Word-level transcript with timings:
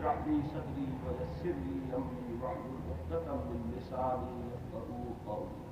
اشرح 0.00 0.12
لي 0.26 0.40
صدري 0.52 0.84
ويسر 1.04 1.58
لي 1.58 1.94
امري 1.94 2.36
واحلل 2.40 2.92
عقدة 2.92 3.34
من 3.34 3.70
لساني 3.76 4.48
يفقهوا 4.54 5.12
قولي. 5.24 5.64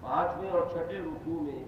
پانچویں 0.00 0.50
اور 0.50 0.62
چھٹے 0.72 0.98
رکوع 0.98 1.42
میں 1.42 1.64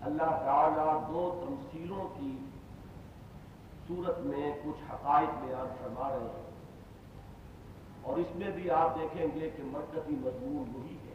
اللہ 0.00 0.40
تعالیٰ 0.44 1.08
دو 1.08 1.44
تمثیلوں 1.48 2.08
کی 2.18 2.38
صورت 3.88 4.18
میں 4.18 4.52
کچھ 4.64 4.92
حقائق 4.92 5.44
بیان 5.44 5.74
فرما 5.82 6.08
رہے 6.08 6.26
ہیں 6.26 6.50
اور 8.02 8.16
اس 8.16 8.36
میں 8.36 8.50
بھی 8.50 8.70
آپ 8.70 9.00
دیکھیں 9.00 9.26
گے 9.34 9.50
کہ 9.56 9.62
مرکزی 9.62 10.14
مضمون 10.20 10.64
وہی 10.74 10.96
ہے۔ 10.96 11.14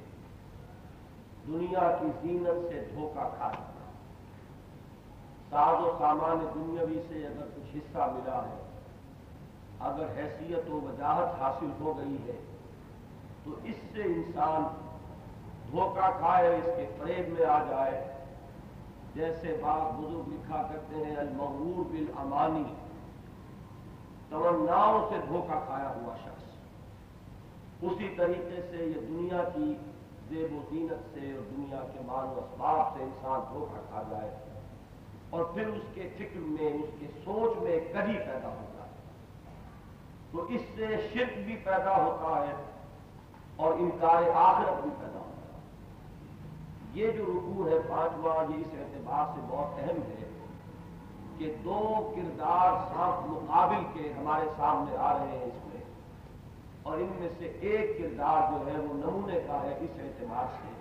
دنیا 1.48 1.98
کی 2.02 2.08
زینت 2.22 2.74
سے 2.74 2.86
دھوکہ 2.96 3.30
کھانا۔ 3.38 3.75
ساز 5.50 5.84
و 5.84 5.96
سامان 6.00 6.46
دنیاوی 6.56 7.02
سے 7.08 7.28
اگر 7.28 7.46
کچھ 7.56 7.78
حصہ 7.78 7.98
ملا 7.98 8.42
ہے، 8.46 8.62
اگر 9.80 10.06
حیثیت 10.18 10.70
و 10.70 10.82
وجاہت 10.82 11.42
حاصل 11.42 11.72
ہو 11.80 11.98
گئی 11.98 12.18
ہے، 12.28 12.40
تو 13.44 13.52
اس 13.64 13.76
سے 13.94 14.02
انسان 14.02 14.64
دھوکہ 15.72 16.10
کھائے 16.20 16.58
اس 16.58 16.66
کے 16.66 16.86
فریب 16.98 17.40
میں 17.40 17.46
آ 17.46 17.64
جائے۔ 17.70 18.12
جیسے 19.16 19.58
بعض 19.62 20.00
بزرگ 20.00 20.30
لکھا 20.30 20.62
کرتے 20.72 20.96
ہیں، 20.96 21.16
المغرور 21.16 21.86
بالامانی، 21.92 22.64
تمناؤں 24.30 25.10
سے 25.10 25.16
دھوکہ 25.28 25.60
کھایا 25.68 25.94
ہوا 25.96 26.16
شخص۔ 26.24 26.46
اسی 27.82 28.14
طریقے 28.18 28.62
سے 28.72 28.86
یہ 28.86 29.02
دنیا 29.08 29.44
کی 29.56 29.74
زیب 30.30 30.54
و 30.54 30.60
زینت 30.70 31.14
سے 31.14 31.32
اور 31.32 31.56
دنیا 31.58 31.80
کے 31.94 32.00
مان 32.06 32.28
و 32.28 32.40
اسباب 32.40 32.98
سے 32.98 33.04
انسان 33.04 33.40
دھوکہ 33.54 33.82
کھا 33.90 34.04
جائے۔ 34.10 34.36
اور 35.36 35.46
پھر 35.46 35.68
اس 35.68 35.82
کے 35.94 36.10
فکر 36.18 36.40
میں، 36.40 36.74
اس 36.74 36.90
کے 37.00 37.06
سوچ 37.26 37.64
میں 37.64 37.80
کبھی 37.94 38.14
پیدا 38.14 38.48
ہوتا 38.48 38.84
ہے۔ 38.84 38.90
تو 40.32 40.46
اس 40.50 40.62
سے 40.76 41.10
شرک 41.14 41.38
بھی 41.46 41.56
پیدا 41.56 42.04
ہوتا 42.04 42.46
ہے 42.48 42.54
اور 43.56 43.74
انکار 43.74 44.24
آخرت 44.36 44.82
بھی 44.82 44.92
پیدا 45.00 45.20
ہوتا 45.20 45.58
ہے۔ 45.58 45.60
یہ 46.94 47.12
جو 47.12 47.24
رکوع 47.24 47.70
ہے 47.70 47.76
پانچواں 47.88 48.44
یہ 48.44 48.62
اس 48.62 48.68
اعتبار 48.74 49.36
سے 49.36 49.42
بہت 49.48 49.80
اہم 49.80 49.98
ہے 49.98 50.46
کہ 51.38 51.54
دو 51.64 52.12
کردار 52.16 52.88
ساتھ 52.88 53.30
مقابل 53.30 53.84
کے 53.94 54.14
ہمارے 54.18 54.46
سامنے 54.58 54.98
آ 54.98 55.18
رہے 55.18 55.38
ہیں 55.38 55.46
اس 55.46 55.66
میں۔ 55.74 55.84
اور 56.84 56.98
ان 56.98 57.12
میں 57.20 57.30
سے 57.38 57.46
ایک 57.46 57.98
کردار 57.98 58.52
جو 58.52 58.72
ہے 58.72 58.80
وہ 58.80 58.94
نمونے 58.94 59.40
کا 59.48 59.62
ہے 59.62 59.78
اس 59.82 60.00
اعتبار 60.00 60.46
سے۔ 60.52 60.75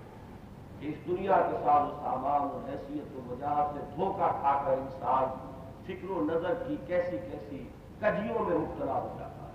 اس 0.89 1.07
دنیا 1.07 1.37
کے 1.51 1.57
ساتھ 1.65 1.95
سامان 2.03 2.41
اور 2.41 2.69
حیثیت 2.69 3.17
و 3.17 3.21
وجہ 3.27 3.71
سے 3.73 3.81
دھوکہ 3.97 4.29
کھا 4.41 4.63
کر 4.67 4.73
انسان 4.73 5.51
فکر 5.87 6.11
و 6.11 6.25
نظر 6.25 6.55
کی 6.67 6.77
کیسی 6.87 7.19
کیسی 7.19 7.69
کجیوں 8.01 8.45
میں 8.45 8.59
مبتلا 8.59 8.93
ہو 8.93 9.17
جاتا 9.19 9.47
ہے۔ 9.47 9.53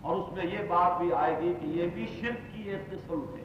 اور 0.00 0.16
اس 0.16 0.32
میں 0.32 0.46
یہ 0.46 0.58
بات 0.68 0.98
بھی 0.98 1.12
آئے 1.12 1.38
گی 1.40 1.54
کہ 1.60 1.66
یہ 1.66 1.86
بھی 1.94 2.06
شرک 2.20 2.54
کی 2.54 2.62
ایک 2.62 2.90
قسم 2.90 3.24
ہے۔ 3.36 3.42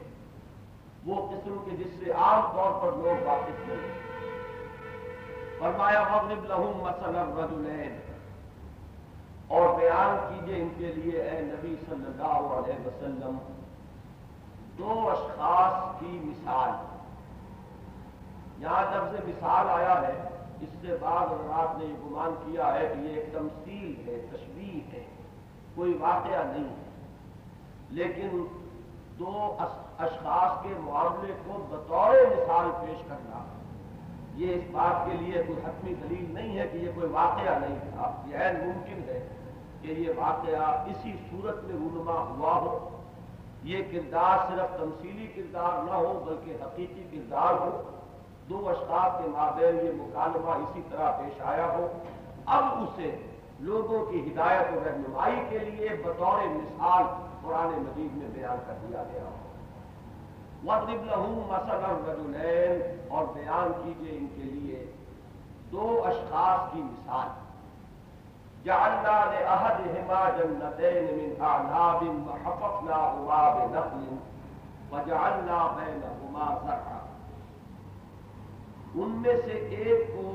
وہ 1.06 1.28
قسم 1.28 1.56
کے 1.64 1.76
جس 1.76 2.04
سے 2.04 2.10
عام 2.10 2.42
طور 2.52 2.72
پر 2.82 2.96
لوگ 2.96 3.26
واقف 3.26 3.68
نہیں 3.68 4.04
فرمایا 5.58 6.02
مغرب 6.02 6.44
لہم 6.44 6.82
مثلا 6.82 7.24
رجلین 7.24 8.00
اور 9.48 9.80
بیان 9.80 10.16
کیجیے 10.28 10.62
ان 10.62 10.68
کے 10.76 10.92
لیے، 10.96 11.22
اے 11.22 11.40
نبی 11.40 11.74
صلی 11.88 12.04
اللہ 12.06 12.48
علیہ 12.56 12.86
وسلم 12.86 13.38
دو 14.78 15.10
اشخاص 15.10 16.00
کی 16.00 16.20
مثال۔ 16.22 16.70
یہاں 18.58 18.94
جب 18.94 19.16
سے 19.16 19.16
مثال 19.26 19.68
آیا 19.68 20.00
ہے، 20.00 20.28
اس 20.60 20.68
سے 20.80 20.96
بعد 21.00 21.26
حضرات 21.26 21.78
نے 21.78 21.84
یہ 21.84 21.94
گمان 21.94 22.34
کیا 22.46 22.74
ہے 22.74 22.92
کہ 22.94 23.00
یہ 23.00 23.14
ایک 23.14 23.32
تمثیل 23.32 24.08
ہے، 24.08 24.26
تشبیح 24.32 24.92
ہے، 24.92 25.04
کوئی 25.74 25.98
واقعہ 26.00 26.42
نہیں۔ 26.44 26.64
ہے 26.64 26.86
لیکن 27.90 28.46
دو 29.18 29.56
اشخاص 29.98 30.62
کے 30.62 30.74
معاملے 30.80 31.32
کو 31.46 31.66
بطور 31.70 32.10
مثال 32.10 32.86
پیش 32.86 32.98
کرنا، 33.08 33.44
یہ 34.34 34.54
اس 34.54 34.62
بات 34.72 35.06
کے 35.06 35.16
لیے 35.16 35.42
کوئی 35.42 35.58
حتمی 35.64 35.94
دلیل 35.94 36.34
نہیں 36.34 36.58
ہے 36.58 36.68
کہ 36.72 36.76
یہ 36.76 36.90
کوئی 36.94 37.06
واقعہ 37.06 37.58
نہیں 37.58 37.78
تھا۔ 37.80 38.22
یہ 38.26 38.36
ممکن 38.38 39.02
ہے 39.08 39.28
کہ 39.82 39.88
یہ 39.88 40.12
واقعہ 40.16 40.84
اسی 40.86 41.12
صورت 41.30 41.64
میں 41.64 41.74
رونما 41.74 42.12
ہوا 42.12 42.54
ہو۔ 42.54 42.95
یہ 43.66 43.82
کردار 43.92 44.38
صرف 44.48 44.80
تمثیلی 44.80 45.26
کردار 45.26 45.84
نہ 45.84 45.90
ہو 45.90 46.24
بلکہ 46.26 46.64
حقیقی 46.64 47.04
کردار 47.12 47.52
ہو۔ 47.60 47.82
دو 48.48 48.68
اشخاص 48.68 49.22
کے 49.22 49.28
مابین 49.28 49.86
یہ 49.86 49.90
مکالمہ 49.94 50.50
اسی 50.50 50.80
طرح 50.90 51.10
پیش 51.10 51.40
آیا 51.40 51.66
ہو۔ 51.66 51.86
اب 52.46 52.64
اسے 52.64 53.16
لوگوں 53.60 54.06
کی 54.06 54.32
ہدایت 54.32 54.76
و 54.76 54.80
رہنمائی 54.86 55.36
کے 55.48 55.58
لیے 55.58 55.88
بطور 56.04 56.46
مثال 56.48 57.02
قرآن 57.42 57.66
مجید 57.66 58.16
میں 58.16 58.28
بیان 58.34 58.56
کر 58.66 58.74
دیا 58.88 59.02
گیا 59.12 59.22
ہو۔ 59.22 59.36
وَضْرِبْ 60.66 61.04
لَهُمْ 61.04 61.52
مَسَلًا 61.52 61.94
اور 63.08 63.24
بیان 63.34 63.72
کیجیے 63.84 64.18
ان 64.18 64.26
کے 64.36 64.42
لیے۔ 64.42 64.92
دو 65.72 66.02
اشخاص 66.04 66.72
کی 66.72 66.82
مثال۔ 66.82 67.45
جعلنا 68.66 69.18
لأحدهما 69.32 70.20
جنتين 70.38 71.04
من 71.18 71.30
أعناب 71.40 72.00
وحفظناهما 72.28 73.40
بنخل 73.56 74.06
وجعلنا 74.92 75.58
بينهما 75.76 76.46
زرعا 76.62 77.00
ان 78.94 79.10
میں 79.22 79.36
سے 79.44 79.54
ایک 79.76 80.00
کو 80.14 80.26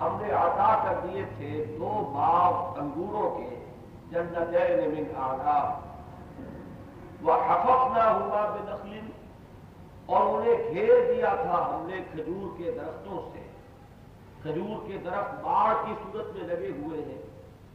ہم 0.00 0.16
نے 0.20 0.30
عطا 0.40 0.72
کر 0.84 0.96
دیے 1.06 1.24
تھے 1.36 1.52
دو 1.78 1.90
باغ 2.14 2.52
انگوروں 2.80 3.28
کے 3.38 3.50
جنتین 4.10 4.78
من 4.94 5.06
اعناب 5.24 5.68
وحفظناهما 7.24 8.42
بنخل 8.54 9.08
اور 10.06 10.22
انہیں 10.34 10.74
گھیر 10.74 10.94
دیا 11.10 11.34
تھا 11.42 11.58
ہم 11.72 11.82
نے 11.88 11.98
کھجور 12.12 12.46
کے 12.58 12.70
درختوں 12.76 13.18
سے. 13.32 13.42
کھجور 14.42 14.86
کے 14.86 14.98
درخت 15.04 15.42
باڑ 15.42 15.74
کی 15.84 15.92
صورت 16.02 16.32
میں 16.36 16.48
لگے 16.48 16.70
ہوئے 16.78 17.02
ہیں. 17.02 17.20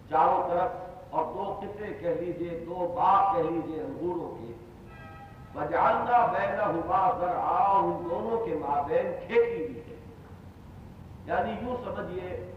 چاروں 0.10 0.50
طرف 0.50 0.70
اور 1.10 1.26
دو 1.26 1.60
قطعے 1.60 1.94
کہہ 1.94 2.22
لیجیے، 2.22 2.66
دو 2.66 2.94
باغ 2.96 3.36
کہہ 3.36 3.50
لیجیے 3.50 3.82
انگوروں 3.82 4.36
کے۔ 4.36 4.54
بجاننا 5.54 6.26
بینا 6.26 6.66
ہوا 6.66 7.18
ذرا 7.20 7.78
ان 7.78 8.10
دونوں 8.10 8.46
کے 8.46 8.56
مابین 8.56 9.12
کھیتی 9.28 9.66
بھی 9.66 9.80
ہے۔ 9.80 9.96
یعنی 11.26 11.52
یوں 11.52 11.78
سمجھیے 11.84 12.52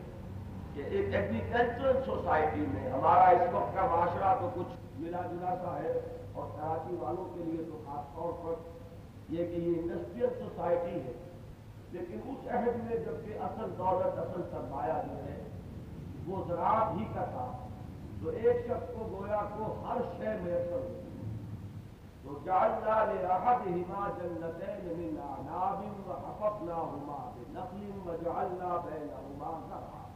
کہ 0.75 0.83
ایک 0.87 1.15
ایگریکلچرل 1.15 2.01
سوسائٹی 2.07 2.61
میں 2.61 2.91
ہمارا 2.91 3.29
اس 3.29 3.55
وقت 3.55 3.75
کا 3.75 3.87
معاشرہ 3.87 4.35
تو 4.41 4.49
کچھ 4.55 5.01
ملا 5.01 5.21
جلا 5.21 5.55
سا 5.63 5.79
ہے، 5.83 6.01
اور 6.33 6.49
کراچی 6.57 6.97
والوں 7.01 7.35
کے 7.35 7.45
لیے 7.45 7.65
تو 7.65 7.83
خاص 7.87 8.15
طور 8.15 8.33
پر 8.45 8.55
یہ 9.33 9.47
کہ 9.47 9.61
یہ 9.61 9.81
انڈسٹریل 9.81 10.29
سوسائٹی 10.39 11.01
ہے۔ 11.01 11.13
لیکن 11.93 12.21
اس 12.25 12.49
عہد 12.49 12.77
میں 12.85 12.97
جبکہ 12.97 13.39
اصل 13.41 13.71
دولت 13.79 14.19
اصل 14.19 14.43
سرمایہ 14.51 15.03
جو 15.07 15.17
ہے 15.25 15.37
وہ 16.29 16.45
زراعت 16.49 16.97
ہی 16.97 17.05
کا 17.15 17.25
تھا 17.25 17.53
تو 18.23 18.29
ایک 18.29 18.67
شخص 18.67 18.93
کو 18.99 19.19
گویا 19.19 19.41
کو 19.57 19.83
ہر 19.87 20.01
شے 20.17 20.29
میسر 20.43 20.73
ہوتی 20.73 21.09
تو 22.23 22.39
جعلنا 22.45 23.05
لأحدهما 23.05 24.09
جنتين 24.19 24.87
من 24.87 25.21
أعناب 25.21 26.09
وحفظناهما 26.09 27.31
بنخل 27.37 28.09
وجعلنا 28.09 28.81
بينهما 28.85 29.67
زرعا۔ 29.69 30.09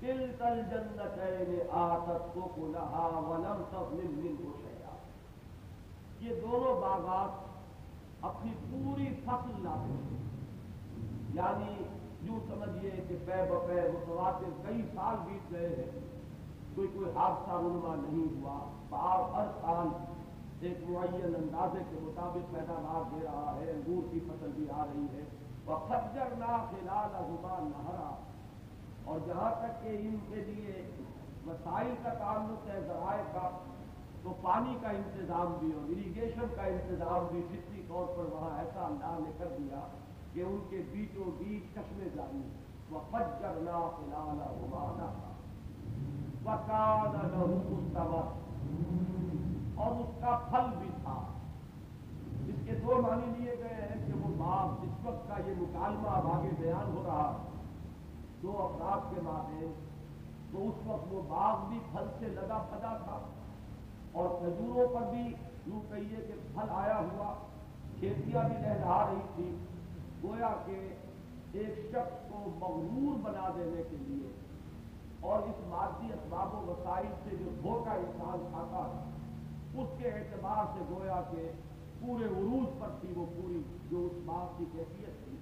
كلتا 0.00 0.48
الجنتين 0.48 1.60
آتت 1.70 2.38
أكلها 2.38 3.08
ولم 3.28 3.62
تظلم 3.70 4.10
منه 4.10 4.50
شيئا۔ 4.62 4.96
یہ 6.20 6.40
دونوں 6.40 6.80
باغات 6.80 7.52
اپنی 8.24 8.52
پوری 8.70 9.14
فصل 9.24 9.62
لاتے 9.62 9.92
ہیں۔ 9.92 10.22
یعنی 11.34 11.84
یوں 12.22 12.40
سمجھیے 12.48 12.90
کہ 12.90 13.16
پے 13.26 13.50
بپے 13.50 13.90
متواتر 13.92 14.68
کئی 14.68 14.82
سال 14.94 15.16
بیت 15.26 15.52
گئے 15.52 15.68
ہیں۔ 15.68 16.00
کوئی 16.74 16.88
کوئی 16.88 17.10
حادثہ 17.14 17.50
رنما 17.50 17.94
نہیں 18.08 18.40
ہوا۔ 18.40 18.58
بار 18.88 19.34
ہر 19.34 19.46
سال 19.60 19.88
ایک 20.60 20.78
معین 20.88 21.34
اندازے 21.34 21.78
کے 21.90 21.98
مطابق 22.02 22.52
پیداوار 22.54 23.14
دے 23.14 23.24
رہا 23.24 23.58
ہے۔ 23.60 23.70
انگور 23.70 24.08
کی 24.10 24.20
فصل 24.20 24.50
بھی 24.54 24.66
آ 24.70 24.84
رہی 24.84 25.06
ہے۔ 25.12 25.24
وہ 25.66 25.76
خجر 25.76 26.36
نا 26.38 26.66
فلال 26.70 27.14
احبا 27.14 27.58
نہرا 27.62 28.14
اور 29.04 29.18
جہاں 29.26 29.50
تک 29.50 29.82
کہ 29.82 29.88
ان 29.88 30.16
کے 30.28 30.36
لیے 30.36 30.90
وسائل 31.46 31.94
کا 32.02 32.14
تعلق 32.14 32.68
ہے، 32.68 32.80
ذرائع 32.80 33.22
کا، 33.32 33.50
تو 34.22 34.32
پانی 34.42 34.76
کا 34.82 34.88
انتظام 34.88 35.56
بھی 35.60 35.72
اور 35.72 35.84
اریگیشن 35.84 36.40
کا 36.56 36.62
انتظام 36.62 37.26
بھی 37.30 37.42
فطری 37.50 37.82
طور 37.88 38.06
پر 38.06 38.24
وہاں 38.32 38.58
ایسا 38.58 38.86
اللہ 38.86 39.18
نے 39.18 39.30
کر 39.38 39.48
دیا۔ 39.58 39.86
کہ 40.32 40.40
ان 40.40 40.58
کے 40.70 40.82
بیچوں 40.92 41.30
بیچ 41.38 41.74
چشمے 41.74 42.08
جاری 42.14 42.42
وہ 42.90 43.00
فجر 43.10 43.40
فلانا 43.40 44.44
ہمانا 44.44 45.28
وکان 46.44 47.16
مستمر 47.16 48.40
اور 49.74 50.00
اس 50.00 50.20
کا 50.20 50.38
پھل 50.50 50.78
بھی 50.78 50.88
تھا۔ 51.02 51.20
اس 52.46 52.54
کے 52.64 52.72
دو 52.74 53.02
معنی 53.02 53.32
لیے 53.38 53.54
گئے 53.58 53.74
ہیں 53.74 54.06
کہ 54.06 54.12
وہ 54.18 54.34
باپ 54.38 54.82
اس 54.82 55.06
وقت 55.06 55.28
کا 55.28 55.36
یہ 55.46 55.54
مکالمہ 55.58 56.08
اب 56.08 56.26
آگے 56.26 56.48
بیان 56.58 56.96
ہو 56.96 57.02
رہا 57.06 57.36
دو 58.42 58.52
افراد 58.58 59.14
کے 59.14 59.20
معنی 59.20 59.66
تو 60.52 60.68
اس 60.68 60.86
وقت 60.86 61.12
وہ 61.12 61.22
باغ 61.28 61.68
بھی 61.68 61.78
پھل 61.92 62.06
سے 62.18 62.26
لگا 62.26 62.62
پھدا 62.70 62.96
تھا۔ 62.96 63.18
اور 64.12 64.28
کھجوروں 64.38 64.94
پر 64.94 65.10
بھی 65.10 65.34
یوں 65.66 65.80
کہیے 65.90 66.16
کہ 66.16 66.32
پھل 66.54 66.66
آیا 66.70 66.98
ہوا، 66.98 67.34
کھیتیاں 68.00 68.42
بھی 68.48 68.56
لہلا 68.56 69.06
رہی 69.10 69.20
تھی 69.34 69.56
گویا 70.22 70.54
کہ 70.66 70.88
ایک 71.52 71.90
شخص 71.90 72.32
کو 72.32 72.38
مغرور 72.38 73.18
بنا 73.22 73.48
دینے 73.56 73.82
کے 73.90 73.96
لیے 74.00 74.28
اور 75.20 75.38
اس 75.38 75.54
مادی 75.66 76.06
اسباب 76.06 76.54
و 76.54 76.72
وسائل 76.72 77.06
سے 77.24 77.36
جو 77.36 77.50
دھوکہ 77.62 77.90
انسان 77.90 78.46
کھاتا 78.50 78.90
ہے، 78.92 79.12
اس 79.82 79.88
کے 79.98 80.08
اعتبار 80.08 80.78
سے 80.78 80.84
گویا 80.90 81.22
کہ 81.30 81.50
پورے 82.00 82.24
عروج 82.24 82.80
پر 82.80 82.88
تھی 83.00 83.12
وہ 83.16 83.26
پوری 83.36 83.62
جو 83.90 84.06
اس 84.06 84.18
بات 84.24 84.58
کی 84.58 84.64
کیفیت 84.72 85.24
تھی۔ 85.24 85.36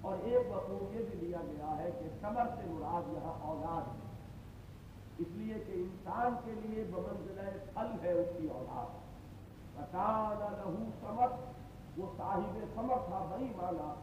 اور 0.00 0.16
ایک 0.22 0.46
مفہوم 0.50 0.98
یہ 0.98 1.04
بھی 1.10 1.26
لیا 1.26 1.38
گیا 1.46 1.76
ہے 1.78 1.90
کہ 2.00 2.08
صبر 2.20 2.46
سے 2.46 2.62
مراد 2.66 3.08
یہاں 3.12 3.46
اولاد 3.46 3.88
ہے۔ 3.88 4.06
اس 5.18 5.26
لیے 5.30 5.54
کہ 5.66 5.72
انسان 5.72 6.34
کے 6.44 6.52
لیے 6.52 6.84
بمنزلہ 6.84 7.74
پھل 7.74 8.06
ہے 8.06 8.12
اس 8.12 8.26
کی 8.38 8.48
اولاد۔ 8.48 9.06
لہو 9.78 10.90
سمر 11.00 11.28
وہ 11.96 12.06
صاحب 12.16 12.58
سمر 12.74 12.96
تھا 13.06 13.26
بڑی 13.30 13.52
مانا 13.56 13.94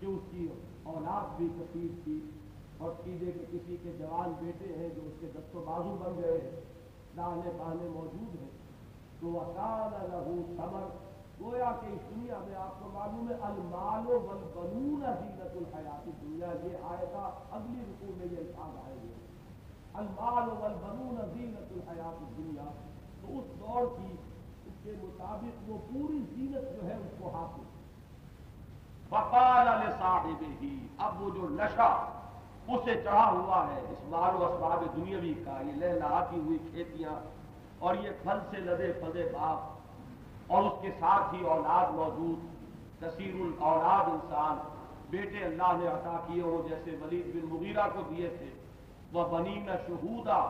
کہ 0.00 0.06
اس 0.06 0.20
کی 0.30 0.48
اولاد 0.82 1.36
بھی 1.36 1.48
کثیر 1.58 2.00
تھی 2.04 2.30
اور 2.78 2.90
سیدھے 3.04 3.32
کے 3.32 3.44
کسی 3.50 3.76
کے 3.82 3.92
جوان 3.98 4.32
بیٹے 4.38 4.76
ہیں 4.78 4.88
جو 4.88 5.00
اس 5.04 5.12
کے 5.20 5.26
دست 5.34 5.56
و 5.56 5.64
بازو 5.66 5.96
بن 6.00 6.22
گئے 6.22 6.38
ہیں 6.40 6.60
دانے 7.16 7.50
بانے 7.58 7.88
موجود 7.88 8.40
ہیں۔ 8.40 8.48
تو 9.20 9.40
اکال 9.40 10.10
لہو 10.10 10.34
سمر، 10.56 10.86
گویا 11.40 11.72
کہ 11.80 11.86
اس 11.86 12.16
دنیا 12.16 12.38
میں 12.46 12.54
آپ 12.56 12.80
کو 12.80 12.88
معلوم 12.92 13.28
ہے، 13.28 13.34
المال 13.40 14.06
و 14.06 14.18
بنون 14.18 15.00
زینت 15.00 15.56
الحیات 15.56 16.06
دنیا 16.06 16.46
یہ 16.46 16.76
آئے 16.82 17.06
گا 17.12 17.30
اگلی 17.50 17.80
رکو 17.80 18.12
میں 18.16 18.26
یہ 18.30 18.36
الفاظ 18.36 18.86
آئے 18.86 18.96
گے 19.02 19.12
المال 19.94 20.48
والبنون 20.60 21.20
زینت 21.32 21.72
الحیات 21.72 22.22
الدنیا۔ 22.22 22.70
تو 23.20 23.38
اس 23.38 23.60
دور 23.60 23.98
کی 23.98 24.16
کے 24.82 24.92
مطابق 25.02 25.68
وہ 25.70 25.78
پوری 25.90 26.18
زینت 26.30 26.72
جو 26.74 26.88
ہے 26.88 26.96
اس 26.96 27.12
کو 27.18 27.30
حاصل 27.34 27.68
فقال 29.08 29.66
صاحب 29.98 30.42
ہی 30.60 30.76
اب 30.98 31.22
وہ 31.22 31.30
جو 31.34 31.48
نشہ 31.50 31.90
اسے 32.68 32.94
چڑھا 33.04 33.30
ہوا 33.30 33.64
ہے، 33.68 33.80
اس 33.90 34.02
مال 34.08 34.34
و 34.34 34.44
اسباب 34.44 34.84
دنیاوی 34.96 35.32
کا، 35.44 35.58
یہ 35.66 35.72
لہلاتی 35.76 36.40
ہوئی 36.40 36.58
کھیتیاں 36.70 37.14
اور 37.78 37.94
یہ 38.02 38.10
پھل 38.22 38.38
سے 38.50 38.60
لدے 38.60 38.92
پدے 39.00 39.24
باپ 39.32 40.52
اور 40.52 40.62
اس 40.62 40.80
کے 40.82 40.90
ساتھ 41.00 41.34
ہی 41.34 41.40
اولاد 41.46 41.94
موجود، 41.94 42.44
کثیر 43.00 43.34
الاولاد 43.40 44.10
انسان، 44.10 44.58
بیٹے 45.10 45.44
اللہ 45.44 45.72
نے 45.78 45.86
عطا 45.88 46.16
کیے 46.26 46.42
ہوں، 46.42 46.68
جیسے 46.68 46.96
ولید 47.00 47.34
بن 47.34 47.48
مغیرہ 47.54 47.88
کو 47.94 48.02
دیے 48.10 48.28
تھے۔ 48.38 48.50
وہ 49.12 49.24
بنی 49.28 49.54
نہ 49.66 49.76
شہودا 49.86 50.40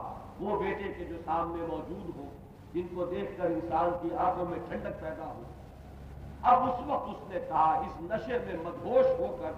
وہ 0.41 0.59
بیٹے 0.61 0.93
کے 0.99 1.05
جو 1.05 1.17
سامنے 1.25 1.67
موجود 1.67 2.17
ہو 2.17 2.29
جن 2.75 2.87
کو 2.95 3.05
دیکھ 3.05 3.39
کر 3.39 3.47
انسان 3.47 3.91
کی 4.03 4.15
آنکھوں 4.15 4.45
میں 4.47 4.59
ٹھنڈک 4.69 5.01
پیدا 5.01 5.25
ہو 5.25 5.43
اب 6.43 6.63
اس 6.63 6.81
وقت 6.87 7.09
اس 7.09 7.31
نے 7.31 7.41
کہا، 7.49 7.83
اس 7.87 8.01
نشے 8.01 8.39
میں 8.47 8.55
مدہوش 8.65 9.21
ہو 9.21 9.37
کر، 9.41 9.53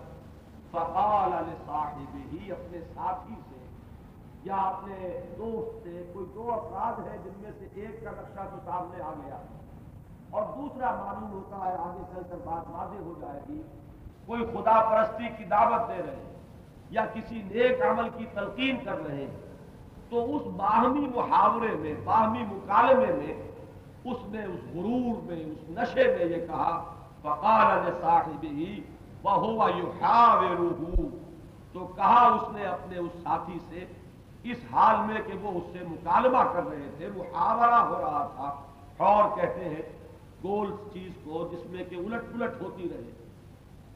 فقال 0.71 1.33
صاحب 1.67 2.17
ہی 2.33 2.53
اپنے 2.53 2.79
ساتھی 2.95 3.35
سے، 3.35 3.67
یا 4.45 4.57
اپنے 4.57 5.21
دوست 5.39 5.85
سے، 5.85 6.11
کوئی 6.13 6.27
دو 6.35 6.53
افراد 6.53 7.07
ہے 7.07 7.19
جن 7.25 7.31
میں 7.37 7.51
سے 7.59 7.67
ایک 7.75 8.05
کا 8.05 8.11
نقشہ 8.11 8.49
تو 8.51 8.57
سامنے 8.65 9.03
آ 9.03 9.11
گیا۔ 9.11 9.37
اور 10.31 10.43
دوسرا 10.57 10.95
معلوم 10.95 11.33
ہوتا 11.33 11.57
ہے، 11.57 11.73
آگے 11.73 12.03
چل 12.15 12.23
کر 12.31 12.37
بات 12.45 12.71
واضح 12.71 13.03
ہو 13.03 13.15
جائے 13.21 13.41
گی، 13.49 13.63
کوئی 14.27 14.45
خدا 14.45 14.81
پرستی 14.91 15.29
کی 15.39 15.45
دعوت 15.45 15.89
دے 15.89 16.03
رہے 16.07 16.17
ہیں 16.17 16.33
یا 16.91 17.07
کسی 17.15 17.43
نیک 17.43 17.83
عمل 17.83 18.09
کی 18.17 18.27
تلقین 18.35 18.77
کر 18.85 19.07
رہے 19.07 19.17
ہیں۔ 19.17 19.52
تو 20.13 20.37
اس 20.37 20.43
باہمی 20.57 21.09
محاورے 21.15 21.77
میں، 21.81 21.95
باہمی 22.05 22.43
مکالمے 22.43 23.13
میں، 23.13 23.43
اس 24.05 24.17
نے 24.25 24.45
اس 24.45 24.61
غرور 24.75 25.23
میں، 25.23 25.45
اس 25.45 25.71
نشے 25.71 26.17
میں 26.19 26.27
یہ 26.27 26.47
کہا، 26.47 26.95
فقال 27.23 27.91
صاحب 28.01 28.43
ہی 28.43 28.81
بہوا 29.23 29.71
یو 29.77 29.93
تو 31.73 31.87
کہا 31.97 32.39
اس 32.41 32.53
نے 32.53 32.65
اپنے 32.65 32.99
اس 32.99 33.13
ساتھی 33.23 33.59
سے، 33.69 33.85
اس 34.43 34.59
حال 34.73 34.97
میں 35.07 35.23
کہ 35.27 35.33
وہ 35.43 35.51
اس 35.51 35.65
سے 35.73 35.85
مکالمہ 35.89 36.43
کر 36.53 36.67
رہے 36.67 36.91
تھے 36.97 37.09
وہ 37.15 37.25
آورا 37.35 37.89
ہو 37.89 38.01
رہا 38.01 38.29
تھا۔ 38.37 38.55
اور 38.97 39.37
کہتے 39.37 39.65
ہیں، 39.65 39.83
گول 40.45 40.75
چیز 40.93 41.13
کو 41.25 41.49
جس 41.53 41.71
میں 41.71 41.85
کہ 41.85 41.95
الٹ 41.95 42.23
پلٹ 42.33 42.63
ہوتی 42.63 42.89
رہے۔ 42.89 43.22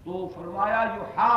تو 0.07 0.29
فرمایا، 0.35 0.81
یو 0.97 1.05
ہا 1.17 1.29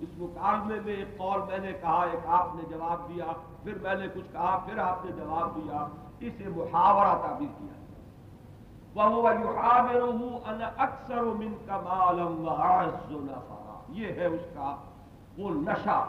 اس 0.00 0.08
مکالمے 0.18 0.78
میں 0.84 0.94
ایک 0.94 1.16
قول 1.18 1.40
میں 1.48 1.58
نے 1.58 1.72
کہا، 1.72 2.00
ایک 2.12 2.26
آپ 2.26 2.54
نے 2.54 2.62
جواب 2.70 3.08
دیا، 3.08 3.24
پھر 3.62 3.74
میں 3.82 3.94
نے 3.94 4.06
کچھ 4.14 4.32
کہا، 4.32 4.56
پھر 4.66 4.78
آپ 4.78 5.04
نے 5.04 5.12
جواب 5.16 5.56
دیا، 5.56 5.86
اسے 6.20 6.48
محاورہ 6.48 7.14
تعبیر 7.22 7.52
کیا۔ 7.58 7.74
وہ 8.94 9.28
ان 9.28 10.62
اکثر 10.76 11.22
من 11.22 11.54
یہ 13.88 14.12
ہے 14.18 14.26
اس 14.26 14.46
کا 14.54 14.74
وہ 15.38 15.50
نشہ 15.50 16.00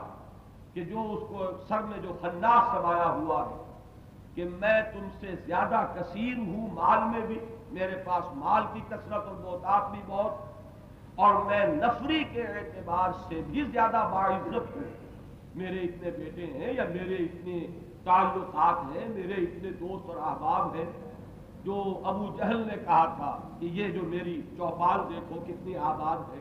کہ 0.74 0.84
جو 0.84 1.06
اس 1.14 1.24
کو 1.30 1.46
سر 1.68 1.82
میں 1.82 2.00
جو 2.02 2.18
خناس 2.22 2.72
سمایا 2.72 3.10
ہوا 3.10 3.44
ہے 3.46 3.64
کہ 4.36 4.50
میں 4.60 4.82
تم 4.94 5.08
سے 5.20 5.36
زیادہ 5.46 5.86
کثیر 5.96 6.38
ہوں، 6.38 6.68
مال 6.74 7.00
میں 7.12 7.26
بھی، 7.28 7.40
میرے 7.72 8.04
پاس 8.06 8.36
مال 8.36 8.64
کی 8.74 8.82
کثرت 8.90 9.28
اور 9.28 9.36
بہتات 9.44 9.92
بھی 9.92 10.02
بہت 10.08 10.47
اور 11.18 11.46
میں 11.46 11.68
نفری 11.68 12.24
کے 12.32 12.42
اعتبار 12.42 13.10
سے 13.30 13.42
بھی 13.48 13.64
زیادہ 13.64 14.10
باعزت 14.14 14.76
ہوں۔ 14.76 15.08
میرے 15.56 15.80
اتنے 15.80 16.12
بیٹے 16.12 16.46
ہیں 16.46 16.74
یا 16.74 16.84
میرے 16.84 17.16
اتنے 17.16 17.68
تعلقات 18.04 18.96
ہیں، 18.96 19.10
میرے 19.10 19.34
اتنے 19.34 19.70
دوست 19.72 20.10
اور 20.10 20.18
احباب 20.18 20.76
ہیں، 20.76 20.86
جو 21.64 22.02
ابو 22.04 22.38
جہل 22.38 22.58
نے 22.58 22.76
کہا 22.86 23.06
تھا 23.06 23.40
کہ 23.60 23.66
یہ 23.66 23.88
جو 23.90 24.02
میری 24.04 24.42
چوپال 24.58 25.00
دیکھو 25.10 25.40
کتنی 25.48 25.78
آباد 25.78 26.18
ہے، 26.18 26.40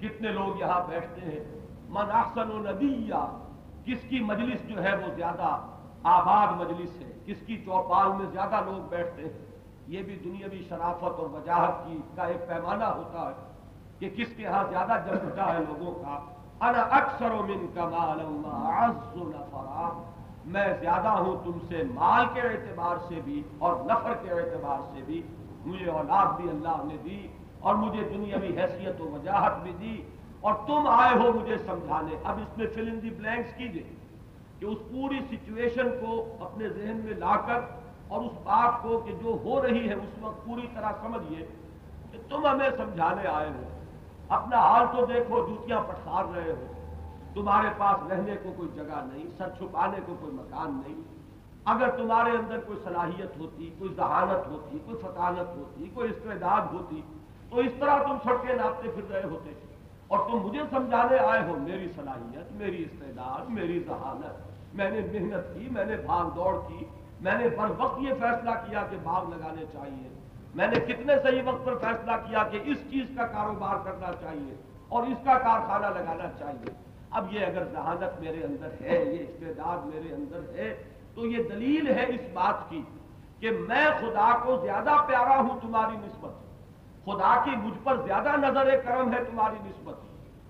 کتنے 0.00 0.28
لوگ 0.28 0.60
یہاں 0.60 0.80
بیٹھتے 0.88 1.20
ہیں۔ 1.20 1.58
من 1.88 2.10
احسن 2.10 2.50
و 2.50 2.58
نبیہ 2.58 3.38
کس 3.84 4.08
کی 4.08 4.20
مجلس 4.20 4.68
جو 4.68 4.82
ہے 4.82 4.94
وہ 4.96 5.14
زیادہ 5.16 5.58
آباد 6.02 6.46
مجلس 6.60 7.00
ہے؟ 7.00 7.12
کس 7.26 7.46
کی 7.46 7.56
چوپال 7.56 8.08
میں 8.08 8.26
زیادہ 8.32 8.60
لوگ 8.66 8.88
بیٹھتے 8.88 9.22
ہیں؟ 9.22 9.46
یہ 9.86 10.02
بھی 10.02 10.16
دنیاوی 10.24 10.62
شرافت 10.68 11.04
اور 11.04 11.30
وجاہت 11.30 11.86
کی 11.86 11.98
کا 12.14 12.22
ایک 12.22 12.48
پیمانہ 12.48 12.84
ہوتا 12.84 13.30
ہے۔ 13.30 13.47
کہ 13.98 14.10
کس 14.16 14.26
کے 14.36 14.46
ہاں 14.46 14.64
زیادہ 14.70 14.92
جم 15.06 15.26
اٹھا 15.26 15.54
ہے 15.54 15.58
لوگوں 15.58 15.94
کا؟ 15.94 16.18
انا 16.66 16.82
اکثر 16.82 17.30
و 17.30 17.42
من 17.48 17.66
کا 17.74 17.88
مال 17.88 18.20
میں 20.44 20.68
زیادہ 20.80 21.08
ہوں 21.08 21.36
تم 21.44 21.58
سے 21.68 21.82
مال 21.94 22.24
کے 22.34 22.40
اعتبار 22.40 22.96
سے 23.08 23.20
بھی 23.24 23.42
اور 23.58 23.76
نفر 23.84 24.14
کے 24.22 24.30
اعتبار 24.30 24.78
سے 24.94 25.00
بھی۔ 25.06 25.22
مجھے 25.66 25.90
اولاد 25.90 26.40
بھی 26.40 26.50
اللہ 26.50 26.82
نے 26.84 26.96
دی 27.04 27.28
اور 27.60 27.74
مجھے 27.74 28.08
دنیاوی 28.08 28.60
حیثیت 28.60 29.00
و 29.00 29.04
وجاہت 29.04 29.52
بھی 29.62 29.72
دی۔ 29.80 30.02
اور 30.40 30.54
تم 30.66 30.86
آئے 30.86 31.18
ہو 31.18 31.32
مجھے 31.32 31.58
سمجھانے۔ 31.58 32.14
اب 32.24 32.38
اس 32.38 32.58
میں 32.58 32.66
فل 32.74 32.88
ان 32.88 33.02
دی 33.02 33.10
بلینکس 33.10 33.54
کیجیے 33.56 33.82
کہ 34.58 34.66
اس 34.66 34.78
پوری 34.90 35.18
سچویشن 35.30 35.88
کو 36.00 36.36
اپنے 36.40 36.68
ذہن 36.68 37.00
میں 37.04 37.14
لا 37.14 37.36
کر 37.36 37.60
اور 38.08 38.24
اس 38.24 38.32
بات 38.32 38.82
کو 38.82 38.98
کہ 38.98 39.12
جو 39.12 39.38
ہو 39.44 39.62
رہی 39.62 39.88
ہے 39.88 39.94
اس 39.94 40.18
وقت 40.20 40.44
پوری 40.44 40.66
طرح 40.74 40.92
سمجھیے 41.02 41.46
کہ 42.12 42.18
تم 42.28 42.46
ہمیں 42.46 42.70
سمجھانے 42.76 43.28
آئے 43.28 43.48
ہو۔ 43.48 43.77
اپنا 44.28 44.58
حال 44.58 44.86
تو 44.96 45.06
دیکھو، 45.06 45.46
جوتیاں 45.46 45.80
پٹخار 45.80 46.24
رہے 46.34 46.50
ہو۔ 46.50 46.66
تمہارے 47.34 47.68
پاس 47.78 48.12
رہنے 48.12 48.36
کو 48.42 48.52
کوئی 48.56 48.68
جگہ 48.74 49.04
نہیں، 49.12 49.24
سر 49.38 49.48
چھپانے 49.58 49.98
کو 50.06 50.16
کوئی 50.20 50.32
مکان 50.32 50.80
نہیں۔ 50.86 51.02
اگر 51.64 51.90
تمہارے 51.90 52.30
اندر 52.30 52.60
کوئی 52.60 52.78
صلاحیت 52.84 53.38
ہوتی، 53.38 53.70
کوئی 53.78 53.94
ذہانت 53.96 54.46
ہوتی، 54.46 54.78
کوئی 54.84 54.96
فطانت 55.02 55.56
ہوتی، 55.56 55.90
کوئی 55.94 56.10
استعداد 56.10 56.74
ہوتی، 56.74 57.02
تو 57.50 57.58
اس 57.58 57.72
طرح 57.80 58.02
تم 58.02 58.16
سڑکیں 58.24 58.54
ناپتے 58.54 58.88
پھر 58.94 59.10
رہے 59.10 59.28
ہوتے۔ 59.28 59.52
اور 60.08 60.18
تم 60.18 60.38
مجھے 60.38 60.60
سمجھانے 60.70 61.18
آئے 61.18 61.42
ہو، 61.42 61.56
میری 61.58 61.88
صلاحیت، 61.96 62.52
میری 62.52 62.82
استعداد، 62.82 63.50
میری 63.50 63.84
ذہانت 63.86 64.48
میں 64.74 64.90
نے 64.90 65.00
محنت 65.00 65.54
کی، 65.54 65.68
میں 65.70 65.84
نے 65.84 65.96
بھاگ 65.96 66.30
دوڑ 66.34 66.60
کی، 66.68 66.84
میں 67.20 67.38
نے 67.38 67.48
بر 67.48 67.70
وقت 67.78 68.00
یہ 68.00 68.14
فیصلہ 68.20 68.50
کیا 68.50 68.86
کہ 68.90 68.96
باغ 69.02 69.24
لگانے 69.28 69.64
چاہیے۔ 69.72 70.08
میں 70.58 70.66
نے 70.66 70.80
کتنے 70.80 71.14
صحیح 71.22 71.42
وقت 71.44 71.64
پر 71.64 71.78
فیصلہ 71.78 72.12
کیا 72.12 72.42
کہ 72.50 72.60
اس 72.64 72.78
چیز 72.90 73.04
کا 73.16 73.26
کاروبار 73.26 73.76
کرنا 73.84 74.10
چاہیے 74.20 74.54
اور 74.88 75.02
اس 75.02 75.18
کا 75.24 75.38
کارخانہ 75.38 75.86
لگانا 75.86 76.30
چاہیے۔ 76.38 76.70
اب 77.10 77.34
یہ 77.34 77.46
اگر 77.46 77.64
ذہانت 77.72 78.20
میرے 78.20 78.42
اندر 78.42 78.68
ہے، 78.80 79.04
یہ 79.04 79.24
استعداد 79.28 79.86
میرے 79.86 80.14
اندر 80.14 80.40
ہے، 80.54 80.82
تو 81.14 81.26
یہ 81.26 81.42
دلیل 81.42 81.94
ہے 81.94 82.04
اس 82.08 82.20
بات 82.32 82.70
کی 82.70 82.82
کہ 83.40 83.50
میں 83.50 83.86
خدا 84.00 84.38
کو 84.42 84.56
زیادہ 84.56 84.96
پیارا 85.06 85.40
ہوں 85.40 85.60
تمہاری 85.60 85.96
نسبت۔ 85.96 86.30
خدا 87.04 87.42
کی 87.44 87.50
مجھ 87.50 87.78
پر 87.84 87.96
زیادہ 87.96 88.32
نظر 88.36 88.76
کرم 88.76 89.12
ہے 89.12 89.24
تمہاری 89.24 89.56
نسبت۔ 89.60 89.94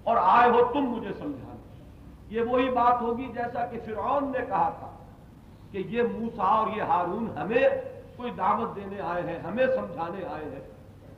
اور 0.02 0.16
آئے 0.20 0.50
ہو 0.50 0.70
تم 0.72 0.80
مجھے 0.80 1.12
سمجھانا 1.12 1.84
یہ 2.28 2.40
وہی 2.40 2.70
بات 2.70 3.02
ہوگی 3.02 3.26
جیسا 3.34 3.66
کہ 3.66 3.78
فرعون 3.86 4.24
نے 4.24 4.38
کہا 4.48 4.70
تھا 4.78 4.90
کہ 5.70 5.78
یہ 5.78 6.02
موسا 6.02 6.44
اور 6.44 6.66
یہ 6.76 6.82
ہارون 6.82 7.38
ہمیں 7.38 7.97
کوئی 8.18 8.30
دعوت 8.30 8.76
دینے 8.76 9.00
آئے 9.00 9.22
ہیں، 9.22 9.38
ہمیں 9.38 9.66
سمجھانے 9.66 10.24
آئے 10.34 10.44
ہیں۔ 10.44 10.60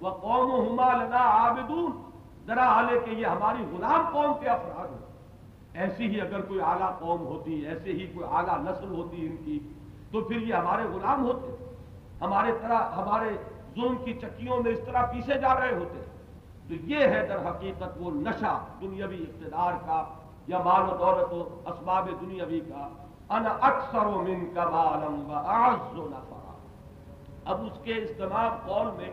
وہ 0.00 0.10
قوم 0.10 0.80
لنا 0.80 1.22
آبدون 1.48 1.92
ذرا 2.46 2.66
حالے 2.66 3.00
کہ 3.04 3.10
یہ 3.10 3.26
ہماری 3.26 3.64
غلام 3.72 4.08
قوم 4.12 4.32
کے 4.40 4.48
افراد 4.48 4.88
ہیں۔ 4.88 5.82
ایسی 5.82 6.06
ہی 6.06 6.20
اگر 6.20 6.40
کوئی 6.40 6.60
اعلیٰ 6.60 6.98
قوم 6.98 7.26
ہوتی، 7.26 7.52
ایسے 7.52 7.92
ہی 7.92 8.06
کوئی 8.06 8.26
اعلیٰ 8.30 8.58
نسل 8.62 8.88
ہوتی 8.88 9.26
ان 9.26 9.36
کی، 9.44 9.58
تو 10.10 10.20
پھر 10.20 10.36
یہ 10.36 10.54
ہمارے 10.54 10.84
غلام 10.84 11.24
ہوتے 11.24 11.56
ہمارے 12.20 12.52
طرح، 12.62 12.80
ہمارے 12.96 13.30
ظلم 13.74 13.96
کی 14.04 14.14
چکیوں 14.14 14.56
میں 14.62 14.72
اس 14.72 14.80
طرح 14.86 15.02
پیچھے 15.06 15.38
جا 15.38 15.54
رہے 15.54 15.74
ہوتے 15.74 16.00
تو 16.68 16.74
یہ 16.74 17.06
ہے 17.06 17.26
در 17.26 17.48
حقیقت 17.48 17.92
وہ 17.96 18.10
نشہ 18.10 18.58
دنیاوی 18.80 19.24
اقتدار 19.28 19.72
کا 19.86 20.02
یا 20.46 20.58
مال 20.58 20.82
و 20.82 20.96
دولت 20.96 21.32
و 21.32 21.40
اسباب 21.66 22.08
دنیاوی 22.20 22.60
کا۔ 22.60 22.88
ان 23.30 23.46
اکثر 23.60 24.06
و 24.06 24.22
من 24.22 24.46
کا 24.54 24.64
بالم 24.64 25.30
و 25.30 26.06
نفرا 26.06 26.39
اب 27.44 27.60
اس 27.60 27.78
کے 27.84 27.94
استعمال 27.94 28.48
قول 28.66 28.86
میں 28.96 29.10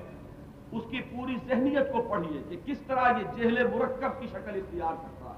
اس 0.72 0.84
کی 0.90 1.02
پوری 1.02 1.38
ذہنیت 1.48 1.94
کو 1.94 2.02
پڑھیے 2.10 2.44
کہ 2.50 2.58
کس 2.66 2.80
طرح 2.82 3.20
یہ 3.20 3.24
جہل 3.36 3.68
مرکب 3.68 4.20
کی 4.20 4.28
شکل 4.28 4.56
اختیار 4.56 4.94
کرتا 4.94 5.30
ہے۔ 5.30 5.38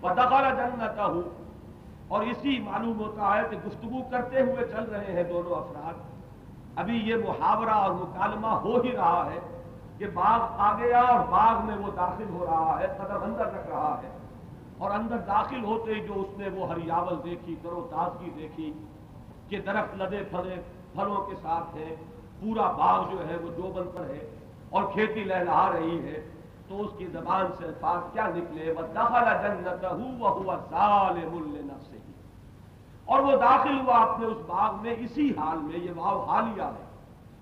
بدغال 0.00 0.56
جنگتا 0.56 1.04
ہوں 1.04 1.22
اور 2.08 2.22
اسی 2.22 2.58
معلوم 2.58 2.98
ہوتا 3.00 3.36
ہے 3.36 3.42
کہ 3.50 3.56
گفتگو 3.66 4.02
کرتے 4.10 4.40
ہوئے 4.40 4.66
چل 4.72 4.84
رہے 4.84 5.12
ہیں 5.12 5.22
دونوں 5.22 5.54
افراد۔ 5.54 5.94
ابھی 6.76 6.96
یہ 6.96 7.14
محاورہ 7.14 7.70
اور 7.70 7.90
مکالمہ 7.90 8.46
ہو 8.46 8.80
ہی 8.80 8.92
رہا 8.92 9.30
ہے 9.34 9.38
کہ 9.98 10.06
باغ 10.14 10.40
آ 10.58 10.78
گیا 10.78 11.00
اور 11.00 11.20
باغ 11.20 11.66
میں 11.66 11.76
وہ 11.76 11.90
داخل 11.96 12.24
ہو 12.28 12.46
رہا 12.46 12.80
ہے، 12.80 12.86
قدم 12.86 13.22
اندر 13.22 13.46
رکھ 13.46 13.68
رہا 13.68 14.00
ہے۔ 14.02 14.08
اور 14.78 14.90
اندر 14.90 15.16
داخل 15.16 15.64
ہوتے 15.64 15.94
ہی 15.94 16.00
جو 16.00 16.12
اس 16.16 16.38
نے 16.38 16.48
وہ 16.48 16.68
ہریاول 16.68 17.14
دیکھی 17.24 17.56
کرو 17.62 17.88
تازگی 17.90 18.30
دیکھی، 18.36 18.72
کہ 19.48 19.58
درخت 19.58 19.96
لدے 19.96 20.22
پھلے 20.30 20.56
پھلوں 20.94 21.26
کے 21.26 21.34
ساتھ 21.42 21.76
ہے، 21.76 21.94
پورا 22.40 22.70
باغ 22.70 23.10
جو 23.10 23.28
ہے 23.28 23.36
وہ 23.36 23.48
جو 23.56 23.72
بن 23.72 23.84
پر 23.94 24.04
ہے 24.04 24.30
اور 24.70 24.84
کھیتی 24.92 25.24
لہلا 25.24 25.70
رہی 25.72 25.98
ہے، 25.98 26.30
تو 26.68 26.82
اس 26.82 26.90
کی 26.98 27.06
زبان 27.06 27.46
سے 27.58 27.64
الفاظ 27.64 28.12
کیا 28.12 28.26
نکلے؟ 28.26 28.72
وہ 28.72 28.86
دخل 28.94 29.24
جنت 29.42 29.84
سال 30.70 31.20
سے 31.90 31.98
اور 33.04 33.20
وہ 33.20 33.32
داخل 33.36 33.80
ہوا 33.80 34.02
اپنے 34.02 34.26
اس 34.26 34.36
باغ 34.46 34.82
میں، 34.82 34.94
اسی 34.98 35.32
حال 35.38 35.58
میں، 35.58 35.78
یہ 35.78 35.90
واؤ 35.96 36.24
حالیہ 36.24 36.62
ہے۔ 36.62 36.84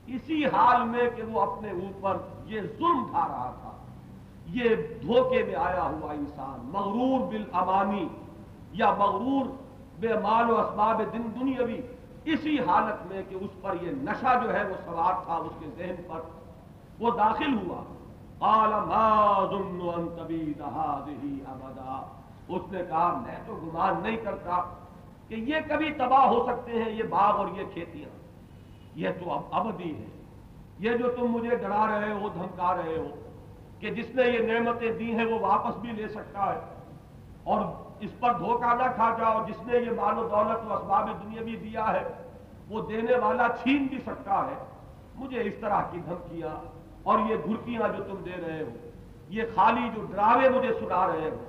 اسی 0.06 0.46
حال 0.46 0.88
میں 0.88 1.10
کہ 1.16 1.22
وہ 1.22 1.40
اپنے 1.40 1.70
اوپر 1.70 2.16
یہ 2.44 2.60
ظلم 2.60 3.06
تھا 3.10 3.28
رہا 3.28 3.52
تھا۔ 3.60 3.70
یہ 4.46 4.68
دھوکے 5.02 5.42
میں 5.42 5.54
آیا 5.54 5.82
ہوا 5.82 6.12
انسان، 6.12 6.70
مغرور 6.72 7.32
بالامانی 7.32 8.08
یا 8.72 8.94
مغرور 8.98 9.46
بے 10.00 10.08
مال 10.08 10.50
و 10.50 10.60
اسباب 10.60 11.02
دن 11.12 11.22
دنیاوی۔ 11.40 11.80
اسی 12.24 12.60
حالت 12.60 13.06
میں 13.06 13.22
کہ 13.28 13.34
اس 13.34 13.50
پر 13.62 13.74
یہ 13.82 13.90
نشہ 13.90 14.40
جو 14.42 14.54
ہے 14.54 14.64
وہ 14.64 14.74
سوار 14.84 15.24
تھا 15.24 15.34
اس 15.34 15.52
کے 15.60 15.66
ذہن 15.76 15.94
پر، 16.08 16.20
وہ 16.98 17.10
داخل 17.16 17.54
ہوا۔ 17.54 17.82
ابدا 21.46 22.06
اس 22.48 22.62
نے 22.72 22.82
کہا، 22.88 23.22
میں 23.26 23.36
تو 23.46 23.54
گمان 23.54 24.02
نہیں 24.02 24.16
کرتا 24.16 24.74
کہ 25.28 25.34
یہ 25.34 25.54
کبھی 25.68 25.92
تباہ 25.92 26.26
ہو 26.26 26.46
سکتے 26.46 26.82
ہیں، 26.82 26.90
یہ 26.90 27.02
باغ 27.02 27.36
اور 27.36 27.48
یہ 27.56 27.64
کھیتیاں۔ 27.72 28.08
یہ 28.94 29.08
تو 29.24 29.32
اب 29.32 29.40
ابدی 29.52 29.96
ہے 29.96 30.06
یہ 30.78 30.92
جو 30.92 31.12
تم 31.16 31.26
مجھے 31.26 31.56
ڈرا 31.56 31.86
رہے 31.86 32.12
ہو، 32.12 32.28
دھمکا 32.28 32.76
رہے 32.76 32.96
ہو، 32.96 33.08
کہ 33.78 33.90
جس 33.90 34.14
نے 34.14 34.22
یہ 34.22 34.58
نعمتیں 34.58 34.92
دی 34.92 35.14
ہیں، 35.14 35.24
وہ 35.24 35.38
واپس 35.38 35.76
بھی 35.76 35.92
لے 35.92 36.08
سکتا 36.08 36.54
ہے۔ 36.54 36.60
اور 37.44 37.60
اس 38.02 38.10
پر 38.20 38.32
دھوکہ 38.38 38.74
نہ 38.74 38.90
کھا 38.94 39.08
جاؤ، 39.18 39.44
جس 39.46 39.62
نے 39.66 39.78
یہ 39.78 39.90
مال 39.96 40.18
و 40.18 40.28
دولت 40.28 40.64
و 40.66 40.72
اسباب 40.74 41.08
دنیا 41.24 41.42
بھی 41.42 41.56
دیا 41.56 41.86
ہے، 41.92 42.04
وہ 42.68 42.86
دینے 42.88 43.16
والا 43.16 43.46
چھین 43.62 43.86
بھی 43.86 43.98
سکتا 44.06 44.40
ہے۔ 44.46 44.54
مجھے 45.14 45.42
اس 45.42 45.54
طرح 45.60 45.82
کی 45.90 46.00
دھمکیاں 46.06 46.54
اور 47.02 47.18
یہ 47.28 47.36
گھرکیاں 47.44 47.88
جو 47.96 48.02
تم 48.02 48.22
دے 48.24 48.36
رہے 48.46 48.62
ہو، 48.62 48.70
یہ 49.28 49.42
خالی 49.54 49.88
جو 49.94 50.06
ڈراوے 50.10 50.48
مجھے 50.48 50.72
سنا 50.80 51.06
رہے 51.06 51.30
ہو، 51.30 51.44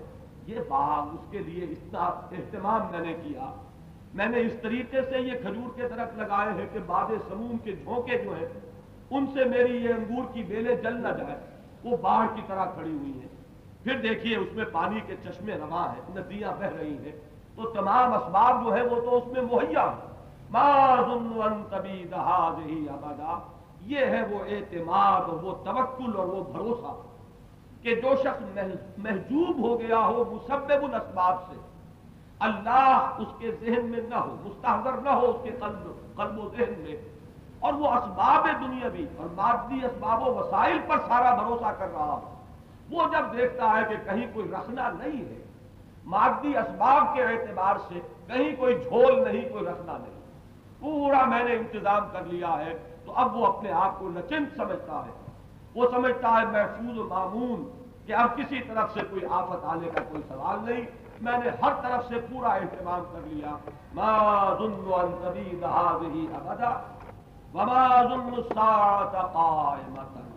یہ 0.47 0.59
باغ 0.67 1.13
اس 1.13 1.25
کے 1.31 1.39
لیے 1.39 1.65
اتنا 1.65 2.03
اہتمام 2.31 2.81
میں 2.91 2.99
نے 2.99 3.13
کیا۔ 3.23 3.51
میں 4.13 4.25
نے 4.25 4.41
اس 4.41 4.53
طریقے 4.61 5.01
سے 5.01 5.19
یہ 5.19 5.33
کھجور 5.41 5.69
کے 5.75 5.87
درخت 5.87 6.17
لگائے 6.17 6.51
ہیں 6.53 6.67
کہ 6.73 6.79
باد 6.85 7.11
سموم 7.29 7.57
کے 7.63 7.71
جھونکے 7.71 8.17
جو 8.17 8.33
ہیں، 8.35 8.47
ان 9.09 9.25
سے 9.33 9.45
میری 9.45 9.77
یہ 9.77 9.93
انگور 9.93 10.23
کی 10.33 10.43
بیلیں 10.43 10.75
جل 10.75 11.01
نہ 11.01 11.17
جائے 11.17 11.35
وہ 11.83 11.97
باڑھ 11.97 12.27
کی 12.35 12.41
طرح 12.47 12.65
کھڑی 12.65 12.91
ہوئی 12.91 13.13
ہیں۔ 13.13 13.32
پھر 13.83 14.01
دیکھیے 14.01 14.37
اس 14.37 14.47
میں 14.53 14.65
پانی 14.71 14.99
کے 15.05 15.15
چشمے 15.23 15.55
رواں 15.55 15.87
ہیں، 15.87 16.01
ندیاں 16.15 16.51
بہ 16.59 16.65
رہی 16.65 16.97
ہیں۔ 16.97 17.19
تو 17.55 17.69
تمام 17.69 18.13
اسباب 18.13 18.65
جو 18.65 18.75
ہے 18.75 18.81
وہ 18.81 19.01
تو 19.01 19.17
اس 19.17 19.27
میں 19.27 19.41
مہیا 19.41 19.93
ابدا 22.91 23.39
یہ 23.81 24.05
ہے 24.05 24.21
وہ 24.31 24.39
اعتماد 24.47 25.21
اور 25.21 25.43
وہ 25.43 25.51
توکل 25.65 26.17
اور 26.17 26.25
وہ 26.25 26.43
بھروسہ 26.43 27.01
کہ 27.83 27.95
جو 27.95 28.15
شخص 28.15 28.57
محجوب 28.97 29.63
ہو 29.63 29.79
گیا 29.79 29.99
ہو 29.99 30.23
مسبب 30.31 30.83
الاسباب 30.83 31.37
سے، 31.49 31.57
اللہ 32.39 33.15
اس 33.19 33.27
کے 33.37 33.51
ذہن 33.51 33.85
میں 33.85 33.99
نہ 34.09 34.15
ہو، 34.15 34.35
مستحضر 34.43 35.01
نہ 35.03 35.09
ہو 35.09 35.29
اس 35.29 35.43
کے 35.43 35.51
قلب 35.51 36.15
قلب 36.15 36.39
و 36.39 36.49
ذہن 36.57 36.73
میں۔ 36.77 36.95
اور 37.59 37.73
وہ 37.73 37.87
اسباب 37.87 38.47
دنیا 38.61 38.87
بھی 38.87 39.05
اور 39.17 39.27
مادی 39.35 39.85
اسباب 39.85 40.27
و 40.27 40.33
وسائل 40.33 40.77
پر 40.87 40.97
سارا 41.07 41.35
بھروسہ 41.35 41.71
کر 41.77 41.87
رہا 41.93 42.05
ہو۔ 42.05 42.32
وہ 42.93 43.03
جب 43.11 43.37
دیکھتا 43.37 43.71
ہے 43.71 43.81
کہ 43.89 43.95
کہیں 44.09 44.27
کوئی 44.33 44.51
رکھنا 44.51 44.89
نہیں 44.89 45.25
ہے، 45.25 45.43
مادی 46.05 46.57
اسباب 46.57 47.15
کے 47.15 47.23
اعتبار 47.23 47.75
سے 47.87 47.99
کہیں 48.27 48.55
کوئی 48.55 48.77
جھول 48.77 49.23
نہیں، 49.23 49.49
کوئی 49.49 49.65
رکھنا 49.65 49.97
نہیں۔ 49.97 50.21
پورا 50.79 51.25
میں 51.25 51.43
نے 51.43 51.53
انتظام 51.53 52.03
کر 52.11 52.21
لیا 52.25 52.57
ہے، 52.57 52.77
تو 53.05 53.13
اب 53.15 53.35
وہ 53.35 53.47
اپنے 53.47 53.71
آپ 53.71 53.99
کو 53.99 54.09
نچنت 54.09 54.57
سمجھتا 54.57 55.03
ہے۔ 55.05 55.11
وہ 55.75 55.87
سمجھتا 55.91 56.41
ہے، 56.41 56.45
محفوظ 56.45 56.97
و 56.97 57.03
معمون، 57.03 57.85
کہ 58.05 58.13
اب 58.13 58.37
کسی 58.37 58.61
طرف 58.61 58.93
سے 58.93 58.99
کوئی 59.09 59.21
آفت 59.29 59.65
آنے 59.65 59.89
کا 59.89 60.03
کوئی 60.09 60.21
سوال 60.27 60.71
نہیں۔ 60.71 60.85
میں 61.21 61.37
نے 61.37 61.49
ہر 61.61 61.73
طرف 61.81 62.07
سے 62.07 62.15
پورا 62.31 62.47
اہتمام 62.47 63.03
کر 63.11 63.19
لیا۔ 63.23 63.49
ما 63.93 64.43
ظن 64.57 64.93
ان 64.93 65.63
هذه 65.63 66.25
ابدا 66.33 66.69
وما 67.53 68.03
ظن 68.03 68.33
الساعه 68.33 69.27
قائمه 69.33 70.32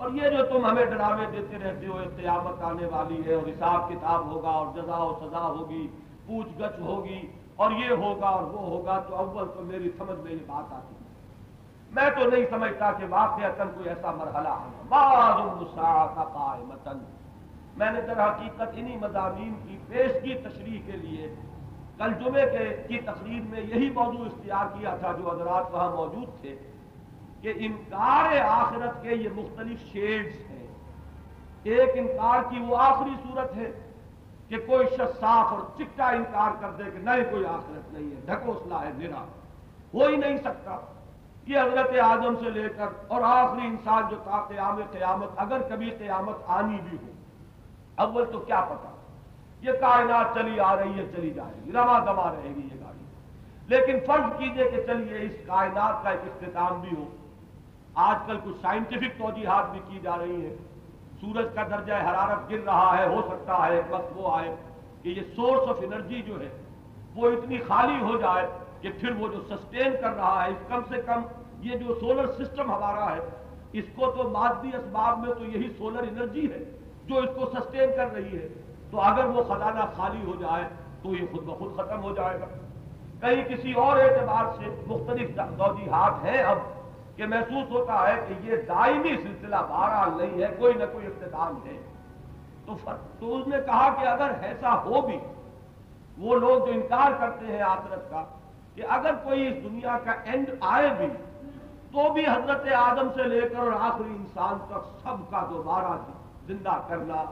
اور 0.00 0.10
یہ 0.10 0.28
جو 0.28 0.46
تم 0.46 0.66
ہمیں 0.66 0.84
ڈراوے 0.84 1.26
دیتے 1.32 1.58
رہتے 1.58 1.86
ہو 1.86 1.98
قیامت 2.16 2.62
آنے 2.62 2.86
والی 2.86 3.22
ہے 3.26 3.34
اور 3.34 3.48
حساب 3.48 3.88
کتاب 3.88 4.26
ہوگا 4.26 4.48
اور 4.48 4.66
جزا 4.74 4.96
و 4.96 5.18
سزا 5.20 5.40
ہوگی، 5.40 5.88
پوچھ 6.26 6.48
گچھ 6.60 6.80
ہوگی 6.80 7.26
اور 7.56 7.70
یہ 7.70 7.90
ہوگا 7.90 8.28
اور 8.28 8.42
وہ 8.42 8.60
ہوگا، 8.60 8.98
تو 9.08 9.16
اول 9.16 9.48
تو 9.54 9.62
میری 9.62 9.90
سمجھ 9.98 10.18
میں 10.18 10.32
یہ 10.32 10.44
بات 10.46 10.72
آتی 10.72 10.94
ہے۔ 10.94 11.08
میں 11.90 12.10
تو 12.10 12.30
نہیں 12.30 12.44
سمجھتا 12.50 12.92
کہ 12.92 13.04
واقع 13.08 13.62
کوئی 13.74 13.88
ایسا 13.88 14.10
مرحلہ 14.10 14.48
ہے۔ 14.48 14.80
میں 17.76 17.90
نے 17.90 18.00
در 18.00 18.24
حقیقت 18.24 18.68
انہی 18.74 18.96
مضامین 18.96 19.54
کی 19.68 19.76
پیش 19.88 20.10
کی 20.22 20.34
تشریح 20.34 20.80
کے 20.86 20.92
لیے 20.92 21.34
کل 21.98 22.12
جمعے 22.12 22.46
کے 22.46 22.82
کی 22.88 22.98
تقریر 22.98 23.42
میں 23.50 23.60
یہی 23.60 23.90
موضوع 23.90 24.24
اختیار 24.26 24.64
کیا 24.78 24.96
تھا 24.96 25.12
جو 25.12 25.30
حضرات 25.30 25.74
وہاں 25.74 25.96
موجود 25.96 26.40
تھے۔ 26.40 26.56
کہ 27.42 27.52
انکار 27.56 28.40
آخرت 28.48 29.02
کے 29.02 29.10
یہ 29.10 29.28
مختلف 29.34 29.92
شیڈز 29.92 30.50
ہیں۔ 30.50 30.66
ایک 31.62 31.90
انکار 31.94 32.42
کی 32.50 32.60
وہ 32.60 32.76
آخری 32.76 33.14
صورت 33.22 33.56
ہے 33.56 33.70
کہ 34.48 34.56
کوئی 34.66 34.86
شخص 34.86 35.20
صاف 35.20 35.46
اور 35.52 35.60
چکا 35.78 36.08
انکار 36.08 36.50
کر 36.60 36.70
دے 36.70 36.82
کہ 36.84 36.98
نہیں 36.98 37.30
کوئی 37.30 37.46
آخرت 37.46 37.92
نہیں 37.92 38.10
ہے 38.10 38.20
ڈھکوسلا 38.26 38.82
ہے 38.82 38.90
میرا 38.96 39.24
ہو 39.94 40.06
ہی 40.06 40.16
نہیں 40.16 40.36
سکتا 40.36 40.78
کہ 41.44 41.58
حضرت 41.58 41.98
آدم 41.98 42.34
سے 42.44 42.50
لے 42.50 42.68
کر 42.68 42.86
اور 43.08 43.20
آخری 43.24 43.66
انسان 43.66 44.02
جو 44.10 44.16
تھا 44.24 44.44
قیام 44.48 44.80
قیامت، 44.90 45.28
اگر 45.36 45.58
کبھی 45.70 45.90
قیامت 45.90 46.36
آنی 46.46 46.78
بھی 46.90 46.98
ہو۔ 47.02 47.12
اول 47.96 48.32
تو 48.32 48.38
کیا 48.38 48.60
پتا؟ 48.60 48.96
یہ 49.60 49.72
کائنات 49.80 50.34
چلی 50.34 50.60
آ 50.60 50.76
رہی 50.76 50.98
ہے، 50.98 51.06
چلی 51.16 51.30
جائے 51.30 51.60
گی 51.66 51.72
روا 51.72 51.98
دما 51.98 52.32
رہے 52.32 52.48
گی 52.56 52.68
یہ 52.72 52.84
گاڑی۔ 52.84 53.04
لیکن 53.66 54.06
فرض 54.06 54.38
کیجیے 54.38 54.70
کہ 54.70 54.82
چلیے، 54.86 55.18
اس 55.22 55.32
کائنات 55.46 56.02
کا 56.02 56.10
ایک 56.10 56.20
اختتام 56.24 56.80
بھی 56.80 56.96
ہو۔ 56.98 57.16
آج 57.94 58.16
کل 58.26 58.38
کچھ 58.44 58.56
سائنٹیفک 58.62 59.18
توجیحات 59.18 59.70
بھی 59.70 59.80
کی 59.88 59.98
جا 60.02 60.18
رہی 60.18 60.46
ہیں۔ 60.46 60.56
سورج 61.20 61.46
کا 61.54 61.62
درجہ 61.62 61.92
حرارت 61.92 62.50
گر 62.50 62.58
رہا 62.64 62.98
ہے، 62.98 63.06
ہو 63.06 63.22
سکتا 63.28 63.66
ہے 63.66 63.76
ایک 63.76 63.84
وقت 63.90 64.12
وہ 64.14 64.36
آئے۔ 64.36 64.54
کہ 65.02 65.08
یہ 65.08 65.22
سورس 65.36 65.68
آف 65.68 65.76
انرجی 65.80 66.22
جو 66.22 66.40
ہے، 66.40 66.48
وہ 67.16 67.30
اتنی 67.30 67.58
خالی 67.58 68.02
ہو 68.02 68.16
جائے 68.16 68.48
کہ 68.80 68.90
پھر 69.00 69.10
وہ 69.10 69.28
جو 69.28 69.56
سسٹین 69.56 69.92
کر 70.00 70.14
رہا 70.14 70.44
ہے، 70.44 70.50
کم 70.68 70.80
سے 70.88 71.02
کم 71.02 71.22
یہ 71.60 71.76
جو 71.76 71.94
سولر 72.00 72.26
سسٹم 72.26 72.72
ہمارا 72.72 73.16
ہے، 73.16 73.20
اس 73.72 73.84
کو 73.94 74.10
تو 74.10 74.28
مادی 74.28 74.68
اسباب 74.68 75.18
میں 75.18 75.34
تو 75.34 75.44
یہی 75.44 75.68
سولر 75.78 76.02
انرجی 76.02 76.52
ہے 76.52 76.58
جو 77.06 77.18
اس 77.18 77.30
کو 77.38 77.46
سسٹین 77.46 77.90
کر 77.96 78.12
رہی 78.12 78.38
ہے۔ 78.38 78.48
تو 78.90 79.00
اگر 79.00 79.24
وہ 79.24 79.42
خزانہ 79.42 79.80
خالی 79.96 80.26
ہو 80.26 80.32
جائے، 80.40 80.64
تو 81.02 81.14
یہ 81.14 81.26
خود 81.32 81.44
بخود 81.44 81.76
ختم 81.76 82.02
ہو 82.02 82.14
جائے 82.14 82.40
گا۔ 82.40 82.46
کہیں 83.20 83.44
کسی 83.44 83.72
اور 83.72 83.98
اعتبار 83.98 84.44
سے 84.58 84.82
مختلف 84.86 85.36
توجیحات 85.58 86.24
ہیں 86.24 86.42
اب۔ 86.42 86.58
کہ 87.16 87.26
محسوس 87.26 87.70
ہوتا 87.70 88.08
ہے 88.08 88.14
کہ 88.28 88.34
یہ 88.42 88.56
دائمی 88.68 89.16
سلسلہ 89.22 89.56
بہرحال 89.68 90.10
نہیں 90.16 90.42
ہے، 90.42 90.48
کوئی 90.58 90.74
نہ 90.74 90.84
کوئی 90.92 91.06
اختتام 91.06 91.56
ہے۔ 91.66 91.76
تو 92.66 92.76
تو 93.18 93.36
اس 93.36 93.46
نے 93.46 93.56
کہا 93.66 93.88
کہ 94.00 94.06
اگر 94.06 94.30
ایسا 94.42 94.74
ہو 94.84 95.00
بھی، 95.00 95.18
وہ 96.18 96.34
لوگ 96.34 96.66
جو 96.66 96.72
انکار 96.72 97.12
کرتے 97.18 97.46
ہیں 97.46 97.62
آخرت 97.62 98.10
کا، 98.10 98.24
کہ 98.74 98.82
اگر 98.88 99.14
کوئی 99.24 99.46
اس 99.46 99.62
دنیا 99.64 99.98
کا 100.04 100.12
اینڈ 100.24 100.50
آئے 100.60 100.88
بھی، 100.98 101.06
تو 101.92 102.12
بھی 102.12 102.26
حضرت 102.26 102.66
آدم 102.76 103.08
سے 103.14 103.22
لے 103.22 103.40
کر 103.40 103.58
اور 103.58 103.72
آخری 103.80 104.10
انسان 104.10 104.58
تک 104.68 104.86
سب 105.02 105.30
کا 105.30 105.46
دوبارہ 105.50 105.96
زندہ 106.46 106.80
کرنا، 106.88 107.24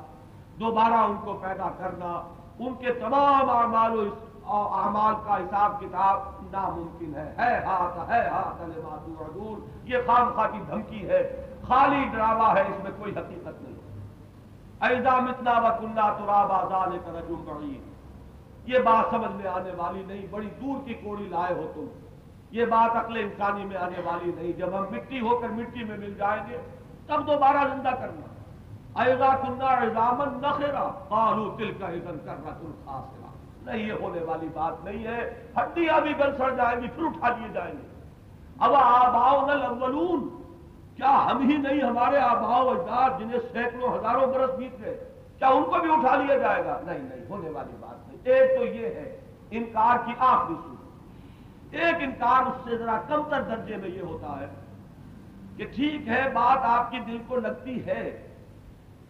دوبارہ 0.61 0.95
ان 0.95 1.17
کو 1.25 1.33
پیدا 1.43 1.69
کرنا، 1.79 2.13
ان 2.59 2.75
کے 2.75 2.93
تمام 2.93 3.51
اعمال 3.51 3.99
و 3.99 4.05
اعمال 4.55 5.14
کا 5.26 5.37
حساب 5.37 5.81
کتاب 5.81 6.21
ناممکن 6.52 7.14
ہے۔ 7.14 7.35
ہے 7.38 7.64
ہاتھ 7.64 8.11
ہے 8.11 8.28
ہاتھ 8.28 8.62
عدول 9.21 9.61
یہ 9.85 9.99
خام 10.07 10.33
خواہ 10.35 10.49
کی 10.52 10.59
دھمکی 10.69 11.09
ہے۔ 11.09 11.45
خالی 11.69 12.05
ڈراوا 12.05 12.55
ہے، 12.55 12.61
اس 12.61 12.83
میں 12.83 12.90
کوئی 12.99 13.12
حقیقت 13.12 13.62
نہیں۔ 13.62 13.78
ایزا 14.81 15.21
متنا 15.21 15.50
و 15.50 15.76
کنہ 15.81 16.00
تراب 16.00 16.52
آزاد 16.52 17.07
کر 17.07 17.23
بڑی 17.28 17.83
یہ 18.67 18.78
بات 18.78 19.11
سمجھ 19.11 19.33
میں 19.33 19.50
آنے 19.50 19.71
والی 19.76 20.02
نہیں، 20.07 20.26
بڑی 20.31 20.49
دور 20.61 20.87
کی 20.87 20.95
کوڑی 20.95 21.25
لائے 21.25 21.55
ہو 21.55 21.73
تم۔ 21.75 21.87
یہ 22.50 22.64
بات 22.64 22.97
عقل 22.97 23.17
انسانی 23.17 23.64
میں 23.64 23.76
آنے 23.76 24.00
والی 24.05 24.33
نہیں۔ 24.37 24.52
جب 24.52 24.69
ہم 24.78 24.85
مٹی 24.90 25.21
ہو 25.21 25.38
کر 25.38 25.49
مٹی 25.49 25.85
میں 25.85 25.99
مل 25.99 26.14
جائیں 26.14 26.43
گے، 26.50 26.59
تب 27.07 27.26
دوبارہ 27.26 27.69
زندہ 27.76 27.88
کرنا۔ 27.88 28.28
ایزا 29.02 29.37
کنہ 29.47 29.64
ایزامن 29.64 30.40
نخرا۔ 30.43 30.90
قالو 31.09 31.57
تل 31.59 31.73
کا 31.73 31.87
ادن 31.87 32.19
کرنا 32.25 32.50
تم 32.61 32.71
خاص 32.85 33.18
نہیں 33.69 33.87
یہ 33.87 33.93
ہونے 33.93 34.23
والی 34.23 34.49
بات 34.55 34.85
نہیں 34.85 35.05
ہے۔ 35.05 35.47
ہڈیاں 35.57 36.01
بھی 36.01 36.19
گل 36.19 36.37
سڑ 36.37 36.55
جائیں 36.55 36.81
گی، 36.81 36.89
پھر 36.89 37.05
اٹھا 37.05 37.29
لیے 37.29 37.49
جائیں 37.53 37.73
گے۔ 37.73 38.01
اب 38.59 38.75
آباؤ 38.75 39.47
الاولون، 39.47 40.43
کیا 40.97 41.29
ہم 41.31 41.51
ہی 41.51 41.57
نہیں 41.57 41.83
ہمارے 41.83 42.17
آباؤ 42.17 42.69
اجداد 42.69 43.21
جنہیں 43.21 43.41
سینکڑوں 43.53 43.99
ہزاروں 43.99 44.27
برس 44.27 44.51
بیت 44.59 44.81
گئے؟ 44.81 45.05
کیا 45.39 45.49
ان 45.49 45.65
کو 45.65 45.81
بھی 45.81 45.93
اٹھا 45.93 46.17
لیا 46.17 46.37
جائے 46.37 46.65
گا؟ 46.65 46.81
نہیں 46.85 46.99
نہیں، 46.99 47.31
ہونے 47.31 47.51
والی 47.51 47.77
بات 47.81 48.09
نہیں۔ 48.09 48.19
ایک 48.25 48.59
تو 48.59 48.65
یہ 48.65 48.87
ہے، 48.87 49.21
انکار 49.51 49.97
کی 50.07 50.13
آخری 50.19 50.55
صورت۔ 50.55 50.79
ایک 51.75 51.95
انکار 52.01 52.47
اس 52.47 52.71
سے 52.71 52.77
ذرا 52.77 53.01
کم 53.09 53.23
تر 53.31 53.43
درجے 53.43 53.77
میں 53.77 53.89
یہ 53.89 54.01
ہوتا 54.01 54.41
ہے 54.41 54.47
کہ 55.57 55.67
ٹھیک 55.75 56.09
ہے، 56.09 56.31
بات 56.33 56.59
آپ 56.63 56.91
کی 56.91 56.99
دل 57.01 57.19
کو 57.29 57.37
لگتی 57.37 57.87
ہے، 57.87 58.27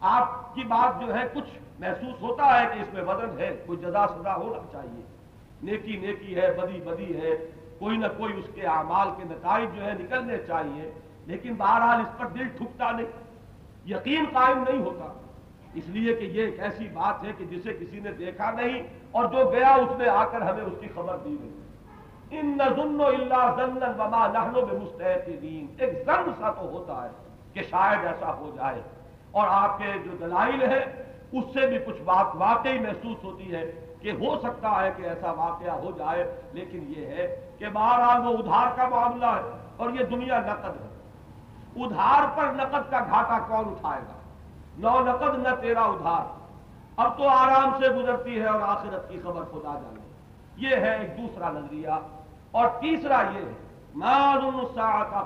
آپ 0.00 0.54
کی 0.54 0.64
بات 0.64 1.00
جو 1.00 1.14
ہے 1.14 1.28
کچھ 1.32 1.57
محسوس 1.78 2.22
ہوتا 2.22 2.60
ہے 2.60 2.66
کہ 2.74 2.80
اس 2.80 2.94
میں 2.94 3.02
وزن 3.02 3.38
ہے، 3.38 3.62
کوئی 3.66 3.78
جزا 3.78 4.06
سزا 4.06 4.34
ہونا 4.34 4.72
چاہیے۔ 4.72 5.02
نیکی 5.62 5.96
نیکی 5.96 6.40
ہے، 6.40 6.52
بدی 6.52 6.80
بدی 6.80 7.20
ہے۔ 7.20 7.50
کوئی 7.78 7.96
نہ 7.96 8.06
کوئی 8.16 8.38
اس 8.38 8.44
کے 8.54 8.62
اعمال 8.62 9.08
کے 9.16 9.24
نتائج 9.24 9.76
جو 9.76 9.84
ہے 9.84 9.92
نکلنے 10.00 10.38
چاہیے۔ 10.46 10.92
لیکن 11.26 11.54
بہرحال 11.54 12.00
اس 12.00 12.18
پر 12.18 12.26
دل 12.26 12.48
ٹھکتا 12.48 12.90
نہیں۔ 12.90 13.06
یقین 13.86 14.24
قائم 14.32 14.64
نہیں 14.68 14.84
ہوتا۔ 14.84 15.12
اس 15.74 15.88
لیے 15.88 16.14
کہ 16.14 16.24
یہ 16.24 16.44
ایک 16.44 16.60
ایسی 16.60 16.88
بات 16.88 17.24
ہے 17.24 17.32
کہ 17.38 17.44
جسے 17.44 17.72
کسی 17.80 18.00
نے 18.00 18.12
دیکھا 18.12 18.50
نہیں 18.50 18.82
اور 19.10 19.24
جو 19.24 19.50
گیا 19.50 19.74
اس 19.74 19.98
نے 19.98 20.08
آ 20.08 20.24
کر 20.24 20.40
ہمیں 20.40 20.64
اس 20.64 20.72
کی 20.80 20.88
خبر 20.94 21.16
دی 21.24 21.36
گئی 21.42 21.60
ان 22.30 22.58
نظن 22.58 23.00
اللہ 23.00 23.92
بما 23.96 24.26
نہنوں 24.26 24.66
میں 24.66 24.80
مستحد 24.80 25.28
ایک 25.78 25.92
زن 26.06 26.30
سا 26.38 26.50
تو 26.50 26.60
ہوتا 26.60 27.04
ہے 27.04 27.10
کہ 27.52 27.62
شاید 27.62 28.06
ایسا 28.06 28.32
ہو 28.32 28.50
جائے۔ 28.56 28.82
اور 29.30 29.48
آپ 29.50 29.78
کے 29.78 29.92
جو 30.04 30.10
دلائل 30.20 30.62
ہے 30.62 31.07
اس 31.32 31.44
سے 31.54 31.66
بھی 31.66 31.78
کچھ 31.78 32.02
بات 32.02 32.26
واقعی 32.34 32.78
محسوس 32.78 33.24
ہوتی 33.24 33.54
ہے 33.54 33.94
کہ 34.00 34.10
ہو 34.10 34.38
سکتا 34.38 34.82
ہے 34.82 34.90
کہ 34.96 35.02
ایسا 35.02 35.30
واقعہ 35.30 35.70
ہو 35.70 35.90
جائے، 35.98 36.40
لیکن 36.52 36.92
یہ 36.96 37.06
ہے 37.06 37.50
کہ 37.58 37.66
بہرحال 37.68 38.26
وہ 38.26 38.38
ادھار 38.38 38.76
کا 38.76 38.88
معاملہ 38.88 39.26
ہے 39.26 39.50
اور 39.76 39.90
یہ 39.90 40.04
دنیا 40.04 40.40
نقد 40.40 40.80
ہے۔ 40.80 40.98
ادھار 41.84 42.36
پر 42.36 42.44
نقد 42.52 42.90
کا 42.90 42.98
گھاٹا 42.98 43.38
کون 43.38 43.64
اٹھائے 43.68 44.00
گا؟ 44.00 44.12
نو 44.78 45.00
نقد، 45.00 45.38
نہ 45.38 45.54
تیرا 45.60 45.82
ادھار۔ 45.82 46.38
اب 46.96 47.18
تو 47.18 47.28
آرام 47.28 47.70
سے 47.80 47.88
گزرتی 47.88 48.40
ہے 48.40 48.46
اور 48.46 48.60
آخرت 48.60 49.10
کی 49.10 49.20
خبر 49.20 49.42
خدا 49.42 49.80
جانے۔ 49.82 50.08
یہ 50.56 50.76
ہے 50.76 50.96
ایک 50.96 51.18
دوسرا 51.18 51.50
نظریہ۔ 51.50 51.88
اور 52.50 52.68
تیسرا 52.80 53.22
یہ 53.32 53.44
ہے 53.44 53.52
کا 55.10 55.22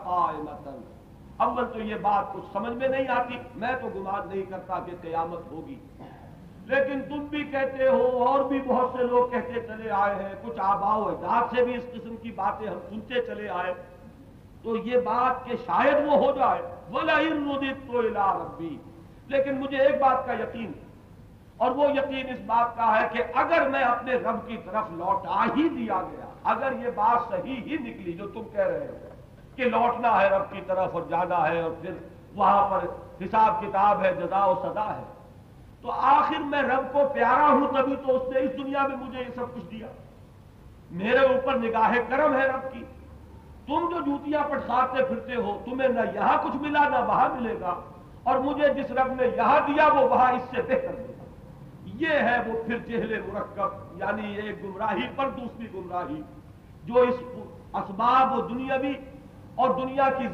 اول 1.42 1.64
تو 1.72 1.80
یہ 1.80 1.94
بات 2.02 2.32
کچھ 2.32 2.44
سمجھ 2.52 2.72
میں 2.72 2.88
نہیں 2.88 3.08
آتی، 3.08 3.38
میں 3.56 3.74
تو 3.80 3.88
گمان 3.94 4.28
نہیں 4.28 4.50
کرتا 4.50 4.78
کہ 4.86 4.96
قیامت 5.00 5.50
ہوگی۔ 5.52 5.78
لیکن 6.66 7.00
تم 7.08 7.24
بھی 7.30 7.42
کہتے 7.44 7.88
ہو، 7.88 8.24
اور 8.24 8.44
بھی 8.44 8.60
بہت 8.66 8.92
سے 8.96 9.04
لوگ 9.04 9.28
کہتے 9.28 9.60
چلے 9.60 9.90
آئے 9.90 10.14
ہیں، 10.14 10.34
کچھ 10.42 10.60
آبا 10.62 10.94
و 10.96 11.08
اجداد 11.08 11.54
سے 11.54 11.64
بھی 11.64 11.74
اس 11.76 11.86
قسم 11.92 12.14
کی 12.22 12.30
باتیں 12.36 12.66
ہم 12.66 12.78
سنتے 12.88 13.22
چلے 13.22 13.48
آئے۔ 13.48 13.74
تو 14.62 14.76
یہ 14.76 15.00
بات 15.04 15.44
کہ 15.44 15.56
شاید 15.66 16.06
وہ 16.06 16.16
ہو 16.16 16.30
جائے 16.36 16.62
بولا 16.90 17.18
تو 17.86 18.02
ربی۔ 18.02 18.76
لیکن 19.28 19.60
مجھے 19.60 19.78
ایک 19.78 20.00
بات 20.00 20.26
کا 20.26 20.32
یقین، 20.32 20.72
اور 21.56 21.70
وہ 21.70 21.90
یقین 21.90 22.28
اس 22.28 22.40
بات 22.46 22.76
کا 22.76 22.86
ہے 22.96 23.08
کہ 23.12 23.22
اگر 23.34 23.68
میں 23.68 23.82
اپنے 23.84 24.14
رب 24.14 24.46
کی 24.46 24.56
طرف 24.64 24.90
لوٹا 24.92 25.44
ہی 25.56 25.68
دیا 25.68 26.00
گیا، 26.10 26.26
اگر 26.52 26.72
یہ 26.82 26.90
بات 26.94 27.28
صحیح 27.30 27.60
ہی 27.66 27.76
نکلی 27.80 28.12
جو 28.12 28.28
تم 28.28 28.42
کہہ 28.52 28.66
رہے 28.66 28.86
ہو۔ 28.86 29.01
کہ 29.56 29.64
لوٹنا 29.64 30.20
ہے 30.20 30.28
رب 30.28 30.52
کی 30.52 30.60
طرف 30.66 30.88
اور 30.92 31.02
جانا 31.08 31.48
ہے 31.48 31.60
اور 31.60 31.70
پھر 31.80 31.94
وہاں 32.34 32.68
پر 32.70 32.86
حساب 33.24 33.60
کتاب 33.60 34.04
ہے، 34.04 34.14
جزا 34.14 34.44
و 34.44 34.54
سزا 34.54 34.96
ہے۔ 34.96 35.02
تو 35.82 35.90
آخر 35.90 36.38
میں 36.38 36.62
رب 36.62 36.92
کو 36.92 37.00
پیارا 37.14 37.48
ہوں 37.48 37.68
تبھی 37.68 37.96
تو 37.96 38.16
اس 38.16 38.32
نے 38.32 38.40
اس 38.40 38.52
دنیا 38.52 38.86
میں 38.86 38.96
مجھے 38.96 39.18
یہ 39.18 39.34
سب 39.34 39.54
کچھ 39.54 39.70
دیا۔ 39.70 39.86
میرے 40.90 41.18
اوپر 41.18 41.58
نگاہ 41.58 41.92
کرم 42.08 42.36
ہے 42.36 42.46
رب 42.46 42.72
کی۔ 42.72 42.84
تم 43.66 43.90
جو 43.90 44.00
جوتیاں 44.00 44.44
پٹساتے 44.50 45.04
پھرتے 45.04 45.34
ہو، 45.34 45.62
تمہیں 45.64 45.88
نہ 45.88 46.00
یہاں 46.14 46.42
کچھ 46.42 46.56
ملا، 46.56 46.88
نہ 46.88 46.96
وہاں 46.96 47.28
ملے 47.28 47.60
گا۔ 47.60 47.80
اور 48.22 48.38
مجھے 48.38 48.74
جس 48.74 48.90
رب 48.90 49.20
نے 49.20 49.26
یہاں 49.36 49.60
دیا، 49.66 49.88
وہ 49.88 50.08
وہاں 50.08 50.32
اس 50.32 50.42
سے 50.42 50.62
بہتر 50.62 50.94
دے 50.98 51.12
گا۔ 51.18 51.24
یہ 51.84 52.08
ہے 52.08 52.38
وہ 52.46 52.62
پھر 52.66 52.78
جہل 52.78 53.20
مرکب 53.32 53.98
یعنی 53.98 54.34
ایک 54.34 54.64
گمراہی 54.64 55.06
پر 55.16 55.28
دوسری 55.28 55.66
گمراہی، 55.74 56.22
جو 56.84 56.94
اس 56.94 57.14
اسباب 57.72 58.38
و 58.38 58.40
دنیاوی 58.40 58.92
اور 59.54 59.70
دنیا 59.80 60.08
کی 60.18 60.26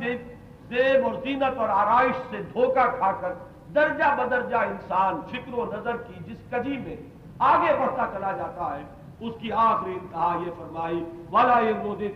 زیب 0.68 1.04
اور 1.04 1.14
زینت 1.24 1.58
اور 1.58 1.68
آرائش 1.68 2.16
سے 2.30 2.42
دھوکہ 2.52 2.86
کھا 2.98 3.10
کر 3.20 3.32
درجہ 3.74 4.14
بدرجہ 4.18 4.56
انسان 4.56 5.20
فکر 5.30 5.52
و 5.54 5.64
نظر 5.72 5.96
کی 6.06 6.16
جس 6.26 6.40
کجی 6.50 6.76
میں 6.84 6.96
آگے 7.38 7.72
بڑھتا 7.78 8.04
چلا 8.12 8.32
جاتا 8.36 8.64
ہے، 8.76 8.82
اس 9.20 9.34
کی 9.40 9.52
آخری 9.52 9.92
انتہا 9.92 10.30
یہ 10.44 10.50
فرمائی 10.58 11.00
والا 11.30 11.58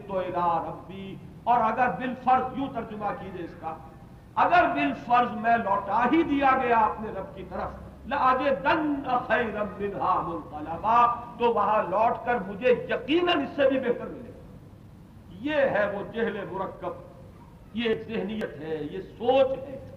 تو 0.06 0.20
ربی 0.20 1.14
اور 1.44 1.60
اگر 1.60 1.88
بال 1.98 2.14
فرض 2.24 2.58
یوں 2.58 2.68
ترجمہ 2.74 3.10
کیجیے 3.20 3.44
اس 3.44 3.54
کا، 3.60 3.72
اگر 4.44 4.62
بال 4.74 4.92
فرض 5.06 5.30
میں 5.42 5.56
لوٹا 5.64 6.04
ہی 6.12 6.22
دیا 6.22 6.50
گیا 6.62 6.78
اپنے 6.80 7.08
رب 7.16 7.28
کی 7.36 7.44
طرف 7.50 7.80
تو 11.38 11.52
وہاں 11.54 11.82
لوٹ 11.90 12.24
کر 12.26 12.36
مجھے 12.46 12.70
یقیناً 12.88 13.42
اس 13.42 13.56
سے 13.56 13.68
بھی 13.68 13.78
بہتر 13.80 14.06
ملے 14.06 14.21
یہ 15.42 15.54
ہے 15.54 15.92
وہ 15.94 16.12
جہل 16.12 16.44
مرکب۔ 16.50 16.92
یہ 17.74 17.94
ذہنیت 18.08 18.60
ہے، 18.60 18.78
یہ 18.90 18.98
سوچ 19.02 19.58
ہے۔ 19.58 19.90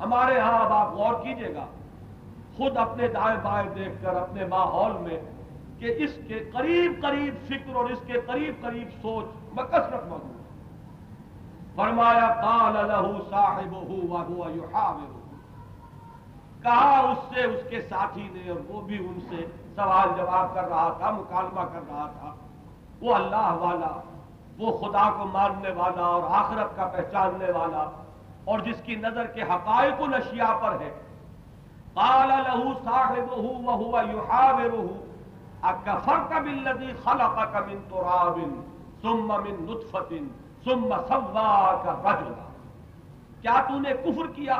ہمارے 0.00 0.40
ہاں 0.40 0.64
اب 0.64 0.72
آپ 0.72 0.94
غور 0.94 1.24
کیجیے 1.24 1.54
گا۔ 1.54 1.66
خود 2.56 2.76
اپنے 2.76 3.08
دائیں 3.08 3.38
بائیں 3.42 3.70
دیکھ 3.74 4.02
کر، 4.02 4.16
اپنے 4.16 4.46
ماحول 4.46 4.92
میں 4.92 5.20
کہ 5.78 5.94
اس 5.98 6.10
کے 6.28 6.50
قریب 6.52 6.92
قریب 7.02 7.34
فکر 7.46 7.74
اور 7.74 7.84
اس 7.84 7.98
کے 8.06 8.12
قریب 8.12 8.54
قریب 8.62 8.88
سوچ 9.02 9.24
مکسرت 9.52 10.06
موجود 10.08 10.36
فرمایا، 11.76 12.34
قال 12.40 12.72
له 12.72 13.18
صاحبه 13.30 14.06
وهو 14.08 14.50
يحاوره 14.50 15.18
کہا 16.62 16.98
اس 16.98 17.34
سے، 17.34 17.44
اس 17.44 17.60
کے 17.70 17.82
ساتھی 17.82 18.28
نے 18.32 18.50
اور 18.50 18.60
وہ 18.68 18.80
بھی 18.80 18.98
ان 18.98 19.18
سے 19.28 19.46
سوال 19.76 20.08
جواب 20.16 20.54
کر 20.54 20.64
رہا 20.64 20.94
تھا، 20.98 21.10
مکالمہ 21.10 21.60
کر 21.60 21.80
رہا 21.88 22.10
تھا۔ 22.18 22.34
وہ 23.00 23.14
اللہ 23.14 23.56
والا 23.60 24.15
وہ 24.58 24.78
خدا 24.78 25.10
کو 25.18 25.24
ماننے 25.24 25.70
والا 25.70 26.02
اور 26.02 26.22
آخرت 26.30 26.76
کا 26.76 26.86
پہچاننے 26.86 27.50
والا 27.50 27.90
اور 28.44 28.58
جس 28.58 28.76
کی 28.84 28.94
نظر 28.94 29.26
کے 29.26 29.42
حقائق 29.42 30.00
الاشیاء 30.00 30.54
پر 30.60 30.80
ہے۔ 30.80 30.92
قال 31.94 32.28
له 32.28 32.72
صاحبه 32.84 33.42
وهو 33.66 34.00
يحاوره 34.12 34.86
اكفرت 35.62 36.32
بالذي 36.46 36.92
خلقك 37.04 37.56
من 37.68 37.78
تراب 37.90 38.38
ثم 39.02 39.28
من 39.28 39.56
نطفه 39.68 40.18
ثم 40.64 40.94
سواك 41.08 41.86
رجلا۔ 42.06 42.46
کیا 43.40 43.56
تو 43.68 43.78
نے 43.78 43.92
کفر 44.04 44.26
کیا 44.34 44.54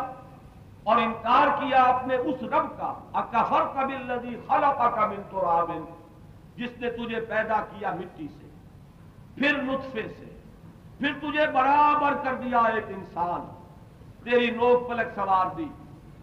اور 0.84 0.96
انکار 0.96 1.46
کیا 1.58 1.82
اپنے 1.82 2.16
اس 2.16 2.42
رب 2.42 2.66
کا؟ 2.78 2.92
اکفرت 3.12 3.76
بالذي 3.76 4.36
خلقك 4.48 4.98
من 4.98 5.22
تراب، 5.30 5.70
جس 6.56 6.80
نے 6.80 6.90
تجھے 6.90 7.20
پیدا 7.20 7.60
کیا 7.70 7.90
مٹی 7.90 8.28
سے۔ 8.28 8.45
پھر 9.38 9.62
نطفے 9.62 10.02
سے۔ 10.02 10.40
پھر 10.98 11.12
تجھے 11.18 11.46
برابر 11.46 12.14
کر 12.24 12.34
دیا 12.34 12.58
ایک 12.58 12.84
انسان۔ 12.88 13.52
تیری 14.24 14.50
نوک 14.50 14.88
پلک 14.88 15.06
سوار 15.14 15.54
دی، 15.56 15.68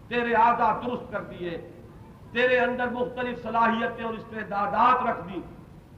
تیرے 0.08 0.34
آدھا 0.34 0.80
درست 0.86 1.12
کر 1.12 1.20
دیے۔ 1.20 1.70
تیرے 2.32 2.58
اندر 2.58 2.88
مختلف 2.88 3.42
صلاحیتیں 3.42 4.04
اور 4.04 4.14
استعدادات 4.14 5.06
رکھ 5.06 5.28
دی 5.28 5.40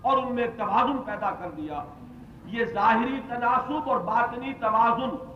اور 0.03 0.19
ان 0.19 0.35
میں 0.35 0.47
توازن 0.57 0.99
پیدا 0.99 1.31
کر 1.31 1.51
دیا۔ 1.51 1.85
یہ 2.45 2.65
ظاہری 2.65 3.21
تناسب 3.29 3.91
اور 3.91 4.01
باطنی 4.01 4.53
توازن، 4.55 5.33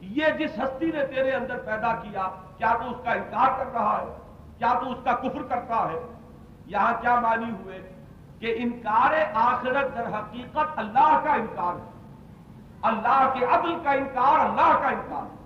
یہ 0.00 0.24
جس 0.38 0.58
ہستی 0.58 0.86
نے 0.86 1.06
تیرے 1.06 1.32
اندر 1.32 1.58
پیدا 1.58 1.94
کیا 1.94 2.28
کیا 2.58 2.74
تو 2.82 2.90
اس 2.90 2.96
کا 3.04 3.12
انکار 3.12 3.58
کر 3.58 3.72
رہا 3.72 4.00
ہے؟ 4.02 4.16
کیا 4.58 4.74
تو 4.80 4.90
اس 4.90 4.98
کا 5.04 5.12
کفر 5.12 5.42
کرتا 5.42 5.88
ہے؟ 5.92 6.06
یہاں 6.66 6.92
کیا 7.00 7.20
مانی 7.20 7.50
ہوئے؟ 7.50 7.92
کہ 8.40 8.54
انکار 8.58 9.14
آخرت 9.34 9.98
در 9.98 10.06
حقیقت 10.06 10.78
اللہ 10.78 11.20
کا 11.24 11.32
انکار 11.32 11.74
ہے۔ 11.74 11.90
اللہ 12.82 13.30
کے 13.34 13.44
عدل 13.44 13.78
کا 13.84 13.90
انکار 13.90 14.40
اللہ 14.40 14.78
کا 14.82 14.88
انکار 14.88 15.22
ہے۔ 15.22 15.36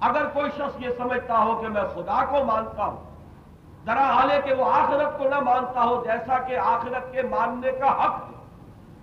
اگر 0.00 0.26
کوئی 0.32 0.50
شخص 0.50 0.76
یہ 0.78 0.88
سمجھتا 0.98 1.38
ہو 1.38 1.60
کہ 1.62 1.68
میں 1.68 1.82
خدا 1.94 2.24
کو 2.30 2.44
مانتا 2.44 2.84
ہوں، 2.84 3.04
ذرا 3.86 4.12
حالے 4.12 4.40
کہ 4.44 4.54
وہ 4.54 4.72
آخرت 4.72 5.18
کو 5.18 5.24
نہ 5.24 5.40
مانتا 5.40 5.84
ہو، 5.84 6.04
جیسا 6.04 6.38
کہ 6.38 6.58
آخرت 6.58 7.12
کے 7.12 7.22
ماننے 7.22 7.72
کا 7.72 8.04
حق 8.04 8.14
ہے، 8.14 8.34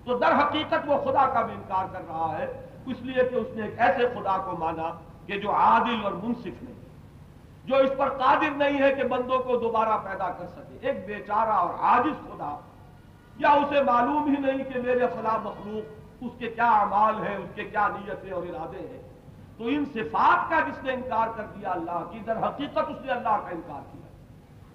تو 0.06 0.18
در 0.18 0.40
حقیقت 0.40 0.88
وہ 0.88 0.98
خدا 0.98 1.26
کا 1.34 1.42
بھی 1.42 1.54
انکار 1.54 1.86
کر 1.92 2.02
رہا 2.10 2.36
ہے۔ 2.38 2.68
اس 2.86 3.02
لیے 3.02 3.24
کہ 3.24 3.36
اس 3.36 3.48
نے 3.56 3.64
ایک 3.64 3.74
ایسے 3.78 4.08
خدا 4.08 4.38
کو 4.38 4.58
مانا 4.60 4.92
کہ 5.26 5.40
جو 5.40 5.56
عادل 5.56 6.04
اور 6.04 6.12
منصف 6.12 6.64
نہیں 6.64 6.82
جو 7.66 7.76
اس 7.76 7.90
پر 7.98 8.10
قادر 8.10 8.50
نہیں 8.56 8.82
ہے 8.82 8.94
کہ 8.94 9.04
بندوں 9.04 9.40
کو 9.40 9.58
دوبارہ 9.58 9.98
پیدا 10.04 10.30
کر 10.30 10.48
سکے۔ 10.48 10.78
ایک 10.82 11.08
بیچارہ 11.08 11.50
اور 11.50 11.70
عاجز 11.80 12.28
خدا 12.28 12.60
یا 13.42 13.50
اسے 13.50 13.84
معلوم 13.84 14.36
ہی 14.36 14.42
نہیں 14.42 14.74
کہ 14.74 14.82
میرے 14.82 15.08
فلاں 15.08 15.40
مخلوق 15.44 16.02
اس 16.22 16.32
کے 16.40 16.48
کیا 16.48 16.72
اعمال 16.72 17.28
ہیں، 17.28 17.38
اس 17.38 17.50
کے 17.56 17.64
کیا 17.64 17.88
نیتیں 17.88 18.32
اور 18.32 18.44
ارادے 18.44 18.80
ہیں؟ 18.80 19.10
تو 19.58 19.64
ان 19.68 19.86
صفات 19.94 20.50
کا 20.50 20.60
جس 20.60 20.84
نے 20.84 20.94
انکار 20.94 21.28
کر 21.36 21.44
دیا 21.44 21.72
اللہ 21.72 22.04
کی، 22.12 22.20
در 22.20 22.48
حقیقت 22.48 22.78
اس 22.78 23.06
نے 23.06 23.12
اللہ 23.12 23.30
کا 23.30 23.50
انکار 23.50 23.82
کیا۔ 23.92 24.02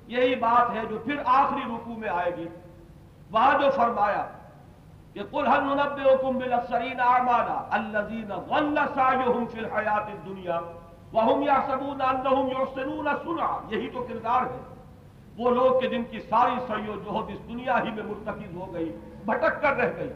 یہی 0.07 0.35
بات 0.35 0.76
ہے 0.76 0.87
جو 0.90 0.98
پھر 0.98 1.16
آخری 1.24 1.61
رکو 1.66 1.94
میں 1.94 2.09
آئے 2.09 2.37
گی۔ 2.37 2.48
وہاں 3.31 3.59
جو 3.59 3.70
فرمایا 3.70 4.26
کہ 5.12 5.20
قل 5.31 5.46
هل 5.46 5.62
ننبئكم 5.62 6.38
بالاخسرين 6.38 7.00
اعمالا 7.00 7.66
الذين 7.70 8.29
ضل 8.48 8.79
وهم 11.12 11.42
يحسبون 11.42 12.00
انهم 12.02 12.48
يحسنون 12.48 13.09
صنعا۔ 13.24 13.59
یہی 13.68 13.90
تو 13.90 14.07
کردار 14.09 14.42
ہے۔ 14.42 14.76
وہ 15.38 15.51
لوگ 15.51 15.81
کہ 15.81 15.88
جن 15.88 16.05
کی 16.05 16.20
ساری 16.20 16.55
سعی 16.66 16.88
و 16.88 16.94
جہد 16.94 17.31
اس 17.31 17.49
دنیا 17.49 17.79
ہی 17.85 17.90
میں 17.90 18.03
مرتکز 18.03 18.57
ہو 18.57 18.75
گئی، 18.75 18.96
بھٹک 19.25 19.62
کر 19.62 19.77
رہ 19.77 19.92
گئی۔ 19.96 20.12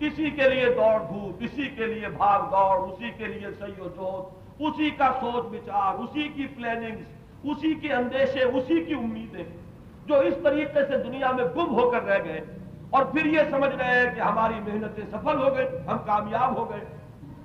اسی 0.00 0.30
کے 0.30 0.48
لیے 0.48 0.66
دوڑ 0.66 1.00
دھوپ، 1.00 1.36
اسی 1.40 1.68
کے 1.68 1.86
لیے 1.86 2.08
بھاگ 2.08 2.40
دوڑ، 2.40 2.92
اسی 2.92 3.10
کے 3.16 3.26
لیے 3.26 3.46
سعی 3.58 3.80
و 3.80 3.88
جہد، 3.88 4.40
اسی 4.58 4.90
کا 4.90 5.12
سوچ 5.20 5.44
بچار 5.44 5.94
اسی 5.94 6.28
کی 6.28 6.46
پلاننگ 6.46 6.96
اسی 7.42 7.74
کے 7.74 7.92
اندیشے، 7.92 8.42
اسی 8.42 8.84
کی 8.84 8.94
امیدیں 8.94 9.44
جو 10.06 10.14
اس 10.14 10.34
طریقے 10.42 10.86
سے 10.86 10.96
دنیا 10.98 11.30
میں 11.30 11.44
گم 11.44 11.78
ہو 11.78 11.90
کر 11.90 12.02
رہ 12.02 12.24
گئے۔ 12.24 12.40
اور 12.90 13.04
پھر 13.04 13.26
یہ 13.26 13.40
سمجھ 13.50 13.76
رہے 13.76 13.98
ہیں 13.98 14.14
کہ 14.14 14.20
ہماری 14.20 14.54
محنتیں 14.54 15.04
سفل 15.10 15.42
ہو 15.42 15.56
گئی 15.56 15.66
ہم 15.86 15.98
کامیاب 16.06 16.56
ہو 16.56 16.70
گئے۔ 16.70 16.84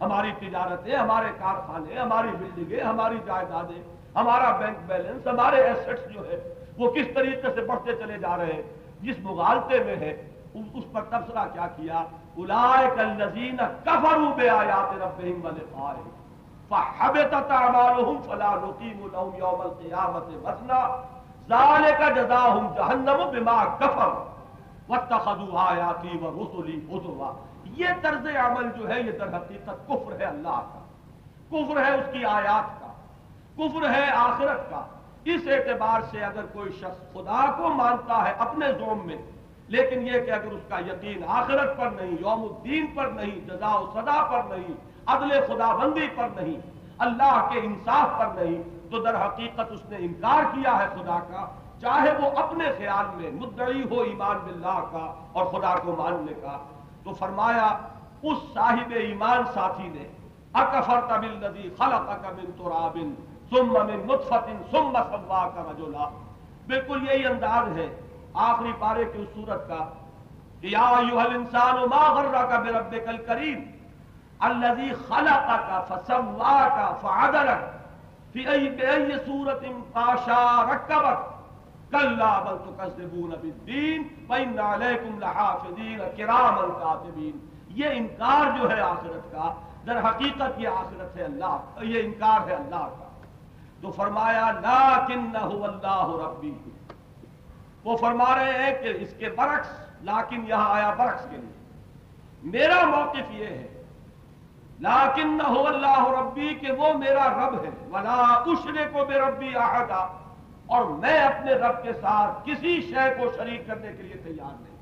ہماری 0.02 0.32
تجارتیں، 0.40 0.96
ہمارے 0.96 1.28
کارخانے، 1.40 2.00
ہماری 2.00 2.28
بلڈنگیں 2.40 2.84
ہماری 2.84 3.18
جائیدادیں، 3.26 3.82
ہمارا 4.16 4.58
بینک 4.58 4.78
بیلنس 4.88 5.28
ہمارے 5.28 5.56
ایسٹس 5.56 6.14
جو 6.14 6.22
ہے 6.30 6.55
وہ 6.78 6.92
کس 6.92 7.06
طریقے 7.16 7.48
سے 7.56 7.62
بڑھتے 7.62 7.96
چلے 7.96 8.18
جا 8.18 8.38
رہے 8.38 8.54
ہیں؟ 8.54 8.62
جس 9.02 9.16
مغالطے 9.24 9.84
میں 9.84 9.96
ہے، 9.96 10.32
اس 10.54 10.84
پر 10.92 11.02
تبصرہ 11.02 11.46
کیا 11.54 11.68
کیا؟ 11.68 12.04
اولئک 12.38 13.00
الذین 13.00 13.58
کفروا 13.58 14.34
بآیات 14.36 14.94
ربہم 14.94 15.46
ولقائہ 15.46 16.26
فحبطت 16.70 17.52
اعمالهم 17.52 18.22
فلا 18.22 18.56
نقیم 18.56 19.08
لهم 19.14 19.30
یوم 19.38 19.62
القیامت 19.62 20.24
وزنا 20.44 21.02
ذالک 21.50 22.16
جزاهم 22.16 22.68
جہنم 22.76 23.30
بما 23.32 23.64
کفروا۔ 23.64 24.26
وَاتَّخَذُوا 24.90 25.72
آیَاتِي 25.72 26.18
وَرُسُلِي 26.18 26.80
حُزُوَا 26.80 27.34
یہ 27.66 27.88
طرز 28.02 28.28
عمل 28.36 28.70
جو 28.78 28.90
ہے، 28.90 29.02
یہ 29.02 29.12
در 29.12 29.38
حقیقت 29.38 29.88
کفر 29.88 30.20
ہے 30.20 30.26
اللہ 30.26 30.62
کا۔ 30.74 30.86
کفر 31.50 31.86
ہے 31.86 31.96
اس 31.96 32.06
کی 32.12 32.26
آیات 32.26 32.80
کا۔ 32.80 32.88
کفر 33.56 33.90
ہے 33.90 34.12
آخرت 34.12 34.70
کا۔ 34.70 34.86
اس 35.26 35.48
اعتبار 35.48 36.02
سے 36.12 36.24
اگر 36.24 36.46
کوئی 36.54 36.72
شخص 36.80 37.14
خدا 37.14 37.46
کو 37.58 37.70
مانتا 37.76 38.18
ہے 38.26 38.34
اپنے 38.46 38.68
زوم 38.80 39.06
میں، 39.06 39.18
لیکن 39.76 40.08
یہ 40.08 40.20
کہ 40.26 40.32
اگر 40.32 40.52
اس 40.52 40.62
کا 40.70 40.80
یقین 40.88 41.24
آخرت 41.38 41.76
پر 41.78 41.90
نہیں، 41.92 42.16
یوم 42.22 42.44
الدین 42.44 42.86
پر 42.96 43.08
نہیں 43.16 43.40
جزا 43.48 43.74
و 43.76 43.86
صدا 43.94 44.22
پر 44.32 44.42
نہیں، 44.50 44.74
عدل 45.08 45.32
خدا 45.48 45.72
بندی 45.76 46.08
پر 46.16 46.28
نہیں، 46.36 46.56
اللہ 47.06 47.48
کے 47.52 47.60
انصاف 47.60 48.18
پر 48.20 48.30
نہیں، 48.36 48.62
تو 48.92 49.02
در 49.04 49.16
حقیقت 49.26 49.72
اس 49.72 49.90
نے 49.90 49.98
انکار 50.00 50.44
کیا 50.54 50.78
ہے 50.80 50.88
خدا 50.96 51.20
کا، 51.30 51.46
چاہے 51.82 52.12
وہ 52.20 52.30
اپنے 52.40 52.66
خیال 52.78 53.06
میں 53.16 53.32
مدعی 53.40 53.84
ہو 53.92 54.02
ایمان 54.02 54.38
باللہ 54.46 54.80
کا 54.92 55.06
اور 55.32 55.46
خدا 55.54 55.76
کو 55.84 55.96
ماننے 55.98 56.34
کا۔ 56.42 56.58
تو 57.04 57.14
فرمایا، 57.14 57.68
اس 58.24 58.38
صاحب 58.54 58.94
ایمان 59.00 59.44
ساتھی 59.54 59.88
نے، 59.88 60.08
اکفرت 60.54 61.12
بالذی 61.12 61.70
خلقک 61.78 62.26
من 62.38 62.52
تراب 63.52 63.52
ثم 63.52 63.74
من 63.88 64.06
نطفت 64.08 64.72
ثم 64.72 64.94
سواک 65.12 65.58
رجلا۔ 65.58 66.06
بالکل 66.68 67.08
یہی 67.08 67.26
انداز 67.26 67.78
ہے 67.78 67.88
آخری 68.34 68.72
پارے 68.80 69.04
کی 69.14 69.22
اس 69.22 69.28
صورت 69.36 69.68
کا 69.68 69.84
کہ 70.62 70.68
یا 70.68 70.88
ایوہ 70.98 71.22
الانسان 71.22 71.76
ما 71.90 72.04
غرک 72.14 72.52
بربک 72.66 73.08
الکریم 73.08 73.64
الذی 74.40 74.92
خلقک 75.08 75.70
فسواک 75.88 77.02
فعدلک 77.02 77.64
فی 78.34 78.48
ای 78.48 78.70
بی 78.70 78.86
ای 78.86 79.12
صورت 79.26 79.64
قاشا 79.94 80.64
رکبک 80.72 81.36
کلا 81.92 82.40
بل 82.40 82.58
تکذبون 82.58 83.30
بالدین 83.30 84.08
وان 84.28 84.60
علیکم 84.60 85.20
لحافظین 85.20 86.00
کرامن 86.18 86.72
کاتبین۔ 86.80 87.40
یہ 87.70 87.90
انکار 87.94 88.58
جو 88.58 88.70
ہے 88.72 88.82
آخرت 88.82 89.32
کا، 89.32 89.54
در 89.88 90.00
حقیقت 90.10 90.60
یہ 90.60 90.68
آخرت 90.68 91.18
ہے 91.18 91.24
اللہ، 91.24 91.58
یہ 91.82 92.02
انکار 92.04 92.48
ہے 92.50 92.56
اللہ 92.56 92.76
کا۔ 92.76 93.05
تو 93.86 93.92
فرمایا 93.92 94.52
لیکنہ 94.52 95.38
اللہ 95.38 96.08
ربی 96.26 96.58
وہ 97.84 97.98
فرما 97.98 98.36
رہے 98.36 98.64
ہیں 98.64 98.84
کہ 98.84 99.04
اس 99.04 99.14
کے 99.18 99.30
برعکس 99.30 99.68
لیکن 100.02 100.46
یہاں 100.48 100.76
آیا 100.76 100.94
برعکس 100.94 101.28
کے 101.30 101.38
لیے۔ 101.38 101.82
میرا 102.44 102.86
موقف 102.86 103.32
یہ 103.32 103.46
ہے 103.46 103.84
لیکنہ 104.80 105.44
اللہ 105.44 106.08
ربی 106.08 106.54
کہ 106.54 106.72
وہ 106.72 106.94
میرا 106.94 107.28
رب 107.30 107.64
ہے۔ 107.64 107.70
ولا 107.92 108.44
اشرک 108.46 108.94
بربی 108.94 109.56
احدا 109.56 110.30
اور 110.66 110.86
میں 110.86 111.20
اپنے 111.20 111.54
رب 111.54 111.84
کے 111.84 111.94
ساتھ 111.94 112.40
کسی 112.46 112.82
شے 112.82 113.14
کو 113.18 113.32
شریک 113.38 113.68
کرنے 113.68 113.92
کے 113.98 114.04
لیے 114.04 114.16
تیار 114.16 114.62
نہیں۔ 114.62 114.78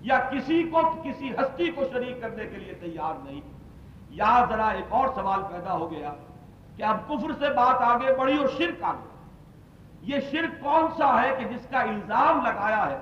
یا 0.00 0.18
کسی 0.18 0.62
کو 0.62 0.80
کسی 1.04 1.30
ہستی 1.30 1.70
کو 1.70 1.82
شریک 1.92 2.20
کرنے 2.20 2.46
کے 2.46 2.56
لیے 2.56 2.74
تیار 2.74 3.14
نہیں۔ 3.24 3.40
یا 4.10 4.44
ذرا 4.48 4.68
ایک 4.68 4.86
اور 4.88 5.08
سوال 5.14 5.42
پیدا 5.42 5.72
ہو 5.72 5.90
گیا۔ 5.90 6.12
کہ 6.78 6.82
اب 6.82 6.96
کفر 7.08 7.30
سے 7.38 7.50
بات 7.54 7.82
آگے 7.82 8.14
بڑھی 8.14 8.38
اور 8.38 8.46
شرک 8.58 8.82
آ 8.82 8.92
گئی 8.92 9.08
یہ 10.02 10.20
شرک 10.30 10.62
کون 10.62 10.82
سا 10.96 11.22
ہے 11.22 11.36
کہ 11.38 11.44
جس 11.44 11.66
کا 11.70 11.80
الزام 11.80 12.40
لگایا 12.44 12.90
ہے؟ 12.90 12.98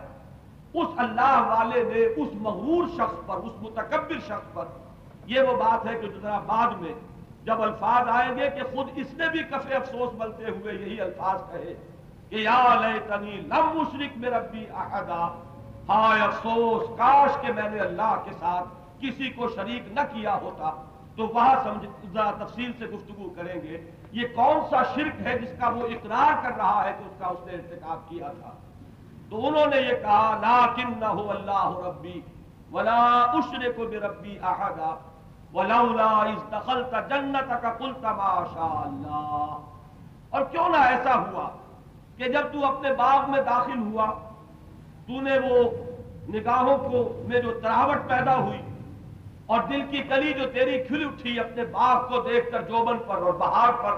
اس 0.75 0.89
اللہ 0.97 1.45
والے 1.47 1.83
نے 1.83 2.23
اس 2.23 2.29
مغرور 2.35 2.89
شخص 2.89 3.27
پر، 3.27 3.35
اس 3.35 3.53
متکبر 3.61 4.19
شخص 4.27 4.55
پر۔ 4.55 4.65
یہ 5.27 5.41
وہ 5.41 5.57
بات 5.57 5.87
ہے 5.87 5.99
کہ 5.99 6.09
ذرا 6.23 6.39
بعد 6.39 6.81
میں 6.81 6.93
جب 7.45 7.63
الفاظ 7.63 8.09
آئیں 8.09 8.37
گے 8.39 8.51
کہ 8.51 8.63
خود 8.75 8.89
اس 8.95 9.15
نے 9.15 9.29
بھی 9.29 9.43
کفے 9.43 9.75
افسوس 9.75 10.15
بلتے 10.15 10.45
ہوئے 10.45 10.75
یہی 10.75 11.01
الفاظ 11.01 11.41
کہے 11.53 11.75
کہ 12.31 12.37
یا 12.37 12.75
لیتنی 12.81 13.41
لم 13.41 13.71
مشرک 13.75 14.19
میں 14.19 14.31
ربی 14.31 14.67
احدا۔ 14.75 15.29
ہائے 15.89 16.23
افسوس، 16.23 16.99
کاش 16.99 17.31
کہ 17.41 17.53
میں 17.53 17.71
نے 17.71 17.79
اللہ 17.81 18.23
کے 18.25 18.31
ساتھ 18.41 18.69
کسی 19.01 19.31
کو 19.31 19.49
شریک 19.49 19.93
نہ 19.93 20.01
کیا 20.01 20.35
ہوتا۔ 20.35 20.73
تو 21.17 21.27
وہاں 21.27 21.55
سمجھ 21.65 22.13
ذرا 22.13 22.31
تفصیل 22.39 22.73
سے 22.79 22.87
گفتگو 22.87 23.29
کریں 23.37 23.61
گے۔ 23.63 23.79
یہ 24.13 24.27
کون 24.35 24.61
سا 24.71 24.83
شرک 24.95 25.21
ہے 25.27 25.39
جس 25.39 25.53
کا 25.61 25.69
وہ 25.69 25.87
اقرار 25.87 26.33
کر 26.43 26.57
رہا 26.57 26.85
ہے 26.85 26.93
کہ 26.99 27.05
اس 27.05 27.19
کا 27.19 27.27
اس 27.27 27.47
نے 27.47 27.53
ارتکاب 27.53 28.09
کیا 28.09 28.29
تھا؟ 28.41 28.51
تو 29.29 29.47
انہوں 29.47 29.67
نے 29.67 29.81
یہ 29.81 29.97
کہا 30.03 30.39
لاکنہ 30.43 31.05
اللہ 31.05 31.79
ربی 31.87 32.21
ولا 32.73 33.03
اشرک 33.23 33.79
بربی 33.79 34.39
احدا 34.43 34.95
ولولا 35.55 36.11
اذ 36.23 36.41
دخلت 36.53 36.95
جنتک 37.11 37.67
قلت 37.79 38.05
ما 38.05 38.45
شاء 38.55 38.83
اللہ 38.85 39.57
اور 40.31 40.45
کیوں 40.51 40.69
نہ 40.69 40.77
ایسا 40.77 41.15
ہوا 41.15 41.49
کہ 42.17 42.29
جب 42.29 42.53
تو 42.53 42.65
اپنے 42.67 42.93
باغ 42.93 43.31
میں 43.31 43.41
داخل 43.43 43.79
ہوا، 43.79 44.07
تو 45.07 45.21
نے 45.21 45.39
وہ 45.39 45.59
نگاہوں 46.29 46.77
کو 46.79 47.03
میں 47.29 47.41
جو 47.41 47.61
تراوٹ 47.61 48.09
پیدا 48.09 48.37
ہوئی 48.37 48.59
اور 49.47 49.61
دل 49.61 49.83
کی 49.91 50.03
کلی 50.03 50.33
جو 50.33 50.47
تیری 50.53 50.83
کھل 50.85 51.05
اٹھی 51.05 51.39
اپنے 51.41 51.65
باغ 51.65 52.07
کو 52.09 52.21
دیکھ 52.21 52.51
کر 52.53 52.63
جوبن 52.63 52.99
پر 52.99 53.17
اور 53.17 53.35
بہار 53.35 53.73
پر، 53.83 53.97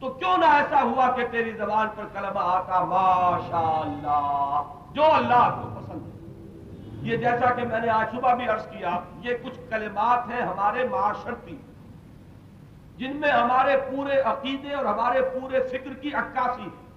تو 0.00 0.10
کیوں 0.10 0.36
نہ 0.38 0.44
ایسا 0.44 0.82
ہوا 0.82 1.10
کہ 1.16 1.24
تیری 1.30 1.52
زبان 1.52 1.88
پر 1.94 2.04
کلمہ 2.12 2.42
آتا 2.42 2.84
ماشاء 2.84 3.80
اللہ 3.80 4.60
جو 4.94 5.12
اللہ 5.12 5.48
کو 5.56 5.68
پسند 5.74 6.02
ہے۔ 6.02 7.08
یہ 7.10 7.16
جیسا 7.16 7.52
کہ 7.54 7.62
میں 7.62 7.80
نے 7.80 7.88
آج 7.88 8.06
صبح 8.12 8.34
بھی 8.34 8.48
عرض 8.48 8.66
کیا، 8.66 8.98
یہ 9.22 9.34
کچھ 9.42 9.58
کلمات 9.70 10.28
ہیں 10.28 10.42
ہمارے 10.42 10.86
معاشرتی، 10.88 11.56
جن 12.96 13.16
میں 13.16 13.32
ہمارے 13.32 13.76
پورے 13.90 14.20
عقیدے 14.20 14.74
اور 14.74 14.84
ہمارے 14.84 15.22
پورے 15.32 15.60
فکر 15.68 15.92
کی 15.94 16.14
عکاسی 16.14 16.62
ہے۔ 16.62 16.88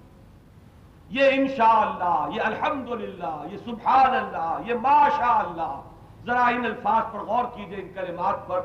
یہ 1.10 1.30
انشاءاللہ، 1.34 2.36
یہ 2.36 2.42
الحمدللہ، 2.42 3.36
یہ 3.52 3.58
سبحان 3.66 4.16
اللہ 4.16 4.70
یہ 4.70 4.76
ماشاء 4.82 5.38
اللہ 5.40 5.82
ذرا 6.26 6.46
ان 6.48 6.66
الفاظ 6.66 7.12
پر 7.14 7.20
غور 7.20 7.46
کیجیے 7.56 7.78
ان 7.78 7.88
کلمات 7.96 8.48
پر 8.48 8.60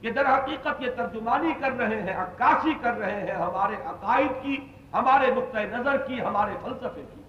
کہ 0.00 0.10
در 0.10 0.26
حقیقت 0.26 0.82
یہ 0.82 0.90
ترجمانی 0.96 1.52
کر 1.60 1.72
رہے 1.78 2.00
ہیں، 2.02 2.16
عکاسی 2.16 2.74
کر 2.82 2.98
رہے 2.98 3.20
ہیں 3.20 3.34
ہمارے 3.34 3.76
عقائد 3.86 4.42
کی، 4.42 4.56
ہمارے 4.94 5.26
نقطۂ 5.26 5.64
نظر 5.72 5.96
کی، 5.96 6.20
ہمارے 6.20 6.54
فلسفے 6.62 7.02
کی۔ 7.14 7.22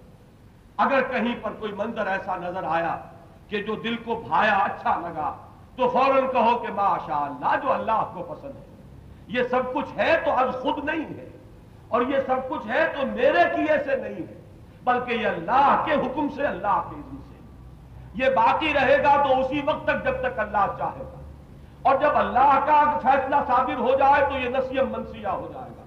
اگر 0.76 1.02
کہیں 1.10 1.34
پر 1.42 1.52
کوئی 1.58 1.72
منظر 1.72 2.06
ایسا 2.06 2.36
نظر 2.36 2.64
آیا 2.68 2.96
کہ 3.48 3.62
جو 3.62 3.74
دل 3.74 3.96
کو 4.04 4.14
بھایا 4.28 4.56
اچھا 4.58 4.94
لگا، 5.00 5.32
تو 5.76 5.88
فوراً 5.88 6.26
کہو 6.32 6.56
کہ 6.58 6.72
ماشاء 6.72 7.24
اللہ 7.24 7.56
جو 7.62 7.72
اللہ 7.72 8.04
کو 8.14 8.22
پسند 8.22 8.56
ہے۔ 8.56 8.70
یہ 9.26 9.42
سب 9.50 9.72
کچھ 9.74 9.98
ہے 9.98 10.14
تو 10.24 10.30
از 10.30 10.54
خود 10.62 10.84
نہیں 10.84 11.18
ہے 11.18 11.28
اور 11.88 12.02
یہ 12.02 12.18
سب 12.26 12.48
کچھ 12.48 12.66
ہے 12.66 12.84
تو 12.94 13.06
میرے 13.06 13.44
کیے 13.56 13.76
سے 13.84 13.96
نہیں 13.96 14.26
ہے، 14.28 14.40
بلکہ 14.84 15.12
یہ 15.12 15.26
اللہ 15.26 15.82
کے 15.84 15.94
حکم 15.94 16.28
سے 16.34 16.46
اللہ 16.46 16.80
کے 16.90 17.00
یہ 18.14 18.24
باقی 18.28 18.74
رہے 18.74 19.02
گا 19.02 19.22
تو 19.22 19.40
اسی 19.40 19.60
وقت 19.64 19.84
تک 19.84 20.04
جب 20.04 20.20
تک 20.20 20.38
اللہ 20.38 20.66
چاہے 20.78 21.02
گا۔ 21.02 21.20
اور 21.82 21.96
جب 21.96 22.16
اللہ 22.16 22.58
کا 22.66 22.98
فیصلہ 23.02 23.36
صابر 23.46 23.74
ہو 23.74 23.94
جائے 23.98 24.24
تو 24.24 24.38
یہ 24.38 24.48
نسیم 24.48 24.88
منسیہ 24.90 25.28
ہو 25.28 25.48
جائے 25.54 25.70
گا۔ 25.70 25.82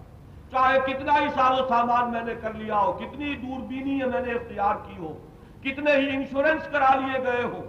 چاہے 0.51 0.93
کتنا 0.93 1.13
ہی 1.13 1.29
سال 1.35 1.61
و 1.61 1.67
سامان 1.67 2.11
میں 2.11 2.21
نے 2.21 2.35
کر 2.35 2.53
لیا 2.53 2.77
ہو، 2.77 2.93
کتنی 2.93 3.35
دوربینی 3.35 4.03
میں 4.05 4.21
نے 4.21 4.31
اختیار 4.31 4.75
کی 4.75 4.97
ہو، 4.97 5.17
کتنے 5.63 5.91
ہی 5.91 6.15
انشورنس 6.15 6.67
کرا 6.71 6.95
لیے 6.95 7.23
گئے 7.23 7.43
ہو، 7.43 7.61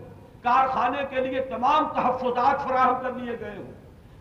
کارخانے 0.43 1.03
کے 1.11 1.21
لیے 1.21 1.41
تمام 1.41 1.89
تحفظات 1.89 2.69
فراہم 2.69 2.95
کر 3.03 3.13
لیے 3.13 3.41
گئے 3.41 3.57
ہو، 3.57 3.71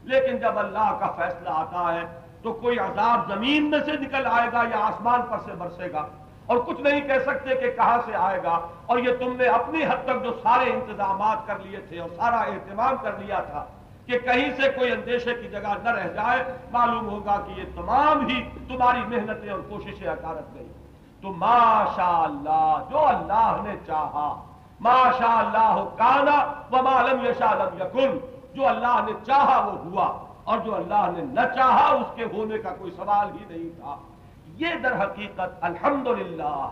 لیکن 0.04 0.38
جب 0.38 0.60
اللہ 0.60 0.98
کا 1.00 1.12
فیصلہ 1.12 1.50
آتا 1.50 1.94
ہے 1.94 2.06
تو 2.42 2.54
کوئی 2.54 2.80
عذاب 2.80 3.34
زمین 3.34 3.70
میں 3.70 3.80
سے 3.86 3.92
نکل 3.92 4.26
آئے 4.26 4.48
گا 4.54 4.64
یا 4.64 4.86
آسمان 4.86 5.22
پر 5.30 5.38
سے 5.46 5.52
برسے 5.58 5.92
گا۔ 5.92 6.08
اور 6.46 6.58
کچھ 6.58 6.82
نہیں 6.82 7.02
کہہ 7.02 7.24
سکتے 7.26 7.56
کہ 7.56 7.72
کہاں 7.72 7.98
سے 8.06 8.16
آئے 8.16 8.44
گا۔ 8.44 8.60
اور 8.86 8.98
یہ 8.98 9.16
تم 9.20 9.36
نے 9.38 9.46
اپنی 9.46 9.84
حد 9.84 10.04
تک 10.06 10.24
جو 10.24 10.34
سارے 10.44 10.72
انتظامات 10.72 11.48
کر 11.48 11.60
لیے 11.60 11.78
تھے 11.78 12.00
اور 12.00 12.10
سارا 12.16 12.40
اہتمام 12.40 12.96
کر 13.02 13.12
لیا 13.20 13.40
تھا 13.40 13.66
کہ 14.06 14.20
کہیں 14.20 14.50
سے 14.58 14.70
کوئی 14.72 14.92
اندیشے 14.92 15.34
کی 15.34 15.48
جگہ 15.48 15.74
نہ 15.84 15.90
رہ 15.90 16.08
جائے، 16.08 16.44
معلوم 16.72 17.10
ہوگا 17.10 17.38
کہ 17.46 17.60
یہ 17.60 17.66
تمام 17.76 18.26
ہی 18.28 18.42
تمہاری 18.68 19.02
محنتیں 19.08 19.52
اور 19.52 19.60
کوششیں 19.70 20.08
اکارت 20.08 20.56
گئی 20.56 20.68
تو 21.22 21.32
ماشاء 21.32 22.22
اللہ 22.24 22.84
جو 22.90 23.08
اللہ 23.08 23.56
نے 23.64 23.76
چاہا 23.88 24.28
ماشاء 24.82 25.38
اللہ 25.38 25.84
کانا 25.98 26.38
و 26.72 26.84
معلوم 26.84 27.26
یشالم 27.26 27.82
یقن 27.82 28.18
جو 28.54 28.68
اللہ 28.68 29.00
نے 29.06 29.12
چاہا 29.26 29.58
وہ 29.60 29.78
ہوا، 29.86 30.08
اور 30.44 30.60
جو 30.60 30.76
اللہ 30.76 31.10
نے 31.18 31.24
نہ 31.34 31.46
چاہا، 31.56 31.88
اس 31.88 32.16
کے 32.16 32.26
ہونے 32.34 32.58
کا 32.58 32.70
کوئی 32.70 32.92
سوال 32.92 33.28
ہی 33.34 33.46
نہیں 33.50 33.70
تھا۔ 33.80 33.96
یہ 34.58 34.76
در 34.84 34.94
حقیقت 35.02 35.64
الحمدللہ 35.70 36.70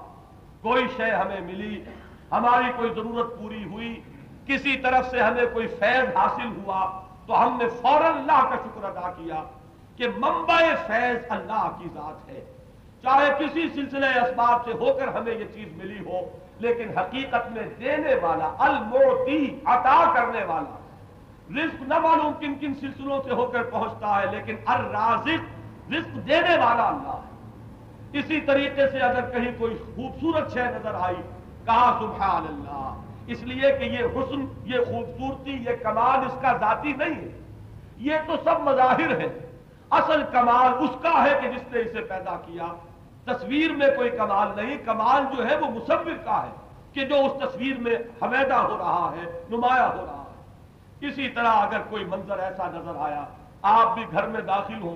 کوئی 0.62 0.84
شے 0.98 1.10
ہمیں 1.12 1.42
ملی، 1.46 1.82
ہماری 2.32 2.72
کوئی 2.76 2.90
ضرورت 2.96 3.38
پوری 3.40 3.64
ہوئی، 3.64 3.94
کسی 4.48 4.76
طرف 4.84 5.10
سے 5.12 5.20
ہمیں 5.22 5.46
کوئی 5.54 5.68
فیض 5.80 6.16
حاصل 6.16 6.50
ہوا، 6.58 6.82
تو 7.28 7.42
ہم 7.42 7.58
نے 7.58 7.68
فوراً 7.82 8.18
اللہ 8.18 8.42
کا 8.50 8.56
شکر 8.64 8.84
ادا 8.86 9.12
کیا 9.18 9.44
کہ 9.98 10.08
منبع 10.18 10.60
فیض 10.88 11.18
اللہ 11.30 11.68
کی 11.80 11.90
ذات 11.94 12.30
ہے۔ 12.30 12.44
چاہے 13.04 13.30
کسی 13.40 13.68
سلسلے 13.74 14.08
اسباب 14.20 14.66
سے 14.66 14.72
ہو 14.80 14.94
کر 15.00 15.08
ہمیں 15.16 15.34
یہ 15.34 15.46
چیز 15.54 15.76
ملی 15.78 16.00
ہو، 16.06 16.22
لیکن 16.60 16.98
حقیقت 16.98 17.52
میں 17.52 17.64
دینے 17.80 18.16
والا 18.22 18.54
الموتی 18.66 19.42
عطا 19.66 20.00
کرنے 20.16 20.44
والا، 20.44 20.78
رزق 21.58 21.82
نہ 21.88 22.00
معلوم 22.00 22.34
کن 22.40 22.54
کن 22.60 22.74
سلسلوں 22.82 23.22
سے 23.24 23.32
ہو 23.32 23.46
کر 23.46 23.64
پہنچتا 23.64 24.22
ہے، 24.22 24.26
لیکن 24.32 24.56
الرازق، 24.66 25.92
رزق 25.92 26.16
دینے 26.28 26.58
والا 26.64 26.88
اللہ 26.88 27.20
ہے۔ 27.24 27.32
اسی 28.14 28.42
طریقے 28.42 28.90
سے 28.90 29.00
اگر 29.00 29.30
کہیں 29.30 29.52
کوئی 29.58 29.78
خوبصورت 29.96 30.54
شے 30.54 30.64
نظر 30.64 30.94
آئی، 30.94 31.22
کہا 31.66 31.98
سبحان 32.00 32.46
اللہ 32.50 33.00
اس 33.28 33.44
لیے 33.44 33.72
کہ 33.72 33.84
یہ 33.84 34.06
حسن، 34.16 34.46
یہ 34.64 34.80
خوبصورتی، 34.80 35.52
یہ 35.52 35.84
کمال 35.84 36.26
اس 36.26 36.34
کا 36.42 36.54
ذاتی 36.60 36.94
نہیں 36.94 37.16
ہے۔ 37.16 37.40
یہ 37.98 38.16
تو 38.28 38.36
سب 38.44 38.60
مظاہر 38.60 39.20
ہے 39.22 39.28
اصل 39.90 40.24
کمال 40.32 40.74
اس 40.80 40.90
کا 41.02 41.24
ہے 41.24 41.40
کہ 41.42 41.48
جس 41.48 41.72
نے 41.72 41.80
اسے 41.80 42.02
پیدا 42.02 42.36
کیا۔ 42.46 42.68
تصویر 43.26 43.72
میں 43.72 43.88
کوئی 43.96 44.10
کمال 44.10 44.48
نہیں، 44.56 44.78
کمال 44.86 45.24
جو 45.36 45.50
ہے 45.50 45.56
وہ 45.56 45.68
مصور 45.68 46.12
کا 46.26 46.44
ہے 46.44 46.52
کہ 46.94 47.06
جو 47.06 47.16
اس 47.26 47.32
تصویر 47.44 47.78
میں 47.80 47.96
حمیدہ 48.22 48.56
ہو 48.56 48.78
رہا 48.78 49.12
ہے، 49.16 49.42
نمایاں 49.50 49.88
ہو 49.88 50.06
رہا 50.06 50.24
ہے۔ 50.24 51.08
اسی 51.08 51.30
طرح 51.30 51.48
اگر 51.48 51.82
کوئی 51.90 52.06
منظر 52.06 52.40
ایسا 52.40 52.68
نظر 52.68 52.96
آیا، 52.98 53.26
آپ 53.62 53.94
بھی 53.94 54.06
گھر 54.12 54.28
میں 54.28 54.42
داخل 54.42 54.82
ہوں 54.82 54.96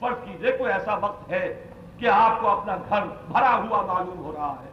فرض 0.00 0.14
کیجیے، 0.24 0.52
کوئی 0.52 0.72
ایسا 0.72 0.94
وقت 0.94 1.30
ہے 1.30 1.64
کہ 2.00 2.08
آپ 2.08 2.40
کو 2.40 2.48
اپنا 2.48 2.76
گھر 2.88 3.02
بھرا 3.28 3.54
ہوا 3.54 3.82
معلوم 3.82 4.24
ہو 4.24 4.32
رہا 4.32 4.54
ہے۔ 4.64 4.70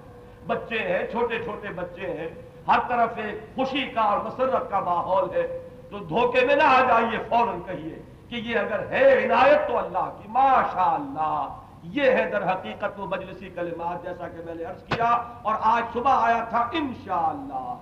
بچے 0.47 0.79
ہیں، 0.79 1.07
چھوٹے 1.11 1.43
چھوٹے 1.43 1.67
بچے 1.67 2.01
ہیں۔ 2.01 2.27
ہر 2.67 2.79
طرف 2.87 3.09
ایک 3.15 3.55
خوشی 3.55 3.85
کا 3.85 4.01
اور 4.01 4.19
مسرت 4.19 4.71
کا 4.71 4.79
ماحول 4.79 5.29
ہے۔ 5.33 5.69
تو 5.89 5.99
دھوکے 5.99 6.45
میں 6.45 6.55
نہ 6.55 6.63
آ 6.63 6.81
جائیے، 6.87 7.19
فوراً 7.29 7.59
کہیے 7.65 8.01
کہ 8.29 8.35
یہ 8.35 8.59
اگر 8.59 8.87
ہے 8.89 9.25
عنایت 9.25 9.67
تو 9.67 9.77
اللہ 9.77 10.11
کی۔ 10.17 10.27
ماشاء 10.27 10.93
اللہ 10.93 11.47
یہ 11.83 12.11
ہے 12.11 12.29
در 12.31 12.51
حقیقت 12.51 12.99
وہ 12.99 13.05
مجلسی 13.05 13.49
کلمات 13.49 14.03
جیسا 14.03 14.27
کہ 14.27 14.41
میں 14.45 14.55
نے 14.55 14.63
عرض 14.63 14.83
کیا 14.83 15.23
اور 15.41 15.55
آج 15.61 15.93
صبح 15.93 16.11
آیا 16.15 16.43
تھا 16.43 16.69
انشاءاللہ 16.71 17.73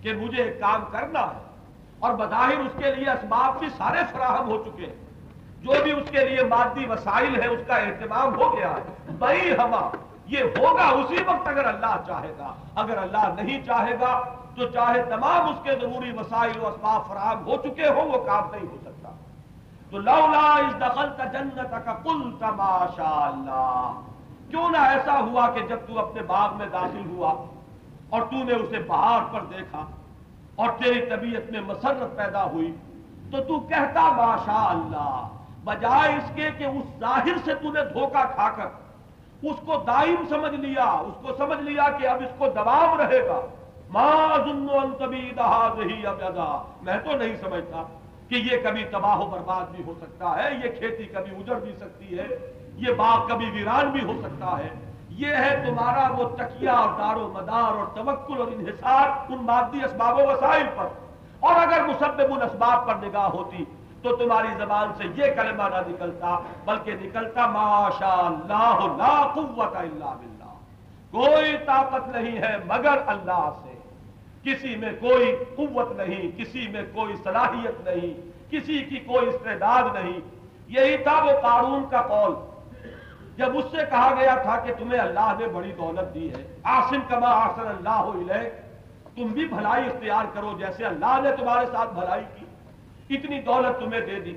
کہ 0.00 0.12
مجھے 0.12 0.42
ایک 0.42 0.60
کام 0.60 0.84
کرنا 0.90 1.20
ہے 1.20 1.44
اور 1.98 2.12
بظاہر 2.12 2.58
اس 2.58 2.72
کے 2.78 2.94
لیے 2.94 3.10
اسباب 3.10 3.58
بھی 3.58 3.68
سارے 3.68 3.98
فراہم 4.12 4.48
ہو 4.48 4.64
چکے 4.64 4.86
ہیں۔ 4.86 5.09
جو 5.60 5.72
بھی 5.82 5.92
اس 5.92 6.10
کے 6.10 6.28
لیے 6.28 6.44
مادی 6.44 6.86
وسائل 6.86 7.42
ہے 7.42 7.46
اس 7.46 7.60
کا 7.66 7.74
اہتمام 7.74 8.34
ہو 8.34 8.56
گیا 8.56 8.72
بھائی 9.08 9.52
ہما، 9.52 9.90
یہ 10.26 10.42
ہوگا 10.42 10.88
اسی 10.88 11.16
وقت 11.26 11.48
اگر 11.48 11.64
اللہ 11.64 11.96
چاہے 12.06 12.32
گا۔ 12.38 12.54
اگر 12.74 12.98
اللہ 12.98 13.42
نہیں 13.42 13.62
چاہے 13.66 13.94
گا، 14.00 14.20
تو 14.56 14.68
چاہے 14.68 15.02
تمام 15.02 15.48
اس 15.48 15.56
کے 15.62 15.70
ضروری 15.80 16.10
وسائل 16.10 16.60
و 16.60 16.66
اسباب 16.66 17.08
فراہم 17.08 17.46
ہو 17.46 17.56
چکے 17.56 17.88
ہوں، 17.88 18.04
وہ 18.04 18.24
کام 18.24 18.50
نہیں 18.50 18.66
ہو 18.70 18.76
سکتا۔ 18.80 19.10
تو 19.90 19.98
لولا 19.98 20.54
اس 20.54 20.76
دخل 20.80 21.08
کا 21.16 21.24
جنت 21.24 21.74
کا 21.84 21.92
کل 21.92 22.30
تماشا 22.38 23.26
اللہ۔ 23.26 24.00
کیوں 24.50 24.70
نہ 24.70 24.76
ایسا 24.76 25.20
ہوا 25.20 25.50
کہ 25.50 25.60
جب 25.60 25.78
تو 25.86 25.98
اپنے 25.98 26.22
باغ 26.22 26.56
میں 26.56 26.66
داخل 26.66 27.10
ہوا 27.10 27.44
اور 28.10 28.22
تو 28.22 28.44
نے 28.44 28.54
اسے 28.54 28.78
باہر 28.78 29.32
پر 29.32 29.40
دیکھا 29.40 29.84
اور 30.54 30.70
تیری 30.84 31.06
طبیعت 31.10 31.50
میں 31.50 31.60
مسرت 31.60 32.16
پیدا 32.16 32.44
ہوئی، 32.44 32.76
تو 33.30 33.42
تو 33.42 33.60
کہتا 33.60 34.08
ماشاء 34.08 34.68
اللہ۔ 34.68 35.28
بجائے 35.64 36.16
اس 36.16 36.30
کے 36.34 36.50
کہ 36.58 36.64
اس 36.64 37.00
ظاہر 37.00 37.38
سے 37.44 37.54
تو 37.54 37.72
نے 37.72 37.80
دھوکہ 37.92 38.24
کھا 38.34 38.50
کر 38.56 38.66
اس 39.42 39.56
کو 39.66 39.76
دائم 39.86 40.24
سمجھ 40.28 40.54
لیا، 40.54 40.84
اس 40.84 41.14
کو 41.22 41.36
سمجھ 41.38 41.62
لیا 41.62 41.88
کہ 41.98 42.06
اب 42.06 42.16
اس 42.20 42.34
کو 42.38 42.46
دوام 42.48 43.00
رہے 43.00 43.28
گا۔ 43.28 43.40
میں 46.82 46.98
تو 47.04 47.16
نہیں 47.16 47.36
سمجھتا 47.40 47.82
کہ 48.28 48.34
یہ 48.34 48.56
کبھی 48.64 48.84
تباہ 48.84 49.18
و 49.18 49.26
برباد 49.26 49.74
بھی 49.76 49.84
ہو 49.84 49.94
سکتا 50.00 50.36
ہے، 50.36 50.54
یہ 50.54 50.70
کھیتی 50.78 51.04
کبھی 51.04 51.36
اجڑ 51.36 51.54
بھی 51.54 51.72
سکتی 51.80 52.18
ہے، 52.18 52.26
یہ 52.74 52.94
باغ 52.94 53.28
کبھی 53.28 53.50
ویران 53.50 53.90
بھی 53.90 54.04
ہو 54.04 54.12
سکتا 54.22 54.58
ہے۔ 54.58 54.68
یہ 55.08 55.34
ہے 55.34 55.62
تمہارا 55.66 56.12
وہ 56.12 56.36
تکیہ 56.36 56.70
اور 56.70 56.88
دار 56.98 57.16
و 57.16 57.28
مدار 57.34 57.74
اور 57.78 57.86
توکل 57.94 58.40
اور 58.40 58.48
انحصار 58.52 59.32
ان 59.32 59.38
مادی 59.44 59.84
اسباب 59.84 60.18
و 60.18 60.22
وسائل 60.22 60.66
پر۔ 60.76 60.86
اور 61.40 61.54
اگر 61.56 61.84
مسبب 61.84 62.34
ان 62.34 62.42
اسباب 62.42 62.86
پر 62.86 62.94
نگاہ 63.06 63.28
ہوتی 63.28 63.64
تو 64.02 64.16
تمہاری 64.16 64.48
زبان 64.58 64.88
سے 64.96 65.04
یہ 65.04 65.34
کلمہ 65.36 65.62
نہ 65.62 65.88
نکلتا، 65.88 66.38
بلکہ 66.64 66.94
نکلتا 67.02 67.46
ماشاء 67.46 68.26
اللہ 68.26 68.96
لا 68.96 69.26
قوت 69.34 69.76
الا 69.76 70.12
باللہ۔ 70.12 70.54
کوئی 71.10 71.56
طاقت 71.66 72.08
نہیں 72.08 72.38
ہے 72.38 72.56
مگر 72.66 72.98
اللہ 73.06 73.50
سے۔ 73.64 73.70
کسی 74.42 74.76
میں 74.76 74.92
کوئی 75.00 75.36
قوت 75.56 75.92
نہیں، 75.92 76.38
کسی 76.38 76.68
میں 76.68 76.82
کوئی 76.94 77.14
صلاحیت 77.24 77.88
نہیں، 77.88 78.30
کسی 78.50 78.78
کی 78.78 78.96
کوئی 78.96 79.28
استعداد 79.28 79.82
نہیں۔ 79.94 80.20
یہی 80.68 80.96
تھا 80.96 81.22
وہ 81.22 81.40
قارون 81.42 81.84
کا 81.90 82.02
قول۔ 82.02 82.34
جب 83.36 83.58
اس 83.58 83.64
سے 83.70 83.76
کہا 83.76 84.14
گیا 84.20 84.34
تھا 84.34 84.56
کہ 84.56 84.74
تمہیں 84.78 85.00
اللہ 85.00 85.32
نے 85.38 85.46
بڑی 85.46 85.72
دولت 85.72 86.14
دی 86.14 86.30
ہے 86.30 86.56
آسن 86.62 87.00
کما 87.08 87.28
آسن 87.28 87.66
اللہ 87.66 88.32
علیہ 88.32 88.48
تم 89.16 89.26
بھی 89.26 89.44
بھلائی 89.46 89.86
اختیار 89.86 90.24
کرو 90.34 90.52
جیسے 90.58 90.84
اللہ 90.84 91.20
نے 91.22 91.36
تمہارے 91.36 91.66
ساتھ 91.66 91.94
بھلائی 91.94 92.22
کی۔ 92.38 92.39
اتنی 93.10 93.40
دولت 93.40 93.80
تمہیں 93.80 94.00
دے 94.00 94.20
دی؟ 94.20 94.36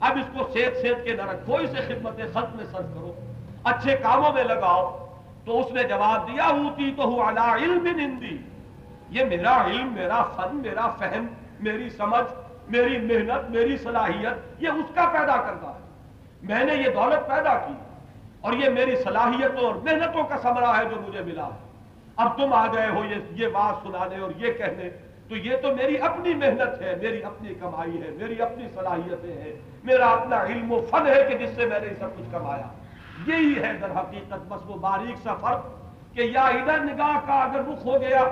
اب 0.00 0.18
اس 0.18 0.38
کو 0.38 0.52
سیت 0.52 0.76
سیت 0.76 1.04
کے 1.04 1.12
نہ 1.12 1.30
رکھو، 1.30 1.56
اسے 1.56 1.76
خدمت 1.76 2.16
خط 2.32 2.56
میں 2.56 2.64
سرد 2.64 2.94
کرو۔ 2.94 3.14
اچھے 3.64 3.96
کاموں 3.96 4.32
میں 4.32 4.44
لگاؤ۔ 4.44 4.98
تو 5.44 5.60
اس 5.60 5.72
نے 5.72 5.82
جواب 5.82 6.28
دیا 6.28 6.48
ہوتی 6.48 6.94
تو 6.96 7.02
ہوں 7.02 7.20
اللہ 7.20 7.40
علم 7.40 7.86
نندی 7.86 8.38
یہ 9.10 9.24
میرا 9.24 9.64
علم، 9.64 9.92
میرا 9.92 10.22
فن، 10.22 10.56
میرا 10.56 10.88
فہم، 10.88 11.26
میری 11.60 11.90
سمجھ، 11.90 12.34
میری 12.68 12.98
محنت، 12.98 13.50
میری 13.50 13.76
صلاحیت، 13.76 14.62
یہ 14.62 14.68
اس 14.68 14.94
کا 14.94 15.04
پیدا 15.12 15.36
کرتا 15.36 15.68
ہے۔ 15.68 15.80
میں 16.42 16.64
نے 16.64 16.74
یہ 16.74 16.88
دولت 16.94 17.28
پیدا 17.28 17.54
کی 17.54 17.72
اور 18.40 18.52
یہ 18.52 18.68
میری 18.68 18.96
صلاحیتوں 18.96 19.66
اور 19.66 19.74
محنتوں 19.74 20.24
کا 20.24 20.38
سمرا 20.42 20.78
ہے 20.78 20.84
جو 20.84 20.96
مجھے 21.08 21.20
ملا۔ 21.20 21.44
ہے 21.44 21.68
اب 22.16 22.36
تم 22.36 22.52
آ 22.52 22.66
گئے 22.66 22.88
ہو 22.88 23.04
یہ 23.30 23.46
بات 23.46 23.86
سنانے 23.86 24.18
اور 24.18 24.30
یہ 24.36 24.52
کہنے۔ 24.52 25.11
تو 25.32 25.38
یہ 25.38 25.56
تو 25.56 25.74
میری 25.76 25.98
اپنی 25.98 26.34
محنت 26.34 26.82
ہے، 26.82 26.94
میری 27.02 27.24
اپنی 27.24 27.54
کمائی 27.54 28.02
ہے، 28.02 28.10
میری 28.10 28.42
اپنی 28.42 28.64
صلاحیتیں 28.74 29.42
ہیں۔ 29.42 29.52
میرا 29.84 30.06
اپنا 30.10 30.42
علم 30.44 30.72
و 30.72 30.80
فن 30.90 31.06
ہے 31.06 31.24
کہ 31.28 31.38
جس 31.38 31.50
سے 31.54 31.66
میں 31.66 31.80
نے 31.80 31.86
سب 31.98 32.08
کچھ 32.16 32.26
کمایا۔ 32.30 32.66
یہی 33.26 33.62
ہے 33.62 33.72
در 33.72 33.90
حقیقت 33.90 34.38
بس 34.48 34.60
وہ 34.66 34.76
باریک 34.76 35.14
سا 35.22 35.34
فرق 35.34 35.60
کہ 36.14 36.20
یا 36.20 36.42
ادھر 36.42 36.78
نگاہ 36.78 37.26
کا 37.26 37.42
اگر 37.42 37.60
رخ 37.60 37.86
ہو 37.86 38.00
گیا 38.00 38.24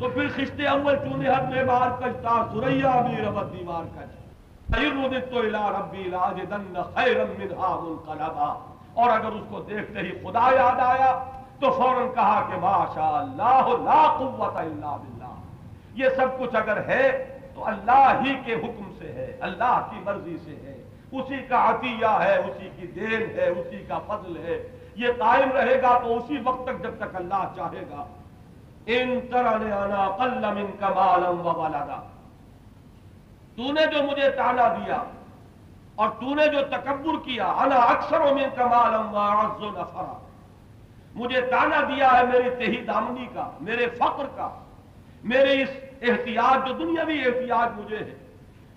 تو 0.00 0.08
پھر 0.08 0.28
خشتے 0.36 0.66
اول 0.66 0.96
چونے 0.96 1.28
حد 1.28 1.52
میں 1.52 1.64
بار 1.64 2.02
کجتا 2.02 2.46
سریا 2.52 3.00
بھی 3.00 3.24
ربت 3.24 3.52
دیوار 3.52 3.98
کج 3.98 4.80
جی۔ 4.80 5.20
تو 5.30 5.38
الى 5.38 5.78
ربی 5.80 6.02
لاجدن 6.02 6.82
خیرا 6.94 7.24
منها 7.38 7.80
منقلبا۔ 7.82 8.76
اور 8.94 9.10
اگر 9.10 9.32
اس 9.32 9.44
کو 9.48 9.60
دیکھتے 9.60 9.98
ہی 9.98 10.10
خدا 10.10 10.54
یاد 10.54 10.80
آیا 10.80 11.24
تو 11.60 11.70
فوراً 11.70 12.08
کہا 12.14 12.48
کہ 12.48 12.60
ماشاء 12.60 13.18
اللہ 13.18 13.84
لا 13.84 14.14
قوت 14.18 14.56
الا 14.56 14.96
باللہ۔ 14.96 15.13
یہ 15.94 16.08
سب 16.16 16.38
کچھ 16.38 16.56
اگر 16.56 16.76
ہے 16.76 17.38
تو 17.54 17.66
اللہ 17.66 18.22
ہی 18.24 18.34
کے 18.44 18.54
حکم 18.54 18.92
سے 18.98 19.12
ہے، 19.12 19.36
اللہ 19.40 19.88
کی 19.90 19.96
مرضی 20.04 20.36
سے 20.44 20.50
ہے۔ 20.50 20.82
اسی 21.12 21.36
کا 21.48 21.70
عطیہ 21.70 22.06
ہے، 22.06 22.36
اسی 22.36 22.68
کی 22.76 22.86
دین 22.86 23.22
ہے، 23.38 23.48
اسی 23.48 23.84
کا 23.88 23.98
فضل 23.98 24.36
ہے۔ 24.36 24.68
یہ 24.94 25.08
قائم 25.18 25.52
رہے 25.52 25.82
گا 25.82 25.98
تو 25.98 26.16
اسی 26.16 26.36
وقت 26.44 26.64
تک 26.66 26.82
جب 26.82 26.96
تک 26.98 27.16
اللہ 27.16 27.44
چاہے 27.56 27.82
گا۔ 27.90 28.06
ان 28.86 29.20
آنا 29.72 30.16
قلم 30.18 30.44
ان 30.44 30.70
کمالم 30.80 31.46
و 31.46 31.68
تو 33.56 33.72
نے 33.72 33.86
جو 33.86 34.02
مجھے 34.02 34.30
تانا 34.30 34.68
دیا 34.68 35.02
اور 35.94 36.08
تو 36.08 36.34
نے 36.34 36.46
جو 36.46 36.58
تکبر 36.70 37.24
کیا، 37.24 37.46
انا 37.46 37.76
اکثر 37.76 38.20
و 38.20 38.34
من 38.34 38.48
کمالم 38.54 39.14
و 39.14 39.70
نفرا۔ 39.70 40.18
مجھے 41.14 41.40
تانا 41.40 41.80
دیا 41.80 42.12
ہے 42.12 42.22
میری 42.24 42.50
تہی 42.50 42.84
دامنی 42.84 43.26
کا، 43.34 43.50
میرے 43.60 43.86
فقر 43.88 44.24
کا، 44.36 44.48
میرے 45.24 45.62
اس 45.62 45.68
احتیاط 46.10 46.66
جو 46.66 46.72
دنیاوی 46.74 47.24
احتیاط 47.24 47.78
مجھے 47.78 47.98
ہے، 47.98 48.14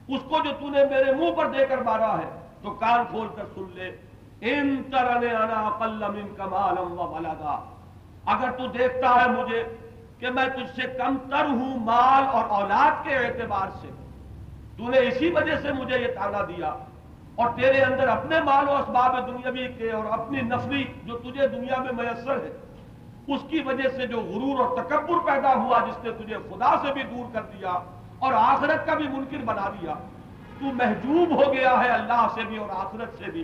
اس 0.08 0.22
کو 0.30 0.40
جو 0.44 0.52
تو 0.60 0.70
نے 0.70 0.84
میرے 0.86 1.14
منہ 1.14 1.32
پر 1.32 1.48
دے 1.48 1.66
کر 1.66 1.78
مارا 1.78 2.18
ہے، 2.18 2.30
تو 2.64 2.72
کان 2.72 3.06
کھول 3.10 3.28
کر 3.36 3.46
سن 3.56 3.64
لے۔ 3.74 3.98
ان 4.42 4.84
ترنے 4.92 5.30
انا 5.30 5.70
قلم 5.80 6.16
ان 6.16 6.36
کمالم 6.38 7.00
و 7.00 7.08
بلادا 7.08 7.56
اگر 8.26 8.52
تو 8.52 8.68
دیکھتا 8.68 9.16
ہے 9.22 9.30
مجھے 9.30 9.64
کہ 10.20 10.30
میں 10.30 10.46
تجھ 10.46 10.76
سے 10.76 10.88
کم 10.98 11.18
تر 11.30 11.46
ہوں 11.46 11.80
مال 11.80 12.24
اور 12.32 12.46
اولاد 12.50 13.04
کے 13.04 13.16
اعتبار 13.16 13.68
سے، 13.82 13.88
تو 14.78 14.90
نے 14.90 15.00
اسی 15.00 15.30
وجہ 15.30 15.56
سے 15.56 15.72
مجھے 15.72 16.00
یہ 16.00 16.08
تانا 16.08 16.42
دیا۔ 16.42 16.76
اور 17.36 17.50
تیرے 17.56 17.82
اندر 17.82 18.08
اپنے 18.08 18.42
مال 18.42 18.70
و 18.70 18.76
اسباب 18.76 19.28
دنیاوی 19.28 19.68
کے 19.78 19.92
اور 19.92 20.06
اپنی 20.06 20.42
نفلی 20.42 20.84
جو 21.04 21.18
تجھے 21.18 21.48
دنیا 21.48 21.76
میں 21.78 21.94
میسر 21.94 22.32
ہے 22.32 22.50
اس 23.28 23.42
کی 23.50 23.60
وجہ 23.60 23.90
سے 23.96 24.08
جو 24.08 24.20
غرور 24.20 24.60
اور 24.60 24.78
تکبر 24.78 25.18
پیدا 25.26 25.54
ہوا 25.54 25.78
جس 25.88 26.04
نے 26.04 26.12
تجھے 26.12 26.38
خدا 26.50 26.76
سے 26.82 26.94
بھی 26.94 27.04
دور 27.04 27.26
کر 27.34 27.42
دیا 27.42 27.72
اور 28.20 28.34
آخرت 28.34 28.86
کا 28.86 28.94
بھی 28.94 29.08
منکر 29.08 29.44
بنا 29.46 29.70
دیا، 29.82 29.94
تو 30.60 30.66
محجوب 30.66 31.32
ہو 31.32 31.54
گیا 31.54 31.84
ہے 31.84 31.90
اللہ 31.90 32.28
سے 32.36 32.44
بھی 32.44 32.58
اور 32.58 32.70
آخرت 32.70 33.20
سے 33.20 33.32
بھی۔ 33.32 33.44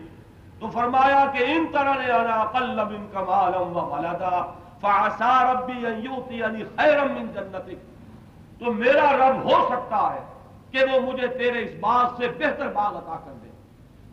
تو 0.59 0.67
فرمایا 0.67 1.25
کہ 1.33 1.43
ان 1.47 1.65
طرح 1.73 1.93
نے 1.93 2.11
انا 2.11 2.43
قلب 2.43 2.89
ان 2.89 3.07
کمالم 3.13 3.77
و 3.77 3.85
ملدا 3.91 4.41
فعسا 4.81 5.53
ربی 5.53 5.85
ان 5.87 5.99
یوتینی 6.03 6.63
خیرم 6.75 7.11
من 7.11 7.27
جنتک۔ 7.27 8.59
تو 8.59 8.73
میرا 8.73 9.11
رب 9.17 9.43
ہو 9.43 9.65
سکتا 9.69 10.13
ہے 10.13 10.23
کہ 10.71 10.79
وہ 10.91 10.99
مجھے 10.99 11.27
تیرے 11.27 11.63
اس 11.63 11.71
باغ 11.79 12.05
سے 12.17 12.27
بہتر 12.27 12.67
باغ 12.67 12.97
عطا 12.97 13.15
کر 13.25 13.31
دے۔ 13.43 13.49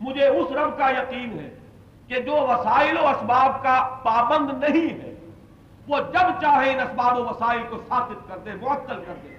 مجھے 0.01 0.27
اس 0.27 0.51
رب 0.51 0.77
کا 0.77 0.89
یقین 0.89 1.39
ہے 1.39 1.49
کہ 2.07 2.19
جو 2.19 2.35
وسائل 2.49 2.97
و 2.97 3.07
اسباب 3.07 3.63
کا 3.63 3.95
پابند 4.03 4.63
نہیں 4.63 4.89
ہے 5.01 5.10
وہ 5.91 5.97
جب 5.99 6.41
چاہے 6.41 6.73
ان 6.73 6.79
اسباب 6.79 7.17
و 7.17 7.23
وسائل 7.23 7.63
کو 7.69 7.77
ثابت 7.89 8.29
کر 8.29 8.37
دے، 8.37 8.51
معطل 8.53 9.03
کر 9.07 9.13
دے۔ 9.23 9.35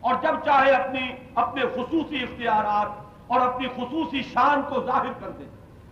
اور 0.00 0.14
جب 0.22 0.34
چاہے 0.44 0.70
اپنی، 0.70 1.12
اپنے 1.34 1.62
خصوصی 1.74 2.22
اختیارات 2.22 3.04
اور 3.26 3.40
اپنی 3.40 3.68
خصوصی 3.68 4.22
شان 4.22 4.62
کو 4.68 4.82
ظاہر 4.86 5.12
کر 5.20 5.28
دے۔ 5.28 5.44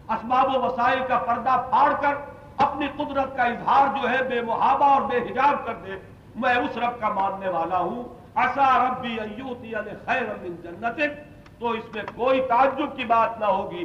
اسباب 0.09 0.57
و 0.57 0.63
وسائل 0.63 0.99
کا 1.09 1.19
پردہ 1.19 1.65
پھاڑ 1.71 1.93
کر 2.01 2.15
اپنی 2.57 2.87
قدرت 2.97 3.37
کا 3.37 3.43
اظہار 3.43 4.03
جو 4.03 4.11
ہے 4.11 4.23
بے 4.23 4.43
محابہ 4.43 4.85
اور 4.85 5.03
بے 5.03 5.17
حجاب 5.17 5.67
کر 5.67 5.75
دے۔ 5.75 5.91
میں 6.37 6.55
اس 6.55 6.77
رب 6.77 7.01
کا 7.01 7.09
ماننے 7.09 7.49
والا 7.49 7.79
ہوں۔ 7.79 8.05
ایسا 8.35 8.89
ربی 8.89 9.21
ایوتی 9.21 9.73
خیر 10.05 10.23
من 10.23 10.57
جنتک۔ 10.63 11.37
تو 11.61 11.69
اس 11.69 11.85
میں 11.95 12.03
کوئی 12.17 12.41
تعجب 12.41 12.97
کی 12.97 13.05
بات 13.05 13.41
نہ 13.41 13.45
ہوگی۔ 13.45 13.85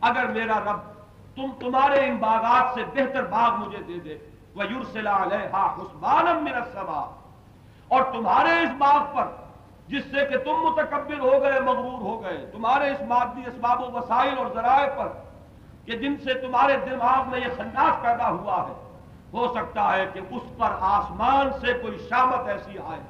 اگر 0.00 0.26
میرا 0.26 0.58
رب 0.58 0.80
تم، 1.36 1.46
تمہارے 1.58 2.06
ان 2.06 2.16
باغات 2.16 2.74
سے 2.74 2.84
بہتر 2.94 3.22
باغ 3.22 3.66
مجھے 3.66 3.82
دے 3.88 3.98
دے 3.98 4.18
وہ 4.58 4.64
یورسلا 4.70 5.16
علیہ 5.22 5.48
حسبانم 5.54 6.44
من 6.44 6.56
اور 7.90 8.02
تمہارے 8.12 8.58
اس 8.60 8.72
باغ 8.78 9.02
پر، 9.14 9.26
جس 9.88 10.04
سے 10.10 10.24
کہ 10.30 10.38
تم 10.44 10.64
متکبر 10.64 11.18
ہو 11.20 11.32
گئے، 11.42 11.60
مغرور 11.66 12.00
ہو 12.00 12.22
گئے، 12.22 12.38
تمہارے 12.52 12.90
اس 12.90 13.00
مادی 13.08 13.42
اسباب 13.46 13.82
و 13.82 13.90
وسائل 13.92 14.38
اور 14.38 14.46
ذرائع 14.54 14.88
پر، 14.96 15.08
کہ 15.86 15.96
جن 16.02 16.16
سے 16.24 16.34
تمہارے 16.40 16.76
دماغ 16.86 17.30
میں 17.30 17.40
یہ 17.40 17.56
خنداس 17.56 18.02
پیدا 18.02 18.28
ہوا 18.30 18.58
ہے، 18.68 18.74
ہو 19.32 19.46
سکتا 19.54 19.84
ہے 19.94 20.04
کہ 20.12 20.20
اس 20.30 20.42
پر 20.58 20.76
آسمان 20.90 21.50
سے 21.60 21.72
کوئی 21.82 21.96
شامت 22.08 22.48
ایسی 22.48 22.78
آئے، 22.78 23.00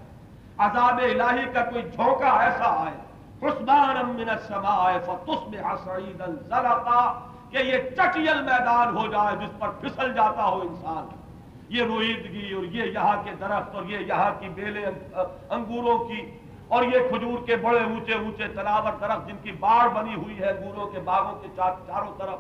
عذاب 0.67 1.01
الہی 1.03 1.47
کا 1.55 1.63
کوئی 1.71 1.83
جھونکا 1.91 2.39
ایسا 2.45 2.75
آئے 2.85 2.97
حسبان 3.43 3.97
من 4.15 4.29
السماء 4.31 4.93
فتصبح 5.07 5.75
سعیدا 5.85 6.27
زلقا، 6.49 7.03
کہ 7.51 7.59
یہ 7.67 7.91
چٹیل 7.97 8.43
میدان 8.43 8.97
ہو 8.97 9.07
جائے 9.13 9.37
جس 9.41 9.59
پر 9.59 9.69
پھسل 9.81 10.13
جاتا 10.15 10.45
ہو 10.45 10.61
انسان۔ 10.61 11.17
یہ 11.77 11.83
رویدگی 11.85 12.53
اور 12.55 12.65
یہ 12.75 12.85
یہاں 12.93 13.17
کے 13.25 13.31
درخت 13.41 13.75
اور 13.75 13.85
یہ 13.89 13.99
یہاں 14.09 14.31
کی 14.41 14.49
بیلیں 14.55 14.87
انگوروں 14.87 15.99
کی 16.09 16.21
اور 16.69 16.83
یہ 16.85 17.09
کھجور 17.11 17.47
کے 17.47 17.57
بڑے 17.63 17.81
اونچے 17.81 18.15
اونچے 18.15 18.47
تلاور 18.55 18.93
درخت 19.01 19.29
جن 19.29 19.37
کی 19.43 19.53
باڑ 19.61 19.89
بنی 19.95 20.15
ہوئی 20.15 20.39
ہے 20.39 20.49
انگوروں 20.51 20.87
کے 20.93 21.01
باغوں 21.05 21.35
کے 21.43 21.49
چاروں 21.57 22.13
طرف۔ 22.19 22.39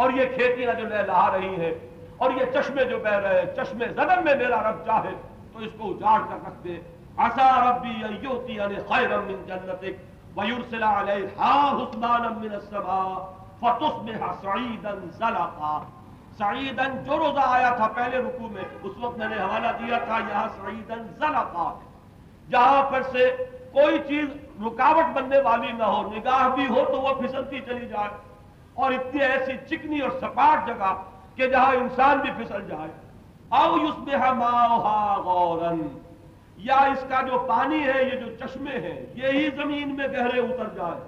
اور 0.00 0.10
یہ 0.16 0.24
کھیتیاں 0.34 0.74
جو 0.80 0.86
لہلا 0.88 1.26
رہی 1.32 1.54
ہیں، 1.60 1.74
اور 2.16 2.30
یہ 2.40 2.44
چشمے 2.54 2.84
جو 2.90 2.98
بہ 3.04 3.14
رہے 3.24 3.40
ہیں، 3.40 3.48
چشمے 3.56 3.86
زدن 3.96 4.24
میں 4.24 4.34
میرا 4.42 4.60
رب 4.70 4.84
چاہے 4.86 5.14
تو 5.52 5.58
اس 5.64 5.72
کو 5.78 5.90
اجاڑ 5.90 6.20
کر 6.28 6.46
رکھ 6.46 6.62
دے۔ 6.64 6.76
عسا 7.24 7.48
ربی 7.64 7.94
ایوتی 8.04 8.58
علی 8.60 8.78
خیرا 8.88 9.20
من 9.26 9.42
جنتک 9.46 9.94
وَيُرْسِلَ 10.36 10.84
عَلَيْهَا 10.84 11.54
حُسْبَانًا 11.78 12.30
مِنَ 12.40 12.52
السَّمَاءِ 12.54 13.12
فَتُصْبِحَ 13.60 14.32
صَعِيدًا 14.42 14.92
زَلَقًا 15.20 15.76
سعیدن 16.38 17.04
جو 17.04 17.18
روزہ 17.18 17.40
آیا 17.44 17.70
تھا 17.70 17.88
پہلے 17.88 18.18
رکوع 18.18 18.48
میں، 18.48 18.62
اس 18.82 18.92
وقت 19.00 19.18
میں 19.18 19.28
نے 19.28 19.36
حوالہ 19.36 19.68
دیا 19.78 19.98
تھا، 19.98 20.18
یہاں 20.18 20.48
سعیدن 20.48 21.06
زلقا 21.18 21.78
جہاں 22.50 22.90
پر 22.90 23.02
سے 23.02 23.36
کوئی 23.72 23.98
چیز 24.08 24.24
رکاوٹ 24.66 25.04
بننے 25.14 25.40
والی 25.40 25.72
نہ 25.72 25.84
ہو، 25.84 26.02
نگاہ 26.02 26.48
بھی 26.54 26.66
ہو 26.66 26.84
تو 26.84 27.00
وہ 27.00 27.14
پھسلتی 27.14 27.60
چلی 27.60 27.88
جائے۔ 27.88 28.08
اور 28.74 28.92
اتنی 28.92 29.22
ایسی 29.22 29.52
چکنی 29.70 30.00
اور 30.00 30.10
سپاٹ 30.10 30.66
جگہ 30.66 31.02
کہ 31.34 31.46
جہاں 31.46 31.74
انسان 31.74 32.18
بھی 32.18 32.30
پھسل 32.36 32.68
جائے۔ 32.68 32.90
او 33.48 33.76
یصبح 33.76 34.32
ماؤہا 34.32 35.20
غورن، 35.24 35.98
یا 36.56 36.76
اس 36.76 37.04
کا 37.08 37.22
جو 37.22 37.38
پانی 37.48 37.82
ہے، 37.82 38.02
یہ 38.02 38.18
جو 38.20 38.36
چشمے 38.36 38.72
ہیں، 38.72 39.06
یہی 39.14 39.50
زمین 39.56 39.96
میں 39.96 40.08
گہرے 40.08 40.40
اتر 40.40 40.68
جائے۔ 40.74 41.00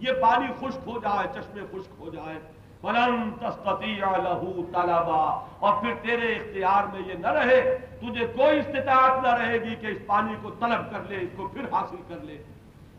یہ 0.00 0.12
پانی 0.22 0.46
خشک 0.60 0.88
ہو 0.88 0.98
جائے، 0.98 1.28
چشمے 1.34 1.62
خشک 1.72 1.92
ہو 1.98 2.10
جائے۔ 2.10 2.55
فلن 2.82 3.30
تستطیع 3.30 4.16
لہو 4.16 4.52
طلبا۔ 4.72 5.46
اور 5.58 5.80
پھر 5.80 5.94
تیرے 6.02 6.32
اختیار 6.32 6.82
میں 6.92 7.08
یہ 7.08 7.14
نہ 7.14 7.26
رہے، 7.26 7.78
تجھے 8.00 8.26
کوئی 8.26 8.58
استطاعت 8.58 9.22
نہ 9.22 9.34
رہے 9.34 9.58
گی 9.58 9.74
کہ 9.74 9.86
اس 9.86 9.98
پانی 10.06 10.34
کو 10.42 10.50
طلب 10.50 10.90
کر 10.90 10.98
لے، 11.08 11.16
اس 11.16 11.28
کو 11.36 11.48
پھر 11.48 11.60
حاصل 11.72 11.96
کر 12.08 12.16
لے۔ 12.22 12.42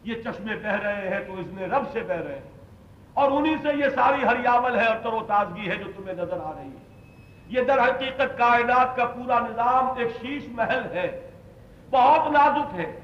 یہ 0.04 0.13
چشمے 0.22 0.56
بہ 0.56 0.68
رہے 0.68 1.10
ہیں 1.10 1.20
تو 1.20 1.34
اس 1.34 1.48
میں 1.48 1.68
رب 1.68 1.84
سے 1.92 2.02
بہ 2.02 2.13
رہے 2.13 2.36
ہیں۔ 2.36 2.52
اور 3.13 3.32
انہی 3.32 3.56
سے 3.62 3.70
یہ 3.78 3.90
ساری 3.96 4.24
ہریاول 4.24 4.80
ہے 4.80 4.86
اور 4.86 4.96
تر 4.96 5.13
و 5.13 5.24
تازگی 5.28 5.70
ہے 5.70 5.76
جو 5.76 5.92
تمہیں 5.96 6.13
نظر 6.13 6.38
آ 6.44 6.52
رہی 6.60 6.68
ہے۔ 6.68 7.12
یہ 7.48 7.62
در 7.62 7.84
حقیقت 7.84 8.38
کائنات 8.38 8.96
کا 8.96 9.06
پورا 9.06 9.40
نظام 9.40 9.98
ایک 9.98 10.12
شیش 10.22 10.44
محل 10.50 10.84
ہے۔ 10.94 11.32
بہت 11.92 12.32
نازک 12.32 12.80
ہے۔ 12.80 13.00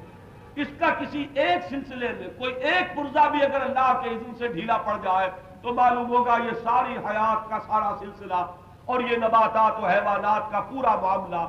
اس 0.55 0.67
کا 0.79 0.89
کسی 0.99 1.25
ایک 1.33 1.69
سلسلے 1.69 2.09
میں، 2.19 2.27
کوئی 2.39 2.53
ایک 2.53 2.95
پرزا 2.95 3.29
بھی 3.29 3.43
اگر 3.43 3.61
اللہ 3.61 4.01
کے 4.03 4.09
اذن 4.09 4.35
سے 4.37 4.47
ڈھیلا 4.47 4.77
پڑ 4.77 4.95
جائے 5.03 5.29
تو 5.63 5.73
معلوم 5.73 6.09
ہوگا 6.09 6.37
یہ 6.45 6.55
ساری 6.63 6.97
حیات 7.05 7.49
کا 7.49 7.57
سارا 7.67 7.95
سلسلہ 7.99 8.41
اور 8.85 8.99
یہ 8.99 9.17
نباتات 9.17 9.79
و 9.79 9.85
حیوانات 9.85 10.51
کا 10.51 10.59
پورا 10.59 10.95
معاملہ 11.01 11.43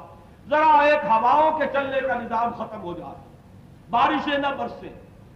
ذرا 0.48 0.76
ایک 0.80 1.04
ہواؤں 1.04 1.58
کے 1.58 1.66
چلنے 1.72 2.00
کا 2.00 2.14
نظام 2.14 2.52
ختم 2.58 2.82
ہو 2.82 2.92
جائے۔ 2.92 3.18
بارشیں 3.90 4.38
نہ 4.38 4.46
برسے 4.58 4.92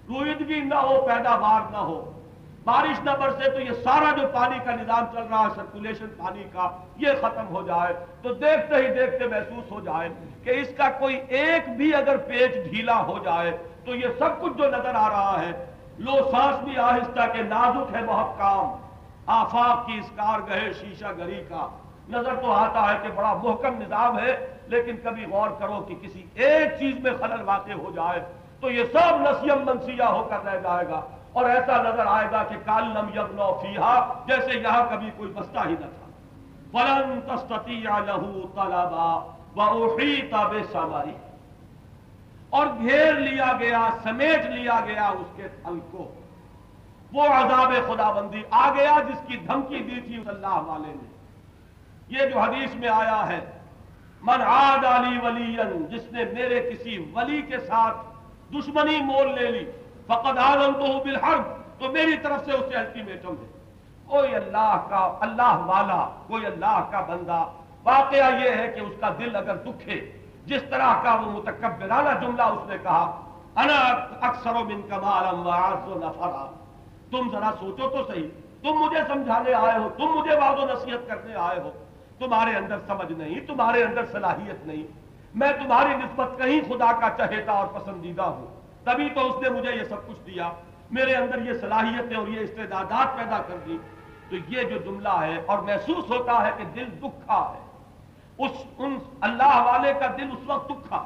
رویدگی 0.09 0.61
نہ 0.61 0.75
ہو، 0.75 1.01
پیداوار 1.07 1.61
نہ 1.71 1.77
ہو۔ 1.77 1.99
بارش 2.65 3.01
نہ 3.05 3.11
برسے 3.21 3.51
تو 3.51 3.61
یہ 3.61 3.83
سارا 3.85 4.11
جو 4.17 4.27
پانی 4.33 4.59
کا 4.65 4.75
نظام 4.75 5.05
چل 5.13 5.27
رہا 5.31 5.43
ہے 5.43 5.55
سرکولیشن 5.55 6.07
پانی 6.17 6.45
کا، 6.53 6.69
یہ 6.97 7.21
ختم 7.21 7.47
ہو 7.55 7.63
جائے۔ 7.67 7.95
تو 8.23 8.35
دیکھتے 8.35 8.75
ہی 8.75 8.95
دیکھتے 8.95 9.27
محسوس 9.27 9.71
ہو 9.71 9.81
جائے 9.81 10.09
کہ 10.45 10.51
اس 10.51 10.69
کا 10.77 10.91
کوئی 10.99 11.21
ایک 11.29 11.69
بھی 11.77 11.95
اگر 11.95 12.17
پیچ 12.17 12.55
ڈھیلا 12.71 12.99
ہو 13.07 13.19
جائے 13.25 13.57
تو 13.85 13.95
یہ 13.95 14.09
سب 14.19 14.41
کچھ 14.41 14.53
جو 14.59 14.69
نظر 14.71 14.95
آ 14.95 15.09
رہا 15.09 15.41
ہے 15.41 15.53
لو 15.99 16.31
سانس 16.31 16.57
بھی 16.65 16.79
آہستہ 16.79 17.33
کے 17.33 17.43
نازک 17.43 17.95
ہے 17.95 18.05
بہت 18.07 18.39
کام۔ 18.39 18.67
آفاق 19.27 19.87
کی 19.87 19.99
اس 19.99 20.11
کار 20.17 20.41
گہے 20.51 20.73
شیشہ 20.73 21.07
گری 21.19 21.43
کا۔ 21.49 21.69
نظر 22.09 22.35
تو 22.35 22.53
آتا 22.53 22.93
ہے 22.93 22.99
کہ 23.03 23.09
بڑا 23.15 23.35
محکم 23.35 23.83
نظام 23.83 24.19
ہے، 24.19 24.59
لیکن 24.67 24.97
کبھی 25.05 25.25
غور 25.31 25.51
کرو 25.59 25.81
کہ 25.89 25.95
کسی 25.95 26.25
ایک 26.35 26.79
چیز 26.79 27.01
میں 27.01 27.11
خلل 27.21 27.43
واقع 27.45 27.73
ہو 27.73 27.91
جائے 27.95 28.21
تو 28.61 28.71
یہ 28.71 28.85
سب 28.85 29.21
نسیم 29.21 29.59
منسیہ 29.67 30.03
ہو 30.03 30.29
کر 30.31 30.45
رہ 30.45 30.61
جائے 30.61 30.89
گا۔ 30.89 31.01
اور 31.33 31.51
ایسا 31.51 31.83
نظر 31.83 32.07
آئے 32.07 32.29
گا 32.33 32.43
کہ 32.43 32.57
کالم 32.65 33.09
یبنو 33.15 33.61
فیہا، 33.63 34.13
جیسے 34.27 34.59
یہاں 34.59 34.87
کبھی 34.91 35.11
کوئی 35.17 35.33
بستہ 35.33 35.59
ہی 35.69 35.75
نہ 35.81 35.87
تھا۔ 35.87 36.09
فلن 36.73 37.21
تستطیع 37.21 37.99
لہو 37.99 38.47
طلبا 38.55 39.21
وحیط 39.57 40.35
بسمری 40.35 41.28
اور 42.51 42.67
گھیر 42.67 43.15
لیا 43.15 43.53
گیا، 43.59 43.89
سمیٹ 44.03 44.47
لیا 44.47 44.81
گیا 44.87 45.09
اس 45.09 45.27
کے 45.37 45.43
پھل 45.63 45.79
کو۔ 45.91 46.15
وہ 47.13 47.23
عذاب 47.23 47.73
خدا 47.89 48.11
بندی 48.11 48.43
آ 48.51 48.73
گیا 48.75 48.97
جس 49.09 49.19
کی 49.27 49.37
دھمکی 49.37 49.79
دی 49.79 50.01
تھی 50.01 50.23
اللہ 50.27 50.61
والے 50.67 50.89
نے۔ 50.89 51.09
یہ 52.09 52.31
جو 52.31 52.41
حدیث 52.41 52.75
میں 52.75 52.89
آیا 52.89 53.29
ہے، 53.29 53.41
من 54.23 54.43
عاد 54.43 54.85
علی 54.85 55.19
ولی 55.19 55.57
جس 55.91 56.13
نے 56.13 56.25
میرے 56.25 56.71
کسی 56.71 57.11
ولی 57.15 57.43
کے 57.43 57.59
ساتھ 57.59 57.97
دشمنی 58.53 58.99
مول 59.03 59.35
لے 59.35 59.51
لی، 59.51 59.71
فقد 60.07 60.39
آزم 60.39 60.73
تو 60.73 61.05
بالحرب۔ 61.05 61.59
تو 61.79 61.93
میری 61.93 62.17
طرف 62.17 62.45
سے 62.45 62.53
اسے 62.53 62.77
الٹیمیٹم 62.77 63.29
ہے۔ 63.29 63.47
کوئی 64.07 64.35
اللہ 64.35 64.87
کا، 64.89 65.17
اللہ 65.21 65.57
والا، 65.67 66.09
کوئی 66.27 66.47
اللہ 66.47 66.89
کا 66.91 67.01
بندہ، 67.01 67.45
واقعہ 67.85 68.45
یہ 68.45 68.51
ہے 68.51 68.73
کہ 68.75 68.81
اس 68.81 68.93
کا 69.01 69.09
دل 69.19 69.37
اگر 69.37 69.57
دکھے 69.57 70.18
جس 70.49 70.63
طرح 70.71 70.93
کا 71.03 71.15
وہ 71.15 71.31
متکبرانہ 71.33 72.13
جملہ 72.21 72.43
اس 72.43 72.69
نے 72.69 72.77
کہا، 72.83 73.05
انا 73.57 73.79
اکثر 74.29 74.55
من 74.55 74.81
کمالم 74.89 75.47
وعز 75.47 75.89
و 75.89 75.99
نفرا. 75.99 76.45
تم 77.11 77.31
ذرا 77.33 77.51
سوچو 77.61 77.89
تو 77.89 78.05
صحیح، 78.09 78.29
تم 78.63 78.79
مجھے 78.81 79.01
سمجھانے 79.09 79.55
آئے 79.55 79.79
ہو، 79.79 79.89
تم 79.97 80.15
مجھے 80.15 80.37
وعد 80.37 80.59
و 80.59 80.67
نصیحت 80.73 81.09
کرنے 81.09 81.35
آئے 81.35 81.61
ہو، 81.61 81.71
تمہارے 82.19 82.57
اندر 82.57 82.79
سمجھ 82.87 83.13
نہیں، 83.13 83.41
تمہارے 83.47 83.83
اندر 83.85 84.07
صلاحیت 84.13 84.67
نہیں، 84.67 84.87
میں 85.35 85.53
تمہاری 85.53 85.95
نسبت 85.97 86.39
کہیں 86.39 86.61
خدا 86.69 86.93
کا 87.01 87.09
چہیتا 87.19 87.53
اور 87.53 87.67
پسندیدہ 87.67 88.23
ہوں۔ 88.23 88.47
تبھی 88.85 89.09
تو 89.15 89.27
اس 89.27 89.43
نے 89.43 89.49
مجھے 89.49 89.73
یہ 89.73 89.85
سب 89.85 90.07
کچھ 90.09 90.27
دیا، 90.27 90.51
میرے 90.91 91.15
اندر 91.15 91.43
یہ 91.43 91.53
صلاحیتیں 91.61 92.17
اور 92.17 92.29
یہ 92.29 92.41
استعدادات 92.41 93.17
پیدا 93.17 93.39
کر 93.47 93.57
دی۔ 93.67 93.79
تو 94.31 94.37
یہ 94.49 94.63
جو 94.63 94.79
جملہ 94.79 95.15
ہے 95.21 95.37
اور 95.47 95.59
محسوس 95.59 96.11
ہوتا 96.11 96.47
ہے 96.47 96.51
کہ 96.57 96.65
دل 96.65 96.89
دکھا 97.03 97.41
ہے 97.55 97.61
اس 98.39 98.51
ان 98.79 98.99
اللہ 99.21 99.63
والے 99.67 99.93
کا 100.01 100.07
دل 100.19 100.31
اس 100.33 100.43
وقت 100.47 100.69
دکھا۔ 100.69 101.05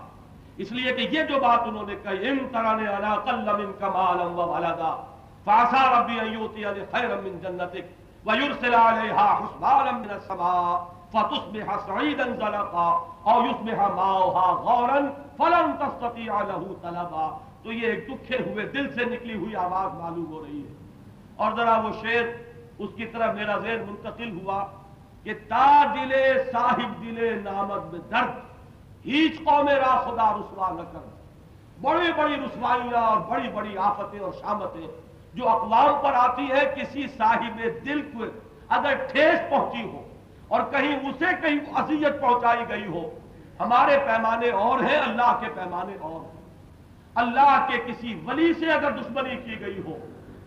اس 0.56 0.72
لیے 0.72 0.92
کہ 0.92 1.00
یہ 1.00 1.22
جو 1.22 1.40
بات 1.40 1.60
انہوں 1.66 1.86
نے 1.86 1.94
کہی، 2.02 2.28
ان 2.28 2.38
ترانے 2.52 2.86
علا 2.86 3.14
قل 3.14 3.64
من 3.64 3.72
کمالم 3.78 4.38
و 4.38 4.42
ولدا 4.42 5.04
فاسا 5.44 6.00
ربی 6.00 6.20
ایوتی 6.20 6.64
علی 6.64 6.84
خیر 6.90 7.08
من 7.08 7.38
جنتک 7.42 8.02
ویرسل 8.26 8.74
علیہا 8.74 9.38
حسبانا 9.38 9.90
من 9.90 10.10
السماء 10.10 10.78
فتصبح 11.10 11.76
سعیدا 11.86 12.24
زلقا 12.24 12.88
او 13.22 13.42
یصبح 13.46 13.86
ماؤها 13.86 14.52
غورا 14.52 14.98
فلن 15.36 15.72
تستطیع 15.78 16.32
له 16.32 16.72
طلبا۔ 16.82 17.38
تو 17.62 17.72
یہ 17.72 17.86
ایک 17.86 18.08
دکھے 18.08 18.36
ہوئے 18.36 18.66
دل 18.66 18.94
سے 18.94 19.04
نکلی 19.04 19.34
ہوئی 19.34 19.56
آواز 19.56 20.00
معلوم 20.00 20.32
ہو 20.32 20.44
رہی 20.44 20.60
ہے۔ 20.60 20.74
اور 21.36 21.52
ذرا 21.52 21.80
وہ 21.80 21.90
شعر 22.02 22.24
اس 22.78 22.90
کی 22.96 23.06
طرف 23.06 23.34
میرا 23.34 23.58
ذہن 23.58 23.84
منتقل 23.88 24.40
ہوا۔ 24.40 24.64
کہ 25.24 25.34
تا 25.48 25.84
دلے 25.94 26.26
صاحب 26.52 27.02
دلے 27.02 27.30
نامد 27.44 27.92
میں 27.92 28.00
درد، 28.10 28.38
ہیچ 29.06 29.38
قوم 29.44 29.68
را 29.68 29.94
خدا 30.04 30.30
رسوا 30.36 30.70
نہ 30.70 30.82
کر 30.92 31.10
بڑی 31.80 32.12
بڑی 32.16 32.34
رسوائیاں 32.34 33.00
اور 33.00 33.20
بڑی 33.30 33.48
بڑی 33.54 33.76
آفتیں 33.76 34.20
اور 34.20 34.32
شامتیں 34.40 34.86
جو 35.34 35.48
اقوام 35.48 36.02
پر 36.02 36.14
آتی 36.14 36.46
ہے 36.50 36.64
کسی 36.76 37.06
صاحب 37.16 37.60
دل 37.84 38.00
کو 38.02 38.24
اگر 38.68 38.94
ٹھیس 39.12 39.50
پہنچی 39.50 39.82
ہو 39.82 40.02
اور 40.48 40.60
کہیں 40.70 40.94
اسے 40.96 41.30
کہیں 41.42 41.58
اذیت 41.74 42.20
پہنچائی 42.20 42.64
گئی 42.68 42.86
ہو، 42.86 43.02
ہمارے 43.60 43.96
پیمانے 44.06 44.50
اور 44.50 44.78
ہیں، 44.78 44.98
اللہ 44.98 45.36
کے 45.40 45.48
پیمانے 45.54 45.96
اور 46.00 46.20
ہیں۔ 46.20 46.40
اللہ 47.14 47.66
کے 47.68 47.78
کسی 47.86 48.20
ولی 48.24 48.52
سے 48.54 48.72
اگر 48.72 48.90
دشمنی 48.90 49.36
کی 49.36 49.60
گئی 49.60 49.80
ہو، 49.86 49.96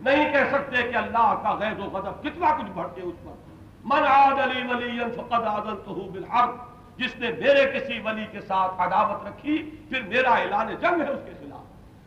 نہیں 0.00 0.32
کہہ 0.32 0.50
سکتے 0.52 0.82
کہ 0.82 0.96
اللہ 0.96 1.34
کا 1.42 1.54
غیظ 1.54 1.78
و 1.78 1.88
غضب 1.92 2.22
کتنا 2.22 2.50
کچھ 2.58 2.70
بڑھتے 2.74 3.02
اس 3.02 3.14
پر۔ 3.24 3.45
من 3.86 3.98
عاد 3.98 4.40
علی 4.40 4.74
ولی 4.74 5.04
فقد 5.16 5.46
عادلته 5.46 6.06
بالحرب 6.12 6.50
جس 6.96 7.16
نے 7.16 7.30
میرے 7.30 7.78
کسی 7.78 8.00
ولی 8.04 8.26
کے 8.32 8.40
ساتھ 8.40 8.72
عداوت 8.78 9.26
رکھی، 9.26 9.70
پھر 9.88 10.02
میرا 10.02 10.30
اعلان 10.30 10.66
جنگ 10.80 11.00
ہے 11.00 11.08
اس 11.08 11.20
کے 11.26 11.32
خلاف۔ 11.38 11.60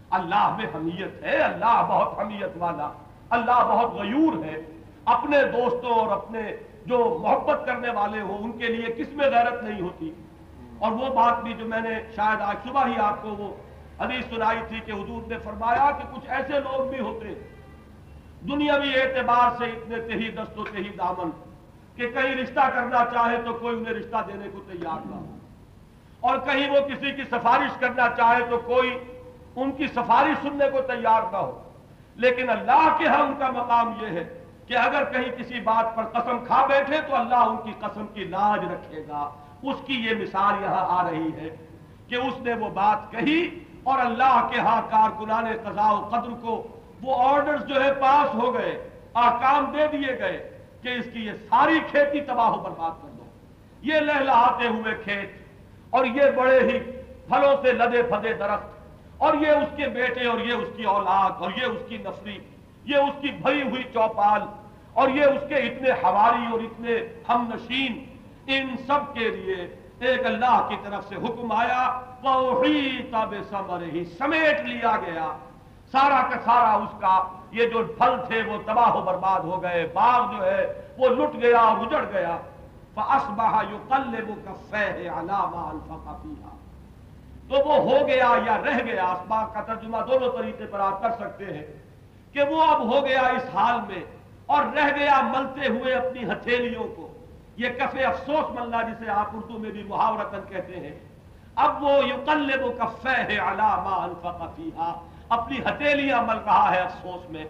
اللہ 0.09 0.57
میں 0.57 0.65
حمیت 0.75 1.23
ہے، 1.23 1.38
اللہ 1.38 1.86
بہت 1.89 2.19
حمیت 2.19 2.49
والا۔ 2.57 2.91
اللہ 3.30 3.67
بہت 3.67 3.93
غیور 3.93 4.45
ہے۔ 4.45 4.55
اپنے 5.05 5.43
دوستوں 5.43 5.91
اور 5.91 6.17
اپنے 6.17 6.41
جو 6.86 7.19
محبت 7.21 7.65
کرنے 7.65 7.89
والے 7.89 8.21
ہوں، 8.21 8.38
ان 8.38 8.51
کے 8.51 8.67
لیے 8.67 8.93
کس 8.93 9.13
میں 9.13 9.30
غیرت 9.30 9.63
نہیں 9.63 9.82
ہوتی۔ 9.82 10.13
اور 10.80 10.91
وہ 10.91 11.09
بات 11.09 11.43
بھی 11.43 11.53
جو 11.53 11.65
میں 11.65 11.82
نے 11.82 11.89
شاید 12.15 12.41
آج 12.41 12.55
صبح 12.67 12.86
ہی 12.86 12.93
آپ 12.97 13.21
کو 13.21 13.30
وہ 13.30 13.55
حدیث 14.03 14.25
سنائی 14.25 14.59
تھی 14.67 14.80
کہ 14.80 14.91
حضور 14.91 15.27
نے 15.27 15.38
فرمایا 15.38 15.91
کہ 15.91 16.15
کچھ 16.15 16.30
ایسے 16.30 16.53
لوگ 16.53 16.89
بھی 16.89 16.99
ہوتے۔ 16.99 17.27
دنیاوی 18.41 19.01
اعتبار 19.01 19.57
سے 19.57 19.65
اتنے 19.65 19.95
تہی 19.97 20.32
دست 20.32 20.59
و 20.59 20.63
تہی 20.63 20.89
دامن۔ 20.89 21.48
کہ 21.99 22.09
کہیں 22.09 22.35
رشتہ 22.35 22.59
کرنا 22.73 23.05
چاہے 23.13 23.37
تو 23.45 23.53
کوئی 23.53 23.77
انہیں 23.77 23.93
رشتہ 23.93 24.17
دینے 24.27 24.49
کو 24.53 24.59
تیار 24.71 25.07
نہ 25.09 25.15
ہو۔ 25.15 25.37
اور 26.19 26.37
کہیں 26.37 26.69
وہ 26.69 26.87
کسی 26.87 27.11
کی 27.11 27.23
سفارش 27.23 27.79
کرنا 27.79 28.09
چاہے 28.17 28.39
تو 28.49 28.57
کوئی 28.57 28.99
ان 29.55 29.71
کی 29.71 29.87
سفارش 29.87 30.41
سننے 30.41 30.69
کو 30.69 30.81
تیار 30.81 31.21
نہ 31.31 31.37
ہو۔ 31.37 31.63
لیکن 32.15 32.49
اللہ 32.49 32.95
کے 32.97 33.07
ہاں 33.07 33.19
ان 33.19 33.33
کا 33.39 33.51
مقام 33.51 33.93
یہ 34.01 34.07
ہے 34.07 34.43
کہ 34.67 34.77
اگر 34.77 35.03
کہیں 35.03 35.37
کسی 35.37 35.59
بات 35.59 35.95
پر 35.95 36.03
قسم 36.03 36.45
کھا 36.45 36.65
بیٹھے 36.65 36.97
تو 37.07 37.15
اللہ 37.15 37.35
ان 37.35 37.57
کی 37.57 37.71
قسم 37.79 38.07
کی 38.13 38.23
لاج 38.23 38.59
رکھے 38.59 39.03
گا۔ 39.07 39.29
اس 39.63 39.75
کی 39.85 39.93
یہ 39.93 40.15
مثال 40.21 40.63
یہاں 40.63 40.99
آ 40.99 41.09
رہی 41.09 41.29
ہے 41.41 41.55
کہ 42.07 42.15
اس 42.15 42.41
نے 42.41 42.53
وہ 42.53 42.69
بات 42.69 43.11
کہی 43.11 43.59
اور 43.83 43.99
اللہ 43.99 44.47
کے 44.51 44.59
ہاں 44.59 44.81
کارکنان 44.91 45.45
قضاء 45.63 45.91
و 45.91 46.07
قدر 46.07 46.29
کو 46.41 46.67
وہ 47.01 47.29
آرڈرز 47.29 47.65
جو 47.65 47.83
ہے 47.83 47.93
پاس 47.93 48.35
ہو 48.35 48.53
گئے، 48.53 48.89
آکام 49.13 49.65
دے 49.65 49.87
دیے 49.87 50.19
گئے۔ 50.19 50.59
کہ 50.82 50.89
اس 50.89 51.05
کی 51.13 51.25
یہ 51.25 51.32
ساری 51.49 51.80
کھیتی 51.91 52.21
تباہ 52.21 52.51
و 52.51 52.59
برباد 52.61 53.01
کر 53.01 53.07
دو۔ 53.07 53.25
یہ 53.82 53.99
لہلاتے 53.99 54.67
ہوئے 54.67 54.93
کھیت 55.03 55.30
اور 55.89 56.05
یہ 56.05 56.32
بڑے 56.36 56.59
ہی 56.59 56.80
پھلوں 57.27 57.55
سے 57.61 57.71
لدے 57.71 58.03
پھدے 58.03 58.34
درخت 58.34 58.77
اور 59.17 59.34
یہ 59.34 59.47
اس 59.47 59.69
کے 59.75 59.88
بیٹے 59.88 60.27
اور 60.27 60.39
یہ 60.39 60.53
اس 60.53 60.67
کی 60.75 60.84
اولاد 60.84 61.41
اور 61.41 61.51
یہ 61.57 61.65
اس 61.65 61.82
کی 61.89 61.97
نفری 61.97 62.38
یہ 62.86 62.95
اس 62.95 63.21
کی 63.21 63.32
بھری 63.32 63.61
ہوئی 63.61 63.84
چوپال 63.84 64.41
اور 64.93 65.09
یہ 65.09 65.23
اس 65.23 65.43
کے 65.49 65.55
اتنے 65.55 65.91
حواری 65.91 66.51
اور 66.51 66.59
اتنے 66.59 66.95
ہم 67.30 67.51
نشین، 67.53 68.05
ان 68.47 68.75
سب 68.88 69.13
کے 69.13 69.30
لیے 69.30 69.75
ایک 69.99 70.25
اللہ 70.25 70.65
کی 70.69 70.75
طرف 70.84 71.07
سے 71.09 71.15
حکم 71.15 71.51
آیا 71.51 72.01
ہی 73.93 74.05
سمیٹ 74.05 74.65
لیا 74.65 74.95
گیا۔ 75.07 75.38
سارا 75.91 76.21
کا 76.29 76.39
سارا 76.45 76.73
اس 76.73 76.93
کا، 76.99 77.23
یہ 77.51 77.65
جو 77.65 77.83
پھل 77.97 78.15
تھے 78.27 78.41
وہ 78.43 78.57
تباہ 78.65 78.95
و 78.95 79.01
برباد 79.01 79.39
ہو 79.39 79.61
گئے، 79.63 79.87
باغ 79.93 80.31
جو 80.31 80.45
ہے 80.45 80.91
وہ 80.97 81.09
لٹ 81.09 81.41
گیا 81.41 81.59
اور 81.59 81.77
اجڑ 81.77 82.03
گیا 82.11 82.37
تو 87.47 87.55
وہ 87.65 87.75
ہو 87.75 88.07
گیا 88.07 88.27
یا 88.45 88.57
رہ 88.65 88.83
گیا 88.85 89.05
اسباق 89.05 89.53
کا 89.53 89.61
ترجمہ 89.61 89.97
دونوں 90.07 90.31
طریقے 90.37 90.65
پر 90.65 90.79
آپ 90.79 91.01
کر 91.01 91.11
سکتے 91.11 91.45
ہیں 91.45 91.65
کہ 92.33 92.43
وہ 92.43 92.61
اب 92.63 92.81
ہو 92.81 93.05
گیا 93.05 93.21
اس 93.21 93.55
حال 93.55 93.79
میں 93.87 94.03
اور 94.45 94.63
رہ 94.63 94.89
گیا 94.95 95.21
ملتے 95.21 95.67
ہوئے 95.67 95.93
اپنی 95.93 96.31
ہتھیلیوں 96.31 96.83
کو۔ 96.83 97.07
یہ 97.57 97.69
کفے 97.69 98.03
افسوس 98.03 98.59
ملنا 98.59 98.81
جسے 98.81 99.09
آپ 99.09 99.27
اردو 99.33 99.59
میں 99.59 99.71
بھی 99.71 99.83
محاورتن 99.83 100.39
کہتے 100.49 100.79
ہیں۔ 100.79 100.99
اب 101.55 101.83
وہ 101.83 101.91
یقلب 102.05 102.77
کفہ 102.77 103.17
علامہ 103.49 103.95
انفق 103.95 104.43
فیہا 104.55 104.93
اپنی 105.30 105.59
ہتیلیاں 105.59 106.23
مل 106.23 106.38
رہا 106.38 106.75
ہے 106.75 106.80
افسوس 106.80 107.30
میں۔ 107.30 107.45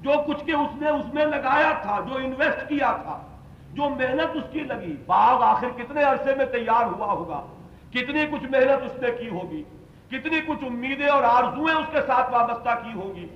جو 0.00 0.10
کچھ 0.26 0.44
کے 0.44 0.52
اس 0.52 0.82
نے 0.82 0.88
اس 0.88 1.14
میں 1.14 1.24
لگایا 1.24 1.72
تھا، 1.82 2.00
جو 2.08 2.14
انویسٹ 2.14 2.68
کیا 2.68 2.96
تھا، 3.02 3.26
جو 3.72 3.82
محنت 3.82 4.36
اس 4.36 4.42
کی 4.52 4.60
لگی۔ 4.60 4.96
باغ 5.06 5.42
آخر 5.42 5.68
کتنے 5.76 6.02
عرصے 6.02 6.34
میں 6.34 6.46
تیار 6.46 6.86
ہوا 6.86 7.06
ہوگا؟ 7.06 7.42
کتنی 7.90 8.26
کچھ 8.26 8.42
محنت 8.42 8.82
اس 8.84 9.02
نے 9.02 9.10
کی 9.10 9.28
ہوگی؟ 9.28 9.62
کتنی 10.10 10.40
کچھ 10.46 10.64
امیدیں 10.64 11.08
اور 11.08 11.22
آرزویں 11.22 11.74
اس 11.74 11.86
کے 11.90 12.00
ساتھ 12.06 12.32
وابستہ 12.32 12.70
کی 12.84 12.92
ہوگی؟ 12.92 13.28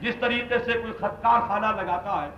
جس 0.00 0.16
طریقے 0.16 0.58
سے 0.58 0.72
کوئی 0.72 0.92
خط 0.92 1.22
کارخانہ 1.22 1.66
لگاتا 1.66 2.22
ہے۔ 2.22 2.30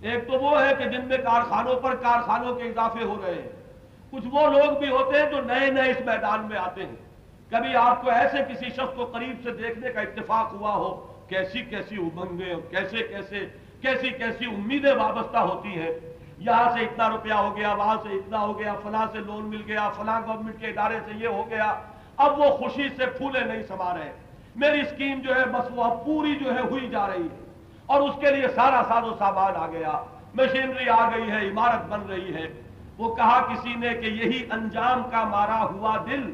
ایک 0.00 0.26
تو 0.26 0.32
وہ 0.32 0.62
ہے 0.62 0.74
کہ 0.78 0.84
جن 0.84 1.04
میں 1.04 1.18
کارخانوں 1.18 1.74
پر 1.74 1.94
کارخانوں 1.94 2.54
کے 2.54 2.62
اضافے 2.62 3.04
ہو 3.04 3.22
رہے 3.24 3.34
ہیں۔ 3.34 3.62
کچھ 4.10 4.26
وہ 4.32 4.48
لوگ 4.48 4.78
بھی 4.78 4.90
ہوتے 4.90 5.22
ہیں 5.22 5.30
جو 5.30 5.40
نئے 5.40 5.70
نئے 5.70 5.90
اس 5.90 6.00
میدان 6.06 6.46
میں 6.48 6.58
آتے 6.58 6.86
ہیں۔ 6.86 7.11
کبھی 7.52 7.76
آپ 7.76 8.02
کو 8.02 8.10
ایسے 8.10 8.38
کسی 8.48 8.68
شخص 8.68 8.96
کو 8.96 9.04
قریب 9.04 9.36
سے 9.42 9.50
دیکھنے 9.50 9.90
کا 9.90 10.00
اتفاق 10.00 10.52
ہوا 10.52 10.74
ہو؟ 10.74 11.12
کیسی 11.28 11.62
کیسی 11.62 11.96
امنگیں 11.96 12.54
اور 12.54 12.62
کیسے 12.70 12.96
کیسے 12.96 13.46
کیسی 13.80 14.10
کیسی 14.10 14.44
امیدیں 14.44 14.94
وابستہ 14.94 15.36
ہوتی 15.36 15.68
ہیں؟ 15.68 15.90
یہاں 16.38 16.70
سے 16.70 16.80
اتنا 16.80 17.08
روپیہ 17.08 17.32
ہو 17.32 17.56
گیا، 17.56 17.72
وہاں 17.72 17.96
سے 18.02 18.08
اتنا 18.08 18.40
ہو 18.40 18.58
گیا، 18.58 18.74
فلاں 18.82 19.06
سے 19.12 19.18
لون 19.18 19.44
مل 19.44 19.62
گیا، 19.66 19.90
فلاں 19.90 20.20
گورنمنٹ 20.26 20.60
کے 20.60 20.66
ادارے 20.66 20.98
سے 21.04 21.10
یہ 21.14 21.28
ہو 21.28 21.50
گیا۔ 21.50 21.74
اب 22.16 22.38
وہ 22.38 22.44
خوشی 22.44 22.88
سے 22.96 23.06
پھولے 23.06 23.40
نہیں 23.40 23.62
سما 23.62 23.94
رہے۔ 23.94 24.12
میری 24.56 24.80
اسکیم 24.80 25.20
جو 25.20 25.34
ہے، 25.34 25.44
بس 25.44 25.68
وہ 25.74 25.84
اب 25.84 26.04
پوری 26.04 26.36
جو 26.36 26.54
ہے 26.54 26.60
ہوئی 26.60 26.88
جا 26.88 27.06
رہی 27.06 27.22
ہے۔ 27.22 27.44
اور 27.86 28.00
اس 28.00 28.14
کے 28.20 28.30
لیے 28.30 28.48
سارا 28.48 28.82
ساز 28.88 29.04
و 29.04 29.16
سامان 29.18 29.56
آ 29.56 29.66
گیا۔ 29.66 30.04
مشینری 30.34 30.88
آ 30.88 31.10
گئی 31.16 31.30
ہے، 31.30 31.48
عمارت 31.48 31.88
بن 31.88 32.00
رہی 32.00 32.34
ہے۔ 32.34 32.62
وہ 32.98 33.14
کہا 33.14 33.54
کسی 33.54 33.74
نے 33.74 33.88
کہ 33.88 34.06
یہی 34.06 34.46
انجام 34.50 35.02
کا 35.10 35.24
مارا 35.24 35.64
ہوا 35.64 35.96
دل 36.06 36.32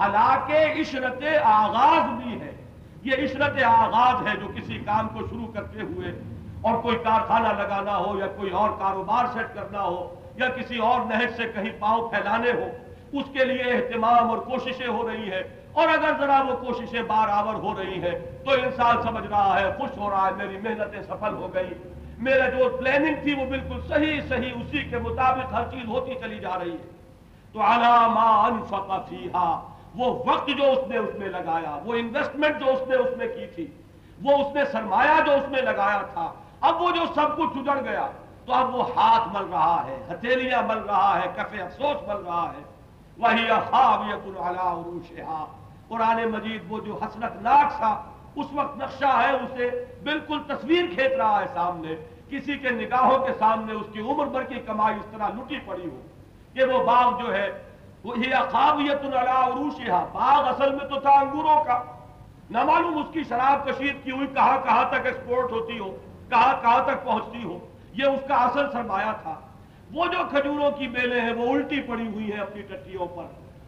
ہلاک 0.00 0.50
عشرت 0.80 1.22
آغاز 1.44 2.10
بھی 2.22 2.40
ہے۔ 2.40 2.52
یہ 3.02 3.24
عشرت 3.24 3.62
آغاز 3.64 4.26
ہے 4.26 4.34
جو 4.40 4.48
کسی 4.54 4.78
کام 4.86 5.08
کو 5.08 5.26
شروع 5.30 5.46
کرتے 5.54 5.80
ہوئے 5.80 6.12
اور 6.60 6.80
کوئی 6.82 6.96
کارخانہ 7.04 7.48
لگانا 7.58 7.96
ہو 7.96 8.18
یا 8.18 8.26
کوئی 8.36 8.50
اور 8.60 8.70
کاروبار 8.78 9.26
سیٹ 9.32 9.54
کرنا 9.54 9.82
ہو 9.82 10.02
یا 10.36 10.48
کسی 10.56 10.78
اور 10.88 11.00
نہج 11.06 11.36
سے 11.36 11.44
کہیں 11.54 11.70
پاؤں 11.78 12.08
پھیلانے 12.10 12.50
ہو، 12.52 12.66
اس 13.12 13.24
کے 13.32 13.44
لیے 13.44 13.70
اہتمام 13.72 14.30
اور 14.30 14.38
کوششیں 14.48 14.86
ہو 14.86 15.08
رہی 15.08 15.30
ہے 15.30 15.42
اور 15.72 15.88
اگر 15.88 16.12
ذرا 16.18 16.40
وہ 16.48 16.56
کوششیں 16.56 17.02
بار 17.06 17.28
آور 17.32 17.54
ہو 17.54 17.74
رہی 17.78 18.02
ہیں 18.02 18.18
تو 18.44 18.50
انسان 18.52 19.02
سمجھ 19.02 19.26
رہا 19.26 19.60
ہے، 19.60 19.70
خوش 19.78 19.96
ہو 19.98 20.10
رہا 20.10 20.26
ہے، 20.26 20.32
میری 20.36 20.58
محنتیں 20.62 21.02
سفل 21.02 21.34
ہو 21.34 21.48
گئی 21.54 21.74
میرا 22.26 22.48
جو 22.48 22.68
پلاننگ 22.78 23.22
تھی 23.22 23.34
وہ 23.34 23.44
بالکل 23.50 23.80
صحیح 23.88 24.20
صحیح، 24.28 24.52
اسی 24.60 24.82
کے 24.90 24.98
مطابق 24.98 25.52
ہر 25.54 25.64
چیز 25.70 25.88
ہوتی 25.88 26.14
چلی 26.20 26.38
جا 26.38 26.58
رہی 26.58 26.72
ہے۔ 26.72 26.96
تو 27.52 27.62
انفق 27.62 28.90
فیہا 29.08 29.48
وہ 29.94 30.24
وقت 30.26 30.48
جو 30.48 30.64
اس 30.64 30.88
نے 30.88 30.96
اس 30.96 31.14
میں 31.18 31.28
لگایا، 31.28 31.78
وہ 31.84 31.94
انویسٹمنٹ 31.94 32.60
جو 32.60 32.66
اس 32.72 32.88
نے 32.88 32.96
اس 32.96 33.16
میں 33.16 33.26
کی 33.26 33.46
تھی، 33.54 33.66
وہ 34.22 34.36
اس 34.36 34.54
نے 34.54 34.64
سرمایہ 34.64 35.20
جو 35.26 35.32
اس 35.32 35.50
میں 35.50 35.62
لگایا 35.62 36.02
تھا، 36.12 36.32
اب 36.60 36.82
وہ 36.82 36.90
جو 36.90 37.02
سب 37.14 37.36
کچھ 37.36 37.58
اجڑ 37.58 37.80
گیا، 37.84 38.08
تو 38.46 38.54
اب 38.54 38.74
وہ 38.74 38.84
ہاتھ 38.96 39.28
مل 39.28 39.50
رہا 39.50 39.84
ہے، 39.86 40.06
ہتھیلیاں 40.10 40.62
مل 40.62 40.78
رہا 40.78 41.20
ہے 41.22 41.28
کفے 41.36 41.62
افسوس 41.62 42.08
مل 42.08 42.16
رہا 42.16 42.52
ہے۔ 42.52 42.62
وہی 43.18 43.50
عروشہا۔ 43.50 45.46
قرآن 45.88 46.24
مجید 46.24 46.62
وہ 46.68 46.78
جو 46.78 46.98
حسرت 47.02 47.42
ناک 47.42 47.72
سا، 47.72 48.10
اس 48.36 48.46
وقت 48.52 48.76
نقشہ 48.76 49.22
ہے، 49.22 49.32
اسے 49.32 49.84
بالکل 50.02 50.38
تصویر 50.46 50.84
کھینچ 50.94 51.12
رہا 51.12 51.40
ہے 51.40 51.46
سامنے۔ 51.54 51.96
کسی 52.30 52.58
کے 52.58 52.70
نگاہوں 52.70 53.26
کے 53.26 53.32
سامنے 53.38 53.72
اس 53.72 53.86
کی 53.92 54.00
عمر 54.00 54.26
بھر 54.26 54.42
کی 54.42 54.54
کمائی 54.54 54.96
اس 54.96 55.06
طرح 55.10 55.28
لٹی 55.28 55.58
پڑی 55.66 55.90
ہو 55.90 56.00
کہ 56.54 56.64
وہ 56.64 56.84
باغ 56.84 57.22
جو 57.22 57.34
ہے 57.34 57.62
وہی 58.04 58.34
اقابیت 58.34 59.04
باغ 60.12 60.48
اصل 60.48 60.70
میں 60.70 60.88
تو 60.88 61.00
تھا 61.00 61.10
انگوروں 61.10 61.64
کا۔ 61.64 61.82
نہ 62.50 62.64
معلوم 62.64 62.98
اس 62.98 63.06
کی 63.12 63.24
شراب 63.24 63.68
کشید 63.68 64.04
کی 64.04 64.10
ہوئی، 64.10 64.26
کہاں 64.26 64.58
کہاں 64.64 64.84
تک 64.88 65.06
ایکسپورٹ 65.06 65.52
ہوتی 65.52 65.78
ہو، 65.78 65.96
کہاں 66.28 66.62
کہاں 66.62 66.82
تک 66.84 67.04
پہنچتی 67.04 67.44
ہو۔ 67.44 67.58
یہ 67.92 68.04
اس 68.04 68.28
کا 68.28 68.34
اصل 68.34 68.70
سرمایہ 68.72 69.12
تھا۔ 69.22 69.34
وہ 69.94 70.06
جو 70.06 70.18
کھجوروں 70.30 70.70
کی 70.70 70.88
بیلیں 70.88 71.20
ہیں، 71.20 71.32
وہ 71.32 71.54
الٹی 71.54 71.80
پڑی 71.80 72.08
ہوئی 72.14 72.32
ہیں 72.32 72.40
اپنی 72.40 72.62
ٹٹیوں 72.62 73.06
پر۔ 73.06 73.24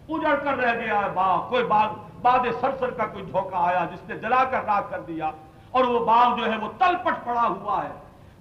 اجڑ 0.08 0.36
کر 0.36 0.56
رہ 0.56 0.80
گیا 0.80 0.98
ہے 0.98 1.10
باغ۔ 1.14 1.48
کوئی 1.48 1.64
باغ 1.64 1.88
باد 2.22 2.38
سر 2.60 2.70
سر 2.78 2.90
کا 2.90 3.06
کوئی 3.06 3.24
دھوکہ 3.24 3.54
آیا 3.54 3.86
جس 3.92 4.08
نے 4.08 4.18
جلا 4.18 4.44
کر 4.44 4.64
راک 4.64 4.90
کر 4.90 5.00
دیا۔ 5.00 5.30
اور 5.70 5.84
وہ 5.84 6.04
باغ 6.04 6.36
جو 6.36 6.52
ہے، 6.52 6.58
وہ 6.58 6.68
تل 6.78 6.96
پٹ 6.96 7.26
پڑا 7.26 7.48
ہوا 7.48 7.84
ہے۔ 7.84 7.92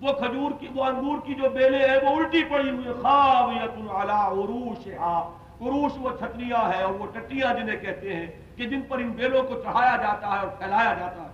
وہ 0.01 0.13
کھجور 0.13 0.51
کی، 0.59 0.67
وہ 0.75 0.83
انگور 0.83 1.17
کی 1.25 1.33
جو 1.33 1.49
بیلیں 1.49 1.89
ہیں، 1.89 2.09
وہ 2.09 2.15
الٹی 2.15 2.43
پڑی 2.43 2.69
ہوئی 2.69 2.93
خاویت 3.03 3.91
علی 3.91 4.11
عروشہا۔ 4.11 5.29
عروش 5.62 5.91
وہ 5.97 6.10
چھتریاں 6.20 6.78
ہے 6.78 6.84
اور 6.84 6.93
وہ 6.93 7.05
ٹٹیاں 7.05 7.53
جنہیں 7.53 7.78
کہتے 7.78 8.16
ہیں 8.16 8.28
کہ 8.55 8.66
جن 8.66 8.82
پر 8.82 8.97
ان 8.97 9.10
بیلوں 9.10 9.43
کو 9.43 9.62
چڑھایا 9.64 9.95
جاتا 9.95 10.32
ہے 10.32 10.39
اور 10.39 10.47
پھیلایا 10.47 10.93
جاتا 10.93 11.24
ہے۔ 11.24 11.30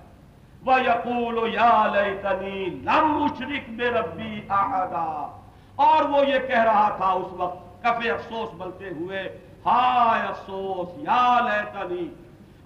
وَيَقُولُ 0.66 1.50
يَا 1.54 1.88
لَيْتَنِي 1.94 2.66
لَمْ 2.66 3.22
اُشْرِكْ 3.22 3.70
بِرَبِّي 3.70 4.40
أَحَدًا۔ 4.50 5.42
اور 5.76 6.10
وہ 6.10 6.28
یہ 6.28 6.40
کہہ 6.40 6.64
رہا 6.64 6.90
تھا 6.98 7.08
اس 7.08 7.28
وقت 7.32 7.84
کفے 7.84 8.12
افسوس 8.12 8.50
بلتے 8.54 8.90
ہوئے، 9.00 9.38
ہائے 9.66 10.28
افسوس، 10.28 10.90
یا 10.98 11.40
لیتنی 11.44 12.10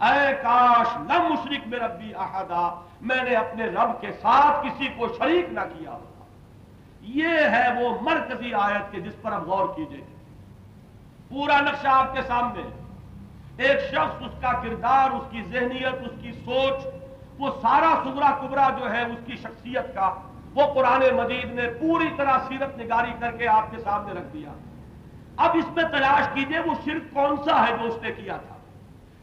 اے 0.01 0.35
کاش 0.41 0.87
لم 0.97 1.33
مشرک 1.33 1.67
میں 1.67 1.79
ربی 1.79 2.15
احدا 2.15 2.81
میں 3.01 3.23
نے 3.23 3.35
اپنے 3.35 3.65
رب 3.65 4.01
کے 4.01 4.11
ساتھ 4.11 4.65
کسی 4.65 4.87
کو 4.97 5.07
شریک 5.07 5.45
نہ 5.49 5.59
کیا۔ 5.59 5.91
ہوتا 5.91 6.23
یہ 7.01 7.27
ہے 7.27 7.81
وہ 7.81 7.97
مرکزی 8.01 8.53
آیت 8.53 8.91
کے 8.91 8.99
جس 9.01 9.21
پر 9.21 9.31
اب 9.31 9.47
غور 9.47 9.67
کیجیے۔ 9.75 10.08
پورا 11.29 11.61
نقشہ 11.61 11.87
آپ 11.87 12.13
کے 12.13 12.21
سامنے۔ 12.21 12.61
ایک 13.57 13.79
شخص 13.79 14.23
اس 14.25 14.41
کا 14.41 14.51
کردار، 14.51 15.09
اس 15.09 15.23
کی 15.31 15.41
ذہنیت، 15.51 15.95
اس 16.01 16.21
کی 16.21 16.31
سوچ، 16.31 16.87
وہ 17.39 17.49
سارا 17.61 17.93
سبرا 18.03 18.31
کبرا 18.41 18.69
جو 18.79 18.91
ہے، 18.91 19.01
اس 19.01 19.25
کی 19.25 19.35
شخصیت 19.35 19.95
کا 19.95 20.13
وہ 20.55 20.73
قرآن 20.73 21.01
مجید 21.15 21.53
نے 21.53 21.67
پوری 21.79 22.09
طرح 22.17 22.37
سیرت 22.47 22.77
نگاری 22.77 23.13
کر 23.19 23.31
کے 23.31 23.47
آپ 23.47 23.71
کے 23.71 23.77
سامنے 23.79 24.13
رکھ 24.13 24.33
دیا۔ 24.33 24.49
اب 25.37 25.49
اس 25.53 25.75
میں 25.75 25.83
تلاش 25.83 26.27
کیجیے، 26.33 26.59
وہ 26.59 26.73
شرک 26.85 27.13
کون 27.13 27.35
سا 27.45 27.67
ہے 27.67 27.77
جو 27.77 27.85
اس 27.85 28.01
نے 28.01 28.11
کیا 28.11 28.37
تھا؟ 28.37 28.55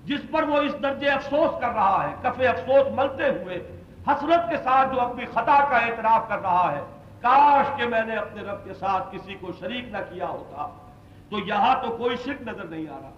جس 0.04 0.20
پر 0.30 0.42
وہ 0.42 0.56
اس 0.56 0.74
درجے 0.82 1.08
افسوس 1.08 1.60
کر 1.60 1.68
رہا 1.68 2.06
ہے، 2.08 2.14
کفے 2.22 2.48
افسوس 2.48 2.86
ملتے 2.94 3.28
ہوئے 3.28 3.82
حسرت 4.08 4.50
کے 4.50 4.56
ساتھ 4.56 4.94
جو 4.94 5.00
اپنی 5.00 5.24
خطا 5.24 5.58
کا 5.70 5.76
اعتراف 5.76 6.28
کر 6.28 6.38
رہا 6.38 6.72
ہے، 6.72 6.80
کاش 7.20 7.66
کہ 7.76 7.86
میں 7.86 8.02
نے 8.02 8.16
اپنے 8.16 8.42
رب 8.42 8.64
کے 8.64 8.74
ساتھ 8.74 9.16
کسی 9.16 9.34
کو 9.34 9.52
شریک 9.60 9.88
نہ 9.88 9.98
کیا 10.10 10.28
ہوتا۔ 10.28 10.85
تو 11.30 11.38
یہاں 11.38 11.74
تو 11.82 11.96
کوئی 11.96 12.16
شرک 12.16 12.42
نظر 12.42 12.64
نہیں 12.64 12.86
آ 12.88 12.98
رہا۔ 13.02 13.10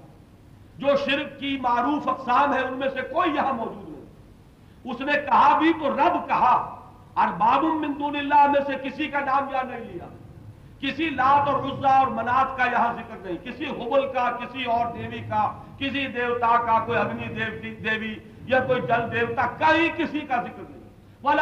جو 0.79 0.87
شرک 0.97 1.41
کی 1.41 1.59
معروف 1.61 2.09
اقسام 2.09 2.55
ہے 2.55 2.61
ان 2.61 2.79
میں 2.79 2.89
سے 2.89 3.03
کوئی 3.03 3.31
یہاں 3.35 3.53
موجود 3.53 3.89
نہیں۔ 3.89 4.05
اس 4.85 5.01
نے 5.01 5.13
کہا 5.13 5.59
بھی 5.59 5.73
تو 5.73 5.91
رب 5.91 6.29
کہا 6.29 6.75
ارباب 7.17 7.65
من 7.65 7.93
دون 7.99 8.17
اللہ، 8.17 8.47
میں 8.47 8.61
سے 8.67 8.91
کسی 8.91 9.09
کا 9.09 9.21
نام 9.21 9.49
یہاں 9.53 9.65
نہیں 9.65 9.81
لیا۔ 9.81 10.09
کسی 10.81 11.11
لات 11.11 11.49
اور 11.49 11.63
رزا 11.63 11.99
اور 11.99 12.07
منات 12.07 12.59
کا 12.59 12.65
یہاں 12.65 12.93
ذکر 12.93 13.17
نہیں۔ 13.17 13.37
کسی 13.37 13.65
حبل 13.65 14.13
کا، 14.13 14.31
کسی 14.31 14.65
اور 14.65 14.87
دیوی 14.97 15.19
کا، 15.19 15.63
کسی 15.79 16.07
دیوتا 16.07 16.63
کا، 16.67 16.85
کوئی 16.85 16.99
اگنی 16.99 17.35
دیو 17.35 17.75
دیوی 17.85 18.15
یا 18.47 18.61
کوئی 18.61 18.81
جل 18.81 19.13
دیوتا، 19.13 19.47
کہیں 19.59 19.89
کسی 19.97 20.21
کا 20.21 20.37
ذکر 20.37 20.63
نہیں۔ 20.69 20.78
وہ 21.23 21.33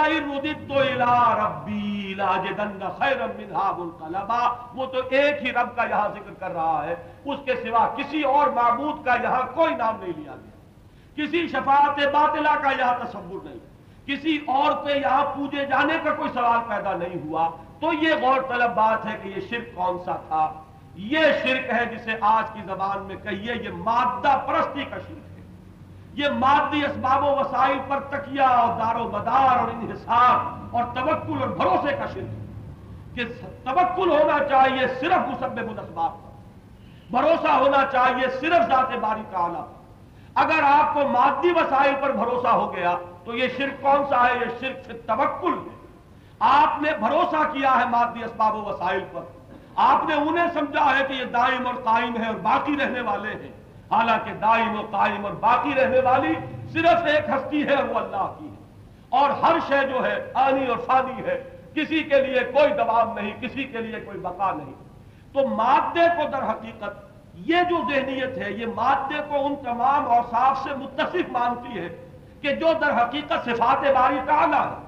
تو 4.86 5.00
ایک 5.10 5.42
ہی 5.42 5.52
رب 5.52 5.74
کا 5.76 5.84
یہاں 5.84 6.08
ذکر 6.08 6.34
کر 6.38 6.52
رہا 6.52 6.84
ہے 6.86 6.94
اس 7.24 7.38
کے 7.44 7.54
سوا 7.56 7.86
کسی 7.96 8.22
اور 8.24 8.46
معبود 8.52 9.04
کا 9.04 9.14
یہاں 9.22 9.42
کوئی 9.54 9.74
نام 9.74 10.00
نہیں 10.00 10.12
لیا 10.16 10.34
گیا 10.34 10.54
کسی 11.16 11.46
شفاعت 11.48 11.98
باطلہ 12.12 12.54
کا 12.62 12.70
یہاں 12.78 12.94
تصور 13.04 13.44
نہیں 13.44 13.58
کسی 14.06 14.36
اور 14.48 14.72
پہ 14.84 14.92
یہاں 14.94 15.24
پوجے 15.34 15.64
جانے 15.66 15.96
کا 16.04 16.14
کوئی 16.14 16.30
سوال 16.34 16.60
پیدا 16.68 16.94
نہیں 16.96 17.18
ہوا 17.24 17.48
تو 17.80 17.92
یہ 18.02 18.14
غور 18.20 18.40
طلب 18.48 18.74
بات 18.74 19.06
ہے 19.06 19.16
کہ 19.22 19.28
یہ 19.28 19.48
شرک 19.50 19.74
کون 19.74 19.98
سا 20.04 20.16
تھا 20.28 20.44
یہ 21.04 21.32
شرک 21.44 21.70
ہے 21.72 21.84
جسے 21.86 22.12
آج 22.26 22.44
کی 22.52 22.60
زبان 22.66 23.06
میں 23.06 23.16
کہیے 23.22 23.54
یہ 23.54 23.72
مادہ 23.84 24.36
پرستی 24.46 24.84
کا 24.84 24.98
شرک 24.98 25.25
یہ 26.16 26.28
مادی 26.28 26.84
اسباب 26.84 27.24
و 27.24 27.26
وسائل 27.26 27.78
پر 27.88 28.00
تکیہ 28.00 28.42
اور 28.42 28.80
دار 28.80 28.94
و 28.94 29.08
مدار 29.08 29.58
اور 29.58 29.68
انحصار 29.68 30.36
اور 30.70 30.84
توکل 30.94 31.40
اور 31.40 31.48
بھروسے 31.48 31.92
کا 31.92 32.06
شرک 32.06 32.24
ہے 32.24 32.46
کہ 33.14 33.24
توکل 33.64 34.10
ہونا 34.10 34.44
چاہیے 34.44 34.88
صرف 35.00 35.28
مسبب 35.28 35.70
الاسباب 35.70 36.12
پر، 36.12 36.30
بھروسہ 37.10 37.50
ہونا 37.50 37.86
چاہیے 37.92 38.30
صرف 38.40 38.68
ذات 38.68 38.96
باری 39.00 39.22
تعالیٰ 39.30 39.66
اگر 40.34 40.62
آپ 40.62 40.94
کو 40.94 41.08
مادی 41.08 41.50
وسائل 41.50 41.94
پر 42.00 42.12
بھروسہ 42.12 42.48
ہو 42.48 42.74
گیا 42.74 42.96
تو 43.24 43.34
یہ 43.34 43.48
شرک 43.56 43.82
کون 43.82 44.04
سا 44.10 44.26
ہے؟ 44.26 44.32
یہ 44.32 44.60
شرک 44.60 45.06
توکل 45.06 45.52
ہے۔ 45.52 45.86
آپ 46.40 46.82
نے 46.82 46.90
بھروسہ 46.98 47.52
کیا 47.52 47.80
ہے 47.80 47.84
مادی 47.88 48.24
اسباب 48.24 48.54
و 48.54 48.60
وسائل 48.60 49.04
پر۔ 49.12 49.20
آپ 49.76 50.04
نے 50.08 50.14
انہیں 50.14 50.46
سمجھا 50.54 50.98
ہے 50.98 51.04
کہ 51.04 51.12
یہ 51.12 51.24
دائم 51.24 51.66
اور 51.66 51.74
قائم 51.74 52.16
ہے 52.16 52.26
اور 52.26 52.34
باقی 52.34 52.76
رہنے 52.76 53.00
والے 53.00 53.28
ہیں۔ 53.28 53.65
حالانکہ 53.90 54.32
دائم 54.32 54.76
اور 54.76 54.84
قائم 54.90 55.26
اور 55.26 55.34
باقی 55.34 55.74
رہنے 55.74 56.00
والی 56.00 56.34
صرف 56.72 57.04
ایک 57.06 57.28
ہستی 57.28 57.68
ہے، 57.68 57.82
وہ 57.82 57.98
اللہ 57.98 58.34
کی 58.38 58.48
ہے۔ 58.48 58.66
اور 59.08 59.30
ہر 59.30 59.56
شے 59.68 59.86
جو 59.86 60.06
ہے، 60.06 60.32
آنی 60.34 60.66
اور 60.66 60.76
فانی 60.76 61.22
ہے، 61.26 61.50
کسی 61.74 62.02
کے 62.02 62.20
لیے 62.20 62.40
کوئی 62.40 62.68
دباؤ 62.68 63.14
نہیں، 63.14 63.40
کسی 63.40 63.64
کے 63.64 63.78
لیے 63.78 64.00
کوئی 64.00 64.18
بقا 64.18 64.52
نہیں۔ 64.52 64.72
تو 65.32 65.48
مادے 65.48 66.06
کو 66.16 66.28
در 66.28 66.50
حقیقت، 66.50 67.06
یہ 67.34 67.56
جو 67.70 67.76
ذہنیت 67.94 68.38
ہے، 68.38 68.52
یہ 68.52 68.66
مادے 68.66 69.18
کو 69.28 69.46
ان 69.46 69.56
تمام 69.56 70.08
اوصاف 70.08 70.58
سے 70.62 70.70
متصف 70.74 71.30
مانتی 71.30 71.78
ہے 71.78 72.08
کہ 72.40 72.54
جو 72.54 72.72
در 72.80 73.02
حقیقت 73.02 73.44
صفات 73.44 73.78
باری 73.94 74.18
تعالیٰ 74.26 74.66
ہے۔ 74.66 74.86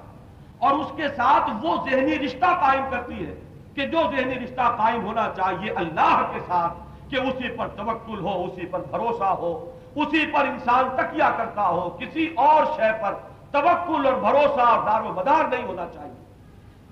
اور 0.59 0.73
اس 0.73 0.87
کے 0.97 1.09
ساتھ 1.09 1.51
وہ 1.63 1.77
ذہنی 1.91 2.19
رشتہ 2.19 2.47
قائم 2.47 2.85
کرتی 2.91 3.27
ہے 3.27 3.35
کہ 3.75 3.87
جو 3.87 4.01
ذہنی 4.17 4.35
رشتہ 4.35 4.77
قائم 4.79 5.07
ہونا 5.07 5.31
چاہیے 5.37 5.71
اللہ 5.71 6.31
کے 6.35 6.41
ساتھ 6.41 6.73
کہ 7.11 7.17
اسی 7.17 7.49
پر 7.49 7.69
توکل 7.69 8.19
ہو، 8.19 8.45
اسی 8.45 8.67
پر 8.67 8.81
بھروسہ 8.91 9.25
ہو، 9.25 9.79
اسی 9.95 10.27
پر 10.27 10.41
انسان 10.41 10.85
تکیہ 10.97 11.31
کرتا 11.37 11.69
ہو، 11.69 11.91
کسی 11.91 12.35
اور 12.37 12.65
شے 12.65 12.91
پر 13.03 13.15
توکل 13.51 14.07
اور 14.07 14.15
بھروسہ 14.15 14.61
اور 14.61 14.87
دار 14.87 15.01
و 15.03 15.13
مدار 15.13 15.45
نہیں 15.49 15.67
ہونا 15.67 15.87
چاہیے۔ 15.95 16.25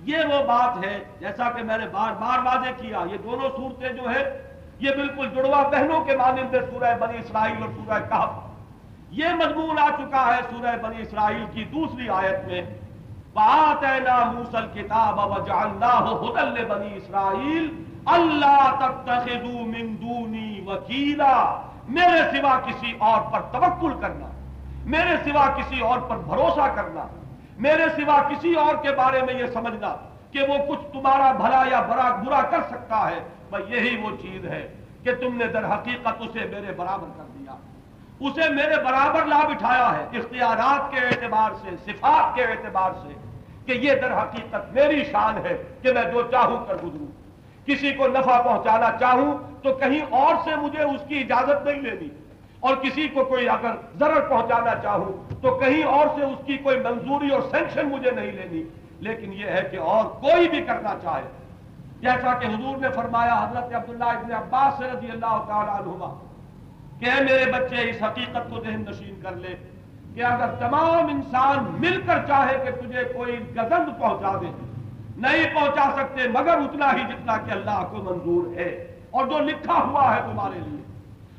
یہ 0.03 0.19
وہ 0.19 0.47
بات 0.47 0.85
ہے، 0.85 1.05
جیسا 1.21 1.51
کہ 1.51 1.63
میں 1.63 1.79
نے 1.79 1.87
بار 1.87 2.13
بار 2.13 2.39
واضح 2.39 2.71
کیا، 2.77 2.99
یہ 3.13 3.17
دونوں 3.19 3.49
صورتیں 3.57 3.93
جو 3.93 4.11
ہے 4.11 4.43
یہ 4.81 4.91
بالکل 4.91 5.29
جڑوا 5.35 5.63
بہنوں 5.63 6.05
کے 6.05 6.17
مانند 6.17 6.55
ہے 6.55 6.61
سورہ 6.61 6.99
بنی 7.01 7.19
اسرائیل 7.19 7.63
اور 7.63 7.69
سورہ 7.69 7.99
کہف۔ 8.09 8.31
یہ 9.11 9.29
مضمون 9.29 9.79
آ 9.79 9.89
چکا 9.89 10.37
ہے 10.37 10.41
سورہ 10.51 10.77
بنی 10.83 11.03
اسرائیل 11.03 11.45
کی 11.53 11.65
دوسری 11.65 12.09
آیت 12.09 12.49
میں۔ 12.49 12.63
فآتینا 13.35 14.33
موسیٰ 14.33 14.61
الكتاب 14.63 15.19
وجعلناہ 15.19 16.03
حدل 16.03 16.65
بنی 16.65 16.97
اسرائیل 16.97 17.85
اللہ 18.07 18.65
تتخذو 18.81 19.65
من 19.67 19.95
دونی 20.01 20.61
وکیلا، 20.67 21.35
میرے 21.89 22.21
سوا 22.31 22.59
کسی 22.67 22.93
اور 22.99 23.21
پر 23.33 23.41
توکل 23.53 23.93
کرنا، 24.01 24.27
میرے 24.85 25.17
سوا 25.25 25.47
کسی 25.57 25.81
اور 25.81 25.99
پر 25.99 26.17
بھروسہ 26.17 26.67
کرنا، 26.77 27.07
میرے 27.59 27.87
سوا 27.97 28.19
کسی 28.29 28.55
اور 28.55 28.75
کے 28.83 28.93
بارے 28.93 29.23
میں 29.23 29.35
یہ 29.35 29.47
سمجھنا 29.47 29.95
کہ 30.31 30.41
وہ 30.49 30.57
کچھ 30.69 30.87
تمہارا 30.93 31.33
بھلا 31.33 31.63
یا 31.71 31.81
برا 31.81 32.09
برا 32.17 32.43
کر 32.43 32.63
سکتا 32.71 33.11
ہے۔ 33.11 33.21
بھائی 33.51 33.65
یہی 33.69 33.97
وہ 34.03 34.11
چیز 34.23 34.45
ہے 34.45 34.63
کہ 35.03 35.15
تم 35.15 35.37
نے 35.37 35.47
در 35.47 35.65
حقیقت 35.75 36.23
اسے 36.23 36.47
میرے 36.53 36.73
برابر 36.77 37.09
کر 37.17 37.25
دیا۔ 37.35 37.57
اسے 38.21 38.49
میرے 38.49 38.77
برابر 38.85 39.27
لا 39.27 39.43
بٹھایا 39.49 39.91
ہے، 39.97 40.19
اختیارات 40.19 40.91
کے 40.91 41.01
اعتبار 41.01 41.51
سے، 41.63 41.77
صفات 41.85 42.35
کے 42.37 42.45
اعتبار 42.45 42.91
سے 43.03 43.15
کہ 43.67 43.73
یہ 43.73 43.95
در 43.95 44.13
حقیقت 44.13 44.73
میری 44.73 45.05
شان 45.05 45.47
ہے 45.47 45.57
کہ 45.83 45.93
میں 45.93 46.05
جو 46.13 46.23
چاہوں 46.31 46.65
کر 46.67 46.75
گزروں۔ 46.75 47.16
کسی 47.67 47.93
کو 47.93 48.07
نفع 48.09 48.43
پہنچانا 48.43 48.91
چاہوں 49.01 49.39
تو 49.63 49.75
کہیں 49.75 50.01
اور 50.11 50.35
سے 50.45 50.57
مجھے 50.57 50.83
اس 50.83 51.01
کی 51.09 51.19
اجازت 51.19 51.67
نہیں 51.67 51.81
لینی۔ 51.81 52.09
اور 52.61 52.77
کسی 52.77 53.09
کو 53.09 53.25
کوئی 53.25 53.49
اگر 53.49 53.71
ضرر 53.99 54.21
پہنچانا 54.21 54.75
چاہوں 54.83 55.35
تو 55.43 55.55
کہیں 55.55 55.83
اور 55.83 56.07
سے 56.15 56.25
اس 56.25 56.47
کی 56.47 56.57
کوئی 56.57 56.81
منظوری 56.81 57.29
اور 57.29 57.41
سینکشن 57.51 57.89
مجھے 57.89 58.11
نہیں 58.11 58.33
لینی۔ 58.33 58.63
لیکن 59.01 59.33
یہ 59.33 59.45
ہے 59.45 59.69
کہ 59.71 59.77
اور 59.77 60.05
کوئی 60.05 60.49
بھی 60.49 60.61
کرنا 60.63 60.95
چاہے۔ 61.03 61.23
جیسا 62.01 62.39
کہ 62.39 62.47
حضور 62.47 62.77
نے 62.77 62.89
فرمایا، 62.89 63.49
حضرت 63.51 63.75
عبداللہ 63.75 64.05
ابن 64.05 64.33
عباس 64.33 64.81
رضی 64.81 65.11
اللہ 65.11 65.45
تعالیٰ 65.49 65.75
عنہما، 65.75 66.19
کہ 67.01 67.05
اے 67.05 67.25
میرے 67.25 67.53
بچے، 67.53 67.91
اس 67.91 68.03
حقیقت 68.03 68.51
کو 68.51 68.61
ذہن 68.61 68.85
نشین 68.89 69.21
کر 69.23 69.33
لے 69.33 69.57
کہ 70.15 70.25
اگر 70.25 70.47
تمام 70.59 71.07
انسان 71.07 71.77
مل 71.79 72.01
کر 72.07 72.19
چاہے 72.27 72.65
کہ 72.65 72.81
تجھے 72.81 73.05
کوئی 73.05 73.39
گزند 73.57 74.01
پہنچا 74.01 74.39
دے۔ 74.41 74.66
نہیں 75.17 75.55
پہنچا 75.55 75.91
سکتے، 75.97 76.29
مگر 76.29 76.53
اتنا 76.53 76.93
ہی 76.93 77.01
جتنا 77.01 77.37
کہ 77.37 77.51
اللہ 77.51 77.87
کو 77.91 77.97
منظور 77.97 78.57
ہے 78.57 78.97
اور 79.11 79.27
جو 79.27 79.39
لکھا 79.39 79.75
ہوا 79.75 80.17
ہے 80.17 80.21
تمہارے 80.21 80.59
لیے۔ 80.59 80.83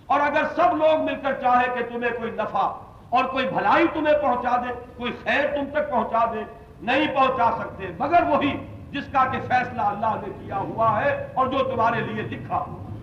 اور 0.06 0.20
اگر 0.20 0.44
سب 0.56 0.78
لوگ 0.78 1.04
مل 1.04 1.16
کر 1.24 1.34
چاہے 1.34 1.66
کہ 1.76 1.84
تمہیں 1.94 2.12
کوئی 2.20 2.32
نفع 2.32 2.68
اور 3.10 3.26
کوئی 3.26 3.48
بھلائی 3.48 3.86
تمہیں 3.94 4.18
پہنچا 4.22 4.56
دے، 4.56 4.74
کوئی 4.98 5.12
خیر 5.24 5.46
تم 5.56 5.66
تک 5.74 5.92
پہنچا 5.92 6.26
دے، 6.26 6.44
نہیں 6.82 7.08
پہنچا 7.16 7.50
سکتے، 7.60 7.88
مگر 8.00 8.24
وہی 8.30 8.58
جس 8.92 9.04
کا 9.12 9.26
کہ 9.32 9.40
فیصلہ 9.48 9.82
اللہ 9.82 10.16
نے 10.22 10.32
کیا 10.46 10.58
ہوا 10.58 11.02
ہے 11.02 11.28
اور 11.34 11.48
جو 11.48 11.58
تمہارے 11.58 12.02
لیے 12.02 12.22
لکھا 12.22 12.58
ہوا 12.58 12.96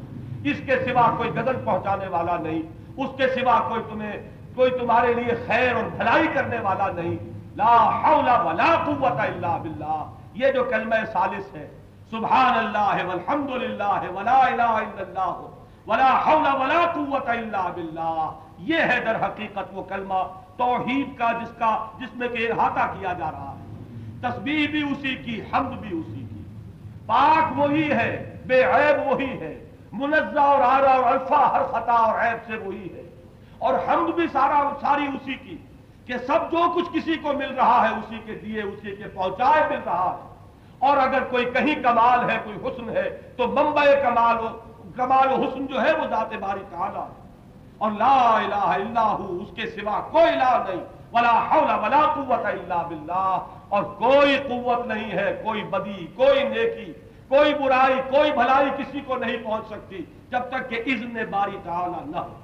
اس 0.44 0.56
کے 0.66 0.76
سوا 0.76 1.10
کوئی 1.16 1.30
گدن 1.30 1.64
پہنچانے 1.64 2.08
والا 2.08 2.36
نہیں، 2.36 2.62
اس 2.96 3.08
کے 3.16 3.28
سوا 3.28 3.60
کوئی 3.68 3.80
تمہیں، 3.90 4.12
کوئی 4.54 4.70
تمہارے 4.70 5.14
لیے 5.14 5.34
خیر 5.46 5.74
اور 5.74 5.84
بھلائی 5.96 6.26
کرنے 6.34 6.58
والا 6.58 6.86
نہیں۔ 6.94 7.16
لا 7.56 7.74
حول 8.02 8.28
ولا 8.46 8.74
قوت 8.84 9.20
الا 9.20 9.56
باللہ۔ 9.56 10.04
یہ 10.34 10.52
جو 10.52 10.64
کلمہ 10.64 10.94
سالس 11.12 11.54
ہے 11.54 11.80
سبحان 12.10 12.58
اللہ 12.58 13.04
والحمد 13.04 13.50
للہ 13.50 14.10
ولا 14.14 14.46
الہ 14.46 14.62
الا 14.62 15.02
اللہ 15.02 15.48
ولا 15.86 16.22
حول 16.26 16.60
ولا 16.60 16.92
قوت 16.94 17.28
الا 17.28 17.68
باللہ۔ 17.74 18.30
یہ 18.58 18.76
ہے 18.76 19.00
در 19.00 19.24
حقیقت 19.26 19.72
وہ 19.72 19.82
کلمہ 19.82 20.40
توحید 20.56 21.18
کا 21.18 21.32
جس 21.32 21.50
کا، 21.58 21.86
جس 21.98 22.16
میں 22.16 22.28
کہ 22.28 22.52
احاطہ 22.52 22.98
کیا 22.98 23.12
جا 23.12 23.30
رہا 23.30 23.54
ہے۔ 23.58 23.64
تسبیح 24.20 24.66
بھی 24.68 24.82
اسی 24.92 25.16
کی، 25.16 25.40
حمد 25.40 25.70
بھی 25.70 25.98
اسی 25.98 26.26
کی۔ 26.30 26.42
پاک 27.06 27.58
وہی 27.58 27.92
ہے، 27.92 28.42
بے 28.46 28.64
عیب 28.64 29.12
وہی 29.12 29.40
ہے۔ 29.40 29.70
منزہ 29.92 30.40
اور 30.40 30.60
آرہ 30.60 30.88
اور 30.88 31.04
الفا، 31.04 31.52
ہر 31.52 31.64
خطا 31.64 31.92
اور 31.92 32.18
عیب 32.18 32.36
سے 32.46 32.56
وہی 32.56 32.94
ہے۔ 32.94 33.22
اور 33.58 33.74
حمد 33.74 34.14
بھی 34.14 34.26
سارا، 34.32 34.70
ساری 34.80 35.02
اسی 35.02 35.34
کی۔ 35.34 35.56
کہ 36.06 36.14
سب 36.26 36.52
جو 36.52 36.72
کچھ 36.74 36.88
کسی 36.92 37.16
کو 37.16 37.32
مل 37.32 37.54
رہا 37.54 37.88
ہے 37.88 37.94
اسی 37.94 38.18
کے 38.26 38.34
دیے 38.34 38.62
اسی 38.62 38.96
کے 38.96 39.04
پہنچائے 39.04 39.62
مل 39.70 39.78
رہا 39.86 40.18
ہے۔ 40.18 40.34
اور 40.78 40.96
اگر 40.96 41.24
کوئی 41.24 41.44
کہیں 41.44 41.82
کمال 41.82 42.30
ہے، 42.30 42.38
کوئی 42.44 42.56
حسن 42.56 42.88
ہے، 42.88 43.32
تو 43.36 43.48
منبع 43.48 43.84
کمال 43.84 44.36
و 44.36 44.48
کمال 44.96 45.32
و 45.32 45.44
حسن 45.44 45.66
جو 45.66 45.82
ہے 45.82 45.92
وہ 45.92 46.06
ذات 46.06 46.32
باری 46.32 46.60
تعالیٰ 46.70 47.08
ہے۔ 47.08 47.28
اور 47.78 47.90
لا 47.90 48.36
الہ 48.36 48.54
الا 48.54 49.12
ہو، 49.12 49.38
اس 49.42 49.56
کے 49.56 49.66
سوا 49.66 50.08
کوئی 50.10 50.24
الہ 50.24 50.62
نہیں۔ 50.68 50.84
ولا 51.12 51.48
حول 51.50 51.84
ولا 51.84 52.12
قوت 52.14 52.46
الا 52.46 52.82
باللہ۔ 52.82 53.46
اور 53.68 53.82
کوئی 53.82 54.36
قوت 54.36 54.86
نہیں 54.86 55.12
ہے، 55.12 55.40
کوئی 55.44 55.64
بدی، 55.64 56.06
کوئی 56.06 56.42
نیکی، 56.42 56.92
کوئی 57.28 57.54
برائی، 57.54 57.96
کوئی 58.10 58.32
بھلائی 58.32 58.70
کسی 58.78 59.00
کو 59.00 59.16
نہیں 59.16 59.36
پہنچ 59.44 59.66
سکتی 59.66 59.98
جب 60.30 60.40
تک 60.40 60.70
کہ 60.70 60.82
اذن 60.86 61.24
باری 61.30 61.58
تعالی 61.64 62.10
نہ 62.10 62.16
ہو۔ 62.16 62.34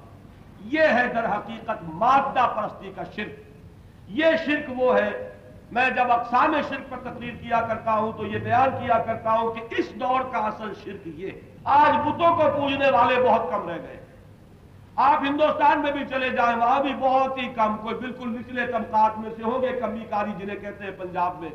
یہ 0.61 0.83
ہے 0.83 1.07
در 1.15 1.25
حقیقت 1.25 1.83
مادہ 1.83 2.47
پرستی 2.57 2.93
کا 2.97 3.03
شرک۔ 3.17 3.50
یہ 4.11 4.37
شرک 4.45 4.71
وہ 4.77 4.99
ہے، 4.99 5.11
میں 5.73 5.89
جب 5.91 6.11
اقسام 6.13 6.55
شرک 6.69 6.91
پر 6.91 6.99
تقریر 7.03 7.35
کیا 7.41 7.61
کرتا 7.61 7.93
ہوں 7.95 8.13
تو 8.13 8.27
یہ 8.27 8.39
بیان 8.39 8.71
کیا 8.81 8.99
کرتا 8.99 9.33
ہوں 9.33 9.55
کہ 9.55 9.75
اس 9.79 9.91
دور 10.01 10.21
کا 10.33 10.39
اصل 10.39 10.73
شرک 10.85 11.07
یہ 11.07 11.31
آج 11.65 11.97
بتوں 12.07 12.37
کو 12.37 12.49
پوجنے 12.57 12.91
والے 12.91 13.21
بہت 13.23 13.51
کم 13.51 13.69
رہ 13.69 13.79
گئے۔ 13.83 13.97
آپ 14.97 15.23
ہندوستان 15.23 15.81
میں 15.81 15.93
بھی 15.93 16.05
چلے 16.11 16.29
جائیں، 16.31 16.57
وہاں 16.57 16.81
بھی 16.83 16.95
بہت 17.01 17.39
ہی 17.39 17.47
کم، 17.49 17.77
کوئی 17.77 17.95
بالکل 17.95 18.29
نچلے 18.29 18.67
طبقات 18.67 19.19
میں 19.19 19.31
سے 19.37 19.43
ہوں 19.43 19.63
گے، 19.63 19.69
کمی 19.81 20.05
کاری 20.11 20.33
جنہیں 20.39 20.57
کہتے 20.57 20.85
ہیں 20.85 20.91
پنجاب 20.99 21.41
میں۔ 21.43 21.51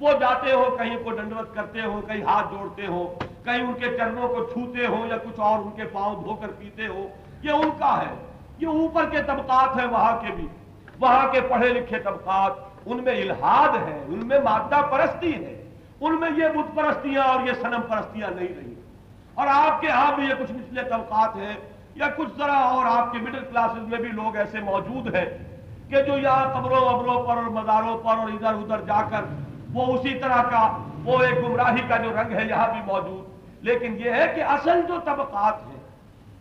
وہ 0.00 0.12
جاتے 0.20 0.52
ہو 0.52 0.64
کہیں 0.78 0.96
کو 1.04 1.10
ڈنڈوت 1.10 1.54
کرتے 1.54 1.80
ہو 1.80 2.00
کہیں 2.00 2.22
ہاتھ 2.22 2.46
جوڑتے 2.50 2.86
ہو 2.86 3.04
کہیں 3.44 3.62
ان 3.62 3.72
کے 3.74 3.96
چرنوں 3.98 4.28
کو 4.28 4.44
چھوتے 4.44 4.86
ہو 4.86 5.04
یا 5.06 5.16
کچھ 5.16 5.40
اور 5.40 5.58
ان 5.58 5.70
کے 5.76 5.84
پاؤں 5.84 6.22
دھو 6.22 6.34
کر 6.34 6.50
پیتے 6.58 6.86
ہو 6.86 7.08
یہ 7.42 7.50
ان 7.50 7.70
کا 7.78 7.92
ہے، 8.02 8.14
یہ 8.58 8.66
اوپر 8.66 9.08
کے 9.10 9.22
طبقات 9.26 9.76
ہیں، 9.76 9.86
وہاں 9.86 10.20
کے 10.20 10.32
بھی۔ 10.36 10.46
وہاں 11.00 11.32
کے 11.32 11.40
پڑھے 11.40 11.68
لکھے 11.68 11.98
طبقات، 11.98 12.52
ان 12.86 13.04
میں 13.04 13.22
الہاد 13.22 13.88
ہے 13.88 14.04
ان 14.08 14.26
میں 14.26 14.40
مادہ 14.40 14.80
پرستی 14.90 15.34
ہے 15.34 15.64
ان 16.00 16.20
میں 16.20 16.30
یہ 16.36 16.48
بت 16.48 16.76
پرستیاں 16.76 17.22
اور 17.22 17.40
یہ 17.46 17.52
سنم 17.62 17.80
پرستیاں 17.88 18.30
نہیں 18.30 18.48
رہی۔ 18.48 18.74
اور 19.34 19.46
آپ 19.50 19.80
کے 19.80 19.88
ہاں 19.88 20.12
بھی 20.12 20.24
یہ 20.24 20.34
کچھ 20.38 20.52
نچلے 20.52 20.82
طبقات 20.82 21.36
ہیں، 21.36 21.54
یا 21.94 22.08
کچھ 22.16 22.28
ذرا 22.38 22.58
اور 22.58 22.86
آپ 22.86 23.12
کے 23.12 23.18
مڈل 23.18 23.44
کلاسز 23.44 23.88
میں 23.88 23.98
بھی 23.98 24.08
لوگ 24.08 24.36
ایسے 24.36 24.60
موجود 24.60 25.14
ہیں 25.14 25.24
کہ 25.88 26.02
جو 26.02 26.18
یہاں 26.18 26.60
قبروں 26.60 26.80
وبروں 26.80 27.22
پر 27.22 27.36
اور 27.36 27.50
مزاروں 27.50 27.98
پر 27.98 28.18
اور 28.18 28.28
ادھر 28.28 28.54
ادھر 28.54 28.80
جا 28.80 29.02
کر 29.10 29.24
وہ 29.72 29.98
اسی 29.98 30.14
طرح 30.14 30.42
کا، 30.42 30.78
وہ 31.04 31.22
ایک 31.22 31.44
گمراہی 31.44 31.82
کا 31.88 31.96
جو 31.96 32.10
رنگ 32.10 32.32
ہے، 32.32 32.44
یہاں 32.44 32.68
بھی 32.72 32.80
موجود۔ 32.86 33.30
لیکن 33.64 33.96
یہ 33.98 34.10
ہے 34.10 34.32
کہ 34.34 34.42
اصل 34.42 34.80
جو 34.88 34.94
طبقات 35.04 35.66
ہیں 35.66 35.69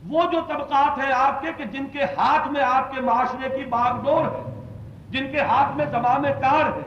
وہ 0.08 0.22
جو 0.32 0.40
طبقات 0.48 0.98
ہیں 1.04 1.14
آپ 1.14 1.42
کے 1.42 1.48
کہ 1.58 1.64
جن 1.64 1.86
کے 1.86 2.04
ہاتھ 2.04 2.48
میں 2.48 2.62
آپ 2.62 2.92
کے 2.92 3.02
معاشرے 3.02 3.58
کی 3.58 3.66
باغ 3.66 4.02
ڈور 4.04 4.26
ہے، 4.26 4.62
جن 5.10 5.32
کے 5.32 5.40
ہاتھ 5.40 5.78
میں 5.78 5.86
زمام 5.86 6.24
کار 6.24 6.66
ہے، 6.66 6.82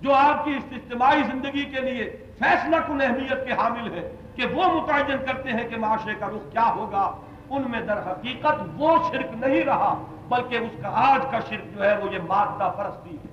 جو 0.00 0.14
آپ 0.14 0.44
کی 0.44 0.58
اجتماعی 0.72 1.22
زندگی 1.22 1.64
کے 1.64 1.80
لیے 1.80 2.16
فیصلہ 2.38 2.76
کن 2.86 3.00
اہمیت 3.00 3.46
کے 3.46 3.52
حامل 3.52 3.98
ہے 3.98 4.16
کہ 4.36 4.46
وہ 4.46 4.80
متعین 4.80 5.24
کرتے 5.26 5.52
ہیں 5.52 5.68
کہ 5.68 5.76
معاشرے 5.76 6.14
کا 6.14 6.26
رخ 6.26 6.52
کیا 6.52 6.72
ہوگا۔ 6.76 7.10
ان 7.50 7.62
میں 7.70 7.80
در 7.80 7.98
حقیقت 7.98 8.62
وہ 8.76 8.96
شرک 9.10 9.26
نہیں 9.32 9.62
رہا، 9.64 10.02
بلکہ 10.28 10.56
اس 10.56 10.82
کا 10.82 10.88
آج 11.12 11.20
کا 11.30 11.40
شرک 11.48 11.76
جو 11.76 11.84
ہے 11.84 11.98
وہ 11.98 12.12
یہ 12.12 12.18
مادہ 12.28 12.72
پرستی 12.76 13.16
ہے۔ 13.16 13.28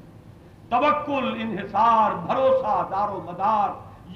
توکل، 0.69 1.33
انحصار، 1.41 2.11
بھروسہ، 2.11 2.87
دار 2.91 3.09
و 3.09 3.21
مدار، 3.25 3.69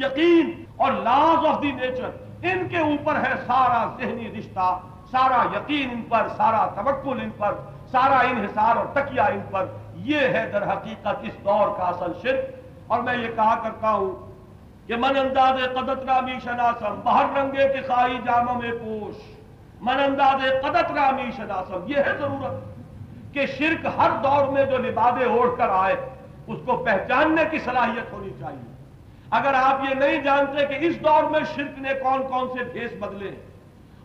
یقین 0.04 0.64
اور 0.78 0.92
لاز 0.92 1.46
آف 1.46 1.62
دی 1.62 1.72
نیچر، 1.72 2.10
ان 2.44 2.68
کے 2.68 2.78
اوپر 2.78 3.16
ہے 3.16 3.34
سارا 3.48 3.96
ذہنی 4.00 4.32
رشتہ۔ 4.40 4.80
سارا 5.12 5.44
یقین 5.56 5.90
ان 5.90 6.02
پر، 6.02 6.28
سارا 6.38 6.66
توکل 6.76 7.20
ان 7.22 7.30
پر، 7.38 7.54
سارا 7.92 8.20
انحصار 8.20 8.76
اور 8.76 8.86
تکیہ 8.94 9.22
ان 9.22 9.42
پر۔ 9.52 9.66
یہ 9.96 10.20
ہے 10.20 10.50
در 10.54 10.72
حقیقت 10.74 11.18
اس 11.22 11.46
دور 11.46 11.78
کا 11.78 11.84
اصل 11.84 12.12
شرک۔ 12.22 12.60
اور 12.88 13.00
میں 13.00 13.18
یہ 13.18 13.28
کہا 13.36 13.56
کرتا 13.64 13.92
ہوں 13.92 14.32
کہ 14.88 14.96
من 14.96 15.18
انداز 15.18 15.60
قدت 15.74 16.06
رامی 16.06 16.40
شناسم، 16.44 17.00
بہر 17.04 17.26
رنگے 17.38 17.68
کے 17.74 17.82
خائی 17.82 18.20
جامع 18.26 18.54
میں 18.54 18.72
پوش۔ 18.72 19.16
من 19.82 20.00
انداز 20.00 20.42
قدت 20.64 20.92
رامی 20.92 21.32
شناسم، 21.38 21.80
یہ 21.88 21.98
ہے 21.98 22.18
ضرورت 22.20 23.34
کہ 23.34 23.46
شرک 23.46 23.88
ہر 23.98 24.10
دور 24.24 24.48
میں 24.48 24.66
جو 24.66 24.78
لبادے 24.78 25.26
اوڑھ 25.26 25.58
کر 25.58 25.70
آئے، 25.70 25.96
اس 26.48 26.58
کو 26.66 26.78
پہچاننے 26.78 27.44
کی 27.52 27.60
صلاحیت 27.60 28.14
ہونی 28.14 28.30
چاہیے۔ 28.40 28.74
اگر 29.30 29.54
آپ 29.54 29.90
یہ 29.90 29.96
نہیں 29.96 30.22
جانتے 30.22 30.66
کہ 30.66 30.86
اس 30.86 31.04
دور 31.04 31.24
میں 31.24 31.40
شرک 31.56 31.80
نے 31.80 31.90
کون 31.94 32.28
کون 32.28 32.48
سے 32.48 32.64
بھیس 32.64 32.92
بدلے 33.00 33.30
ہیں 33.30 33.49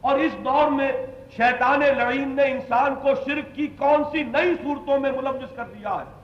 اور 0.04 0.18
اس 0.18 0.32
دور 0.44 0.70
میں 0.70 0.92
شیطان 1.36 1.80
لعین 1.80 2.36
نے 2.36 2.42
انسان 2.42 2.94
کو 2.94 3.08
شرک 3.14 3.54
کی 3.54 3.66
کون 3.66 4.04
سی 4.04 4.22
نئی 4.22 4.54
صورتوں 4.54 5.00
میں 5.00 5.12
ملوث 5.12 5.56
کر 5.56 5.64
دیا 5.64 5.90
ہے؟ 5.90 6.22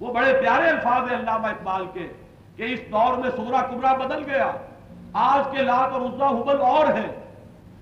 وہ 0.00 0.14
بڑے 0.14 0.32
پیارے 0.40 0.68
الفاظ 0.68 1.12
ہیں 1.12 1.18
علامہ 1.18 1.46
اقبال 1.46 1.86
کے 1.92 2.12
کہ 2.56 2.62
اس 2.62 2.80
دور 2.92 3.18
میں 3.18 3.30
سورا 3.36 3.60
کبرا 3.62 3.92
بدل 3.92 4.30
گیا۔ 4.30 4.52
آج 5.12 5.56
کے 5.56 5.62
لات 5.62 5.92
اور 5.92 6.00
عزا 6.00 6.28
حبل 6.28 6.60
اور 6.60 6.84
ہیں۔ 6.88 7.12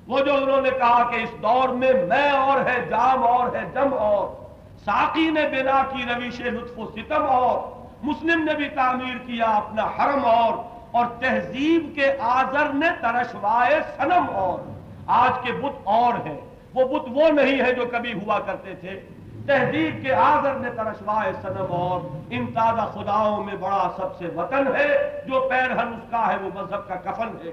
وہ 0.06 0.20
جو 0.20 0.34
انہوں 0.34 0.60
نے 0.60 0.70
کہا 0.70 1.10
کہ 1.10 1.16
اس 1.16 1.30
دور 1.42 1.68
میں 1.68 1.92
میں 1.92 2.30
اور 2.30 2.60
ہے، 2.60 2.86
جام 2.90 3.24
اور 3.24 3.56
ہے، 3.56 3.62
جم 3.74 3.94
اور۔ 3.94 4.44
ساقی 4.84 5.30
نے 5.30 5.48
بنا 5.48 5.82
کی 5.82 6.02
رویش 6.14 6.40
لطف 6.40 6.78
و 6.78 6.86
ستم 6.86 7.26
اور۔ 7.28 7.84
مسلم 8.02 8.44
نے 8.44 8.54
بھی 8.54 8.68
تعمیر 8.68 9.16
کیا 9.16 9.44
اپنا 9.44 9.82
حرم 9.82 10.24
اور۔ 10.24 10.52
اور 10.90 11.06
تہذیب 11.20 11.92
کے 11.94 12.12
آزر 12.20 12.72
نے 12.74 12.86
ترشوائے 13.00 13.80
سنم 13.96 14.24
اور۔ 14.32 14.75
آج 15.06 15.46
کے 15.46 15.52
بت 15.52 15.80
اور 15.84 16.26
ہیں۔ 16.26 16.40
وہ 16.74 16.84
بت 16.84 17.06
وہ 17.10 17.28
نہیں 17.28 17.64
ہے 17.64 17.72
جو 17.72 17.84
کبھی 17.92 18.12
ہوا 18.12 18.38
کرتے 18.38 18.74
تھے۔ 18.74 19.00
تہذیب 19.46 20.02
کے 20.02 20.14
آزر 20.14 20.54
نے 20.54 20.70
ترشوائے 20.70 21.32
سنم 21.42 21.66
اور 21.68 22.00
ان 22.30 22.46
تازہ 22.46 22.90
خداؤں 22.94 23.44
میں 23.44 23.54
بڑا 23.54 23.90
سب 23.96 24.18
سے 24.18 24.26
وطن 24.36 24.66
ہے۔ 24.76 25.20
جو 25.26 25.48
پیرہن 25.50 25.88
اس 25.88 26.10
کا 26.10 26.32
ہے، 26.32 26.36
وہ 26.36 26.50
مذہب 26.54 26.88
کا 26.88 26.94
کفن 26.94 27.28
ہے۔ 27.28 27.52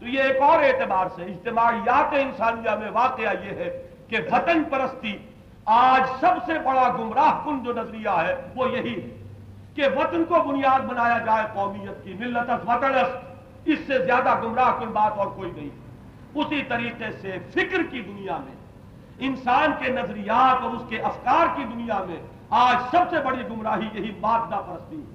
تو 0.00 0.06
یہ 0.06 0.22
ایک 0.22 0.42
اور 0.42 0.58
اعتبار 0.62 1.06
سے 1.14 1.22
اجتماعیات 1.22 2.14
انسانیہ 2.20 2.70
میں 2.70 2.90
واقعہ 2.90 3.32
یہ 3.44 3.50
ہے 3.50 3.88
کہ 4.08 4.16
وطن 4.32 4.64
پرستی 4.64 5.18
آج 5.64 6.02
سب 6.20 6.34
سے 6.46 6.52
بڑا 6.52 6.88
گمراہ 6.98 7.44
کن 7.44 7.64
جو 7.64 7.72
نظریہ 7.72 8.08
ہے، 8.08 8.36
وہ 8.56 8.70
یہی 8.70 8.94
ہے 8.94 9.22
کہ 9.74 9.82
وطن 9.96 10.24
کو 10.24 10.34
بنیاد 10.34 10.80
بنایا 10.80 11.18
جائے 11.18 11.44
قومیت 11.54 12.04
کی 12.04 12.14
ملت 12.18 12.68
وطنس 12.68 13.08
اس 13.64 13.78
سے 13.86 14.04
زیادہ 14.04 14.40
گمراہ 14.42 14.70
کن 14.80 14.86
بات 14.86 15.18
اور 15.18 15.26
کوئی 15.26 15.50
نہیں۔ 15.50 15.83
اسی 16.34 16.62
طریقے 16.68 17.04
سے 17.20 17.38
فکر 17.50 17.82
کی 17.90 18.00
دنیا 18.00 18.36
میں، 18.36 18.54
انسان 19.18 19.72
کے 19.78 19.92
نظریات 19.92 20.62
اور 20.62 20.70
اس 20.70 20.82
کے 20.88 21.00
افکار 21.00 21.46
کی 21.56 21.64
دنیا 21.64 21.98
میں 22.06 22.16
آج 22.50 22.76
سب 22.90 23.10
سے 23.10 23.16
بڑی 23.24 23.42
گمراہی 23.50 23.88
یہی 23.92 24.12
مادہ 24.20 24.54
پرستی 24.66 24.96
ہے۔ 24.96 25.14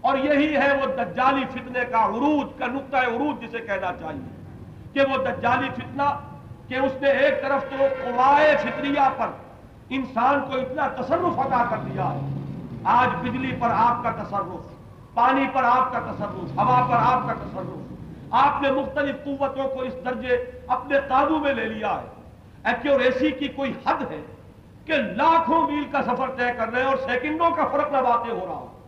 اور 0.00 0.18
یہی 0.18 0.56
ہے 0.56 0.72
وہ 0.72 0.86
دجالی 0.86 1.44
فتنے 1.44 1.80
کا 1.90 2.04
عروج، 2.04 2.58
کا 2.58 2.66
نقطۂ 2.66 2.96
عروج 2.96 3.42
جسے 3.42 3.58
کہنا 3.58 3.92
چاہیے۔ 4.00 4.44
کہ 4.92 5.00
وہ 5.00 5.24
دجالی 5.24 5.68
فتنہ، 5.68 6.02
کہ 6.68 6.74
اس 6.74 6.92
نے 7.00 7.10
ایک 7.10 7.42
طرف 7.42 7.62
تو 7.62 7.76
قوائے 8.04 8.56
فطریہ 8.56 9.08
پر 9.16 9.26
انسان 9.88 10.40
کو 10.40 10.58
اتنا 10.58 10.88
تصرف 10.88 11.38
عطا 11.38 11.64
کر 11.70 11.76
دیا 11.76 12.12
ہے۔ 12.12 12.40
آج 12.84 13.08
بجلی 13.20 13.56
پر 13.60 13.68
آپ 13.74 14.02
کا 14.02 14.10
تصرف، 14.10 14.68
پانی 15.14 15.44
پر 15.52 15.64
آپ 15.64 15.92
کا 15.92 15.98
تصرف، 15.98 16.58
ہوا 16.58 16.86
پر 16.90 16.96
آپ 16.96 17.26
کا 17.26 17.32
تصرف 17.32 17.83
آپ 18.36 18.62
نے 18.62 18.70
مختلف 18.70 19.24
قوتوں 19.24 19.68
کو 19.68 19.82
اس 19.82 19.92
درجے 20.04 20.60
اپنے 20.66 20.98
قابو 21.08 21.38
میں 21.38 21.54
لے 21.54 21.64
لیا 21.64 22.00
ہے۔ 22.00 22.06
ایکوریسی 22.64 23.30
کی 23.30 23.48
کوئی 23.48 23.72
حد 23.86 24.12
ہے 24.12 24.20
کہ 24.84 24.92
لاکھوں 24.92 25.70
میل 25.70 25.84
کا 25.92 26.02
سفر 26.02 26.30
طے 26.36 26.44
کر 26.56 26.68
رہے 26.68 26.80
ہیں 26.80 26.88
اور 26.88 26.96
سیکنڈوں 26.96 27.50
کا 27.50 27.64
فرق 27.64 27.92
نہ 27.92 27.96
واقع 27.96 28.30
ہو 28.30 28.46
رہا 28.46 28.54
ہو۔ 28.54 28.78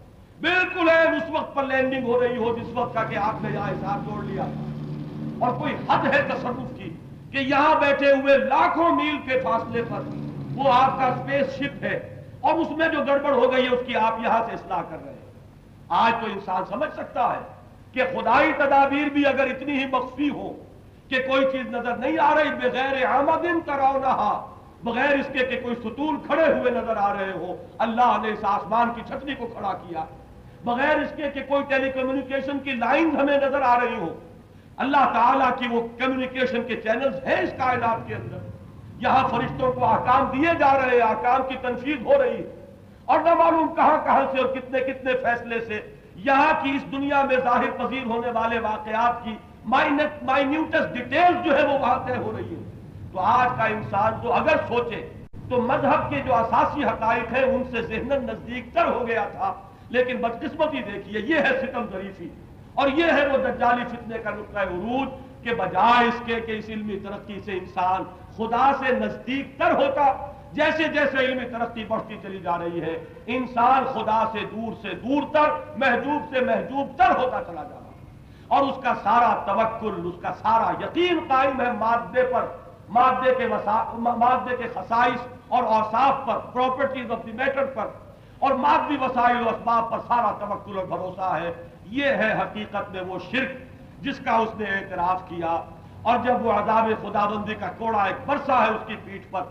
بالکل 0.41 0.89
ہے 0.89 1.03
اس 1.17 1.23
وقت 1.33 1.55
پر 1.55 1.65
لینڈنگ 1.65 2.05
ہو 2.05 2.21
رہی 2.21 2.37
ہو 2.37 2.59
جس 2.59 2.69
وقت 2.75 2.95
کا 2.95 3.05
کہ 3.05 3.17
آپ 3.17 3.43
نے 3.43 3.49
یہاں 3.55 3.71
حساب 3.71 4.07
جوڑ 4.07 4.25
لیا۔ 4.25 4.43
اور 5.39 5.59
کوئی 5.59 5.77
حد 5.89 6.15
ہے 6.15 6.23
تصرف 6.23 6.79
کی 6.79 6.91
کہ 7.31 7.39
یہاں 7.39 7.81
بیٹھے 7.81 8.13
ہوئے 8.13 8.39
لاکھوں 8.39 8.91
میل 8.97 9.17
کے 9.29 9.41
فاصلے 9.41 9.83
پر 9.83 10.01
وہ 10.55 10.73
آپ 10.73 10.99
کا 10.99 11.07
اسپیس 11.07 11.47
شپ 11.57 11.85
ہے 11.85 12.25
اور 12.41 12.55
اس 12.55 12.71
میں 12.71 12.89
جو 12.89 12.99
گڑبڑ 13.01 13.33
ہو 13.33 13.53
گئی 13.53 13.65
ہے 13.65 13.69
اس 13.69 13.87
کی 13.87 13.97
آپ 13.97 14.21
یہاں 14.25 14.47
سے 14.47 14.53
اصلاح 14.53 14.83
کر 14.83 14.97
رہے 15.05 15.13
ہیں۔ 15.13 15.33
آج 15.89 16.13
تو 16.21 16.27
انسان 16.33 16.63
سمجھ 16.71 16.95
سکتا 16.95 17.33
ہے 17.33 17.56
کہ 17.97 18.05
خدائی 18.05 18.53
تدابیر 18.53 19.09
بھی 19.09 19.27
اگر 19.27 19.45
اتنی 19.45 19.73
ہی 19.73 19.87
مخفی 19.87 20.31
ہو 20.31 20.53
کہ 21.09 21.23
کوئی 21.27 21.45
چیز 21.53 21.67
نظر 21.67 21.97
نہیں 21.97 22.19
آ 22.21 22.35
رہی، 22.35 22.49
بغیر 22.49 23.07
آمدن 23.07 23.61
کراؤ 23.61 24.01
رہا 24.01 24.57
بغیر 24.85 25.19
اس 25.19 25.27
کے 25.33 25.47
کہ 25.47 25.61
کوئی 25.61 25.75
ستون 25.75 26.17
کھڑے 26.27 26.53
ہوئے 26.53 26.71
نظر 26.71 26.97
آ 26.97 27.15
رہے 27.15 27.33
ہو، 27.33 27.57
اللہ 27.79 28.17
نے 28.23 28.29
اس 28.29 28.39
آسمان 28.43 28.93
کی 28.95 29.01
چھتری 29.07 29.35
کو 29.35 29.47
کھڑا 29.47 29.73
کیا۔ 29.73 30.05
بغیر 30.65 30.97
اس 30.97 31.13
کے 31.17 31.31
کہ 31.35 31.41
کوئی 31.49 31.63
ٹیلی 31.69 31.91
کمیونیکیشن 31.91 32.59
کی 32.59 32.73
لائن 32.73 33.17
ہمیں 33.21 33.37
نظر 33.37 33.63
آ 33.63 33.81
رہی 33.81 33.97
ہو۔ 33.97 34.19
اللہ 34.77 35.05
تعالیٰ 35.15 35.51
کی 35.59 35.69
وہ 35.71 35.89
کمیونیکیشن 35.99 36.63
کے 36.63 36.77
چینلز 36.77 37.25
ہیں 37.27 37.41
اس 37.41 37.51
کائنات 37.59 38.09
کے 38.09 38.15
اندر۔ 38.15 38.39
یہاں 38.99 39.29
فرشتوں 39.29 39.73
کو 39.73 39.85
احکام 39.85 40.25
دیے 40.25 40.55
جا 40.59 40.79
رہے 40.79 40.95
ہیں 40.95 41.03
احکام 41.03 41.41
کی 41.49 41.55
تنفیذ 41.63 42.07
ہو 42.07 42.23
رہی 42.23 42.37
ہے۔ 42.37 42.67
اور 43.05 43.21
نہ 43.21 43.35
معلوم 43.35 43.75
کہاں 43.75 44.05
کہاں 44.05 44.23
سے 44.33 44.39
اور 44.39 44.57
کتنے 44.57 44.81
کتنے 44.81 45.13
فیصلے 45.13 45.61
سے 45.61 45.96
یہاں 46.27 46.53
کی 46.63 46.71
اس 46.71 46.85
دنیا 46.93 47.23
میں 47.25 47.37
ظاہر 47.45 47.71
پذیر 47.77 48.05
ہونے 48.07 48.31
والے 48.35 48.59
واقعات 48.59 49.25
کی 49.25 49.35
مائنیوٹس 49.67 50.93
ڈیٹیل 50.95 51.37
جو 51.45 51.57
ہے 51.59 51.67
وہ 51.67 51.79
وہاں 51.79 51.99
طے 52.07 52.17
ہو 52.17 52.33
رہی 52.37 52.55
ہے 52.55 52.63
تو 53.13 53.21
آج 53.35 53.49
کا 53.59 53.65
انسان 53.75 54.21
تو 54.23 54.33
اگر 54.33 54.57
سوچے 54.69 55.01
تو 55.49 55.61
مذہب 55.63 56.11
کے 56.11 56.21
جو 56.27 56.35
اساسی 56.35 56.85
حقائق 56.85 57.33
ہیں 57.33 57.43
ان 57.43 57.63
سے 57.71 57.83
ذہن 57.83 58.25
نزدیک 58.25 58.73
تر 58.75 58.87
ہو 58.87 59.07
گیا 59.07 59.25
تھا، 59.33 59.53
لیکن 59.91 60.17
بدقسمتی 60.23 60.81
دیکھیے، 60.83 61.21
یہ 61.21 61.41
ہے 61.41 61.61
ستم 61.61 61.85
ظریفی۔ 61.93 62.29
اور 62.75 62.89
یہ 62.97 63.13
ہے 63.13 63.27
وہ 63.27 63.37
دجالی 63.37 63.85
فتنے 63.91 64.19
کا 64.19 64.31
نقطۂ 64.31 64.59
عروج 64.59 65.45
کہ 65.45 65.55
بجائے 65.55 66.07
اس 66.09 66.21
کے 66.27 66.41
کہ 66.41 66.53
اس 66.53 66.69
علمی 66.69 66.99
ترقی 66.99 67.41
سے 67.45 67.53
انسان 67.53 68.03
خدا 68.37 68.71
سے 68.79 68.93
نزدیک 68.93 69.59
تر 69.59 69.75
ہوتا۔ 69.75 70.05
جیسے 70.57 70.85
جیسے 70.89 71.19
علمی 71.19 71.45
ترقی 71.45 71.85
بڑھتی 71.85 72.17
چلی 72.23 72.41
جا 72.41 72.59
رہی 72.59 72.81
ہے، 72.81 73.05
انسان 73.27 73.85
خدا 73.85 74.25
سے 74.33 74.39
دور 74.41 74.73
سے 74.83 74.89
دور 74.89 75.23
تر، 75.33 75.51
محجوب 75.77 76.35
سے 76.35 76.41
محجوب 76.41 76.99
تر 76.99 77.11
ہوتا 77.17 77.41
چلا 77.47 77.63
جا 77.63 77.77
رہا 77.77 77.91
اور 78.49 78.63
اس 78.63 78.83
کا 78.83 78.95
سارا 79.03 79.45
توکل، 79.47 80.01
اس 80.05 80.23
کا 80.23 80.33
سارا 80.35 80.85
یقین 80.85 81.21
قائم 81.29 81.61
ہے 81.61 81.73
مادے 81.73 82.23
پر، 82.23 82.47
مادے 82.89 83.35
کے 83.35 83.47
مادے 83.99 84.57
کے 84.57 84.69
خصائص 84.75 85.27
اور 85.49 85.63
اوصاف 85.63 86.27
پر 86.27 86.39
پراپرٹیز 86.53 87.11
آف 87.11 87.27
دی 87.27 87.33
میٹر 87.33 87.65
پر۔ 87.65 87.87
اور 88.39 88.51
مادی 88.51 88.97
وسائل 89.01 89.47
و 89.47 89.49
اسباب 89.49 89.91
پر 89.91 89.99
سارا 90.09 90.33
توکل 90.41 90.79
اور 90.79 90.85
بھروسہ 90.85 91.39
ہے۔ 91.43 91.53
یہ 91.85 92.05
ہے 92.05 92.33
حقیقت 92.43 92.91
میں 92.91 93.03
وہ 93.03 93.19
شرک 93.31 93.51
جس 94.05 94.19
کا 94.25 94.37
اس 94.37 94.55
نے 94.59 94.65
اعتراف 94.65 95.29
کیا۔ 95.29 95.63
اور 96.03 96.19
جب 96.25 96.47
وہ 96.47 96.53
عذاب 96.53 96.87
خدا 97.03 97.27
بندی 97.27 97.55
کا 97.55 97.69
کوڑا 97.79 98.03
ایک 98.03 98.17
برسا 98.27 98.65
ہے 98.65 98.71
اس 98.71 98.87
کی 98.87 98.97
پیٹھ 99.05 99.27
پر 99.31 99.43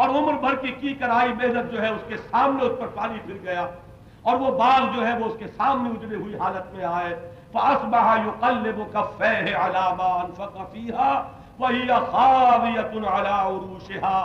اور 0.00 0.08
عمر 0.08 0.32
بھر 0.32 0.54
کی 0.54 0.72
کی 0.72 0.94
کرائی 0.94 1.32
محنت 1.32 1.72
جو 1.72 1.82
ہے 1.82 1.88
اس 1.88 2.04
کے 2.08 2.16
سامنے 2.16 2.64
اس 2.64 2.78
پر 2.80 2.86
پانی 2.86 3.18
پھر 3.24 3.38
گیا 3.42 3.66
اور 4.22 4.36
وہ 4.36 4.58
بال 4.58 4.86
جو 4.96 5.06
ہے 5.06 5.12
وہ 5.18 5.24
اس 5.24 5.36
کے 5.38 5.46
سامنے 5.56 5.90
اجڑے 5.90 6.16
ہوئی 6.16 6.36
حالت 6.36 6.74
میں 6.74 6.84
آئے۔ 6.84 7.14
فَأَصْبَحَ 7.52 8.18
يُقَلِّبُ 8.26 8.84
كَفَّيْهِ 8.92 9.54
عَلَى 9.54 9.84
مَا 9.98 10.12
أَنفَقَ 10.24 10.56
فِيهَا 10.72 11.12
وَهِيَ 11.60 11.88
خَاوِيَةٌ 12.12 12.92
عَلَى 13.14 13.36
عُرُوشِهَا 13.48 14.18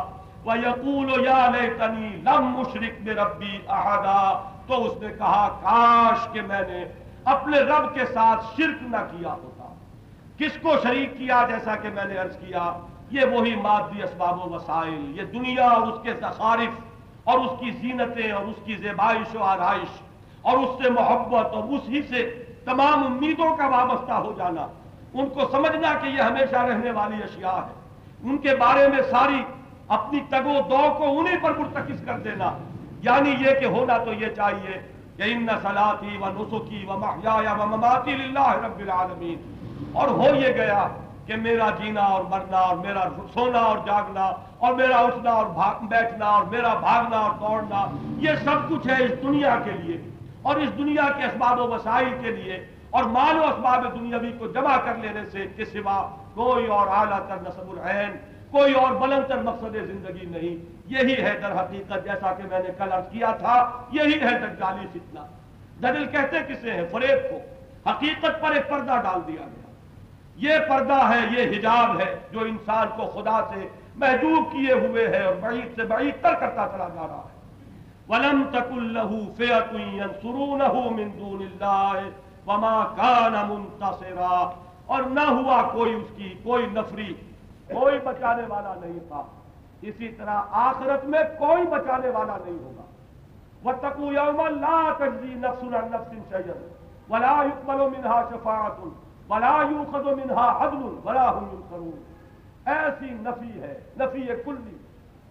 وَيَقُولُ 0.46 1.28
يَا 1.28 1.50
لَيْتَنِي 1.50 2.10
لَمْ 2.16 2.42
مُشْرِكْ 2.42 3.02
بِرَبِّي 3.04 3.58
أَحَدًا 3.70 4.50
تو 4.68 4.86
اس 4.86 5.02
نے 5.02 5.08
کہا، 5.18 5.48
کاش 5.62 6.28
کہ 6.34 6.42
میں 6.42 6.62
نے 6.68 6.86
اپنے 7.26 7.60
رب 7.60 7.94
کے 7.94 8.06
ساتھ 8.06 8.46
شرک 8.58 8.84
نہ 8.84 9.04
کیا 9.12 9.34
ہوتا۔ 9.34 9.74
کس 10.38 10.58
کو 10.62 10.76
شریک 10.84 11.18
کیا 11.18 11.46
جیسا 11.50 11.76
کہ 11.76 11.90
میں 11.90 12.06
نے 12.06 12.18
عرض 12.18 12.36
کیا؟ 12.36 12.72
یہ 13.16 13.26
وہی 13.26 13.56
مادی 13.56 14.04
اسباب 14.04 14.46
و 14.46 14.56
وسائل 14.56 15.18
یہ 15.18 15.24
دنیا 15.24 15.68
اور 15.68 15.88
اس 15.88 16.00
کے 16.04 16.14
زخارف 16.14 16.82
اور 17.24 17.40
اس 17.40 17.52
کی 17.60 17.72
زینتیں 17.72 18.32
اور 18.32 18.46
اس 18.46 18.56
کی 18.66 18.76
زیبائش 18.76 19.36
و 19.36 19.44
آرائش 19.44 20.02
اور 20.42 20.58
اس 20.58 20.84
سے 20.84 20.90
محبت 20.90 21.46
اور 21.46 21.64
اسی 21.64 22.02
سے 22.02 22.44
تمام 22.66 23.04
امیدوں 23.04 23.58
کا 23.58 23.68
وابستہ 23.68 24.14
ہو 24.14 24.34
جانا۔ 24.38 24.68
ان 25.14 25.30
کو 25.30 25.42
سمجھنا 25.52 25.94
کہ 25.94 26.08
یہ 26.08 26.22
ہمیشہ 26.22 26.56
رہنے 26.56 26.92
والی 26.92 27.24
اشیاء 27.24 27.68
ہے 27.68 27.74
ان 28.24 28.38
کے 28.38 28.56
بارے 28.56 28.88
میں 28.88 29.02
ساری 29.12 29.44
اپنی 29.88 30.20
تگ 30.30 30.46
و 30.46 30.62
دو 30.70 30.94
کو 30.98 31.20
انہیں 31.20 31.38
پر 31.42 31.58
مرتکز 31.58 32.06
کر 32.06 32.20
دینا۔ 32.20 32.58
یعنی 33.02 33.30
یہ 33.30 33.60
کہ 33.60 33.66
ہونا 33.66 33.98
تو 33.98 34.14
یہ 34.14 34.28
چاہیے 34.36 34.80
کہ 35.18 35.24
ان 35.24 35.48
سلاتی 35.62 36.18
و 36.20 36.26
نسخی 36.26 36.86
و 36.88 36.94
محیا 36.94 37.54
و 37.54 37.66
مماتی 37.66 38.12
للہ 38.12 38.52
رب 38.52 38.80
العالمین۔ 38.80 39.54
اور 39.94 40.08
ہو 40.08 40.36
یہ 40.36 40.48
گیا 40.48 40.88
کہ 41.26 41.36
میرا 41.36 41.70
جینا 41.70 42.02
اور 42.02 42.24
مرنا 42.24 42.58
اور 42.58 42.78
میرا 42.78 43.08
سونا 43.34 43.60
اور 43.60 43.78
جاگنا 43.78 44.26
اور 44.58 44.74
میرا 44.74 44.98
اٹھنا 44.98 45.32
اور 45.32 45.46
بیٹھنا 45.82 46.26
اور 46.26 46.44
میرا 46.44 46.74
بھاگنا 46.74 47.18
اور 47.18 47.32
دوڑنا، 47.32 47.86
یہ 48.18 48.30
سب 48.44 48.70
کچھ 48.70 48.88
ہے 48.88 49.04
اس 49.04 49.12
دنیا 49.24 49.60
کے 49.64 49.72
لیے۔ 49.72 50.10
اور 50.42 50.56
اس 50.56 50.78
دنیا 50.78 51.12
کے 51.18 51.24
اسباب 51.24 51.60
و 51.60 51.68
وسائل 51.68 52.14
کے 52.22 52.32
لیے 52.32 52.68
اور 52.90 53.04
مال 53.04 53.40
و 53.40 53.44
اسباب 53.44 54.00
دنیاوی 54.00 54.32
کو 54.32 54.48
جمع 54.48 54.78
کر 54.78 54.96
لینے 54.96 55.26
سے 55.26 55.48
کے 55.56 55.66
سوا 55.66 56.16
کوئی 56.34 56.68
اور 56.68 56.88
اعلیٰ 56.88 57.28
تر 57.28 57.36
نصب 57.36 57.72
العین، 57.72 58.12
کوئی 58.52 58.74
اور 58.74 58.92
بلند 58.92 59.30
تر 59.30 59.38
مقصد 59.38 59.74
زندگی 59.74 60.26
نہیں۔ 60.26 60.76
یہی 60.86 61.24
ہے 61.24 61.40
در 61.42 61.52
حقیقت 61.52 62.04
جیسا 62.04 62.34
کہ 62.34 62.44
میں 62.44 62.60
نے 62.60 62.70
کل 62.78 62.92
عرض 62.92 63.12
کیا 63.12 63.32
تھا، 63.32 63.72
یہی 63.92 64.22
ہے 64.22 64.40
دجالی 64.40 64.88
فتنہ۔ 64.94 65.20
دجل 65.80 66.06
کہتے 66.06 66.54
کسے 66.54 66.72
ہیں؟ 66.72 66.86
فریب 66.92 67.32
کو۔ 67.32 67.40
حقیقت 67.90 68.42
پر 68.42 68.52
ایک 68.52 68.70
پردہ 68.70 69.02
ڈال 69.04 69.20
دیا 69.28 69.42
گیا۔ 69.42 69.65
یہ 70.36 70.54
پردہ 70.70 71.10
ہے، 71.10 71.38
یہ 71.38 71.58
حجاب 71.58 72.00
ہے 72.00 72.20
جو 72.32 72.40
انسان 72.40 72.88
کو 72.96 73.08
خدا 73.08 73.42
سے 73.54 73.70
محدود 73.96 74.52
کیے 74.52 74.74
ہوئے 74.74 75.08
ہے 75.08 75.24
اور 75.24 75.36
بعید 75.42 75.76
سے 75.76 75.84
بعید 75.84 76.24
تر 76.24 76.34
کرتا 76.34 76.68
چلا 76.72 76.88
جا 76.88 77.08
رہا 77.08 77.22
ہے۔ 77.26 77.36
وَلَمْ 78.10 78.52
تَكُلْ 78.52 78.92
لَهُ 78.92 79.34
فِيَةٌ 79.38 79.80
يَنْصُرُونَهُ 79.80 80.92
مِن 80.92 81.12
دُونِ 81.20 81.46
اللَّهِ 81.46 82.10
وَمَا 82.48 82.94
كَانَ 82.96 83.54
مُنْتَصِرًا۔ 83.54 84.50
اور 84.86 85.04
نہ 85.04 85.20
ہوا 85.20 85.62
کوئی 85.74 85.94
اس 85.94 86.08
کی 86.16 86.34
کوئی 86.44 86.66
نفری، 86.66 87.14
کوئی 87.74 88.00
بچانے 88.00 88.44
والا 88.48 88.74
نہیں 88.82 89.00
تھا۔ 89.08 89.24
اسی 89.82 90.08
طرح 90.08 90.42
آخرت 90.52 91.06
میں 91.06 91.24
کوئی 91.40 91.64
بچانے 91.64 92.10
والا 92.10 92.38
نہیں 92.46 92.64
ہوگا۔ 92.64 92.82
وَتَقُوا 93.70 94.14
يَوْمًا 94.14 94.50
لَا 94.50 94.94
تَجْزِي 94.98 95.34
نَفْسٌ 95.34 95.64
عَن 95.64 95.92
نَفْسٍ 95.92 96.12
شَيْئًا 96.12 96.74
وَلَا 97.10 97.44
يُقْبَلُ 97.46 97.80
مِنْهَا 97.80 98.30
شَفَاعَةٌ 98.30 99.05
بلا 99.28 99.64
یو 99.72 99.84
خد 99.92 100.06
منہا 100.06 100.64
حدل 100.64 101.00
بلا 101.04 101.30
ہوں 101.30 101.92
ایسی 102.66 103.06
نفی 103.10 103.62
ہے، 103.62 103.80
نفی 104.00 104.26
کلی۔ 104.46 104.78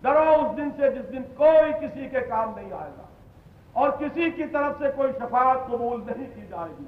ڈرو 0.03 0.31
اس 0.31 0.57
دن 0.57 0.69
سے 0.77 0.91
جس 0.91 1.13
دن 1.13 1.23
کوئی 1.37 1.73
کسی 1.73 2.09
کے 2.09 2.21
کام 2.21 2.53
نہیں 2.57 2.73
آئے 2.73 2.91
گا۔ 2.99 3.03
اور 3.73 3.91
کسی 3.91 4.31
کی 4.31 4.47
طرف 4.47 4.73
سے 4.79 4.85
کوئی 4.97 5.13
شفاعت 5.13 5.67
قبول 5.67 6.03
نہیں 6.07 6.27
کی 6.35 6.47
جائے 6.47 6.73
گی۔ 6.81 6.85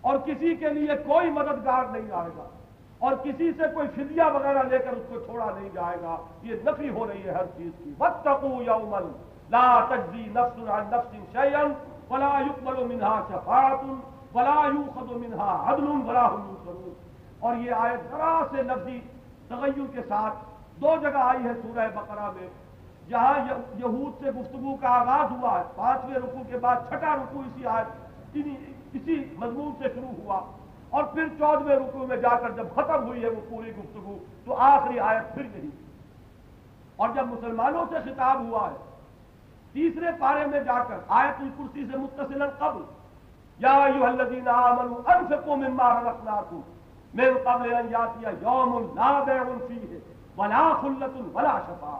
اور 0.00 0.18
کسی 0.18 0.56
کے 0.56 0.68
لیے 0.68 0.96
کوئی 1.06 1.30
مددگار 1.30 1.84
نہیں 1.84 2.10
آئے 2.12 2.30
گا۔ 2.36 2.48
اور 2.98 3.12
کسی 3.12 3.52
سے 3.52 3.62
کوئی 3.74 3.88
فدیہ 3.88 4.22
وغیرہ 4.34 4.62
لے 4.62 4.78
کر 4.78 4.92
اس 4.92 5.06
کو 5.08 5.20
چھوڑا 5.20 5.46
نہیں 5.60 5.68
جائے 5.74 5.96
گا۔ 6.02 6.16
یہ 6.42 6.54
نفی 6.66 6.88
ہو 6.88 7.06
رہی 7.06 7.24
ہے 7.24 7.30
ہر 7.30 7.44
چیز 7.56 7.70
کی۔ 7.84 7.92
وَاتَّقُوا 7.98 8.62
يَوْمًا 8.62 9.12
لَا 9.50 9.84
تَجْزِي 9.88 10.22
نَفْسٌ 10.22 10.68
عَن 10.68 10.84
نَفْسٍ 10.90 11.12
شَيْئًا 11.32 11.62
وَلَا 12.14 12.40
يُقْبَلُ 12.40 12.86
مِنْهَا 12.86 13.24
شَفَاعَةٌ 13.28 14.13
ولا 14.34 14.66
یوں 14.74 14.84
خد 14.94 15.10
و 15.10 15.18
منہا 15.18 15.64
حدل 15.66 15.86
ولا 15.86 16.28
اور 17.38 17.56
یہ 17.56 17.72
آیت 17.72 18.10
ذرا 18.10 18.42
سے 18.50 18.62
لفظی 18.62 19.00
تغیر 19.48 19.86
کے 19.92 20.00
ساتھ 20.08 20.34
دو 20.80 20.94
جگہ 21.02 21.16
آئی 21.16 21.44
ہے 21.44 21.54
سورہ 21.62 21.88
بقرہ 21.94 22.30
میں، 22.30 22.48
جہاں 23.08 23.34
یہود 23.78 24.24
سے 24.24 24.30
گفتگو 24.30 24.76
کا 24.76 24.88
آغاز 24.88 25.30
ہوا 25.30 25.58
ہے۔ 25.58 25.64
پانچویں 25.76 26.14
رکو 26.14 26.42
کے 26.46 26.58
بعد 26.58 26.76
چھٹا 26.88 27.16
رکو 27.16 27.40
اسی 27.40 27.66
آیت، 27.66 27.86
اسی 28.92 29.24
مضمون 29.38 29.72
سے 29.78 29.84
شروع 29.94 30.22
ہوا۔ 30.22 30.40
اور 30.90 31.04
پھر 31.04 31.28
چودویں 31.28 31.76
رکو 31.76 32.06
میں 32.06 32.16
جا 32.16 32.36
کر 32.40 32.50
جب 32.50 32.66
ختم 32.74 33.06
ہوئی 33.06 33.22
ہے 33.22 33.28
وہ 33.28 33.40
پوری 33.50 33.76
گفتگو، 33.76 34.18
تو 34.44 34.54
آخری 34.54 34.98
آیت 34.98 35.34
پھر 35.34 35.44
یہی۔ 35.44 35.70
اور 36.96 37.08
جب 37.14 37.26
مسلمانوں 37.26 37.84
سے 37.90 37.96
خطاب 38.04 38.40
ہوا 38.40 38.70
ہے، 38.70 38.76
تیسرے 39.72 40.06
پارے 40.18 40.46
میں 40.46 40.60
جا 40.60 40.84
کر 40.88 40.96
آیت 41.08 41.40
الکرسی 41.40 41.84
سے 41.92 41.96
متصل 41.96 42.44
قبل 42.58 42.82
یا 43.58 43.74
ایوہ 43.84 44.06
الذین 44.06 44.48
آمنوا 44.48 45.14
انفقوا 45.14 45.56
مما 45.56 45.92
رزقناکم 46.00 46.60
من 47.14 47.38
قبل 47.44 47.74
ان 47.74 47.86
یاتی 47.90 48.26
یوم 48.42 48.92
لا 48.96 49.22
بیع 49.26 49.42
فیہ 49.68 49.98
ولا 50.38 50.72
خلت 50.80 51.36
ولا 51.36 51.58
شفاع 51.66 51.98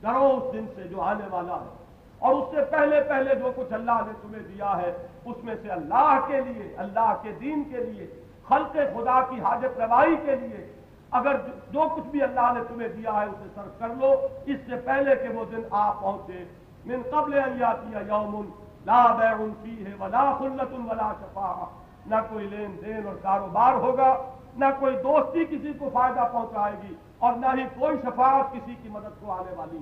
ڈرو 0.00 0.30
اس 0.36 0.52
دن 0.52 0.66
سے 0.74 0.82
جو 0.82 1.02
آنے 1.02 1.26
والا 1.30 1.54
ہے 1.54 1.76
اور 2.18 2.34
اس 2.34 2.44
سے 2.50 2.64
پہلے 2.70 3.00
پہلے 3.08 3.34
جو 3.34 3.50
کچھ 3.56 3.72
اللہ 3.72 4.00
نے 4.06 4.12
تمہیں 4.22 4.42
دیا 4.42 4.76
ہے، 4.82 4.92
اس 5.24 5.44
میں 5.44 5.54
سے 5.62 5.70
اللہ 5.70 6.18
کے 6.26 6.40
لیے، 6.40 6.74
اللہ 6.76 7.12
کے 7.22 7.32
دین 7.40 7.64
کے 7.64 7.84
لیے، 7.84 8.06
خلق 8.48 8.72
خدا 8.72 9.20
کی 9.30 9.40
حاجت 9.40 9.78
روائی 9.80 10.16
کے 10.24 10.36
لیے 10.36 10.72
اگر 11.10 11.36
جو 11.70 11.88
کچھ 11.96 12.06
بھی 12.06 12.22
اللہ 12.22 12.52
نے 12.54 12.60
تمہیں 12.68 12.88
دیا 12.88 13.12
ہے، 13.12 13.26
اسے 13.26 13.48
صرف 13.54 13.78
کر 13.78 13.88
لو۔ 13.88 14.14
اس 14.46 14.56
سے 14.66 14.76
پہلے 14.84 15.16
کہ 15.16 15.28
وہ 15.28 15.44
دن 15.52 15.62
آپ 15.70 16.00
پہنچے۔ 16.00 16.44
من 16.86 17.02
قبل 17.10 17.38
ان 17.38 17.58
یاتی 17.58 17.92
یوم 18.08 18.50
لا 18.88 19.16
فی 19.62 19.86
ہے 19.86 19.94
ولا 20.00 20.36
خلت 20.38 20.72
ولا 20.90 21.12
شفا 21.20 21.64
نہ 22.06 22.14
کوئی 22.30 22.46
لین 22.46 22.76
دین 22.84 23.06
اور 23.06 23.14
کاروبار 23.22 23.74
ہوگا، 23.74 24.16
نہ 24.56 24.64
کوئی 24.78 24.96
دوستی 24.96 25.44
کسی 25.44 25.72
کو 25.78 25.90
فائدہ 25.92 26.28
پہنچائے 26.32 26.72
گی 26.82 26.94
اور 27.18 27.32
نہ 27.32 27.46
ہی 27.46 27.64
کوئی 27.78 27.96
شفاعت 28.02 28.52
کسی 28.52 28.74
کی 28.82 28.88
مدد 28.88 29.20
کو 29.20 29.32
آنے 29.32 29.54
والی۔ 29.56 29.78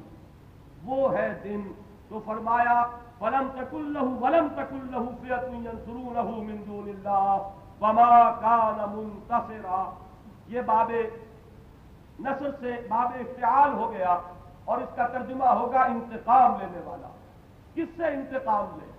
وہ 0.84 1.14
ہے 1.14 1.40
دن۔ 1.44 1.72
تو 2.08 2.20
فرمایا، 2.24 2.86
ولم 3.20 3.48
تک 3.54 3.74
اللہ 3.74 4.02
ولم 4.02 4.48
تک 4.54 4.72
اللہ 4.72 6.20
مندون 6.20 6.88
اللہ 6.88 7.50
وما 7.80 8.30
کان 8.30 8.96
منتصرا. 8.96 9.90
یہ 10.46 10.60
باب 10.66 10.92
نصر 12.20 12.50
سے 12.60 12.86
باب 12.88 13.10
افتعال 13.20 13.72
ہو 13.72 13.92
گیا 13.92 14.18
اور 14.64 14.78
اس 14.78 14.88
کا 14.96 15.06
ترجمہ 15.06 15.44
ہوگا 15.44 15.80
انتقام 15.80 16.60
لینے 16.60 16.80
والا۔ 16.84 17.08
کس 17.74 17.88
سے 17.96 18.06
انتقام 18.06 18.78
لے؟ 18.80 18.95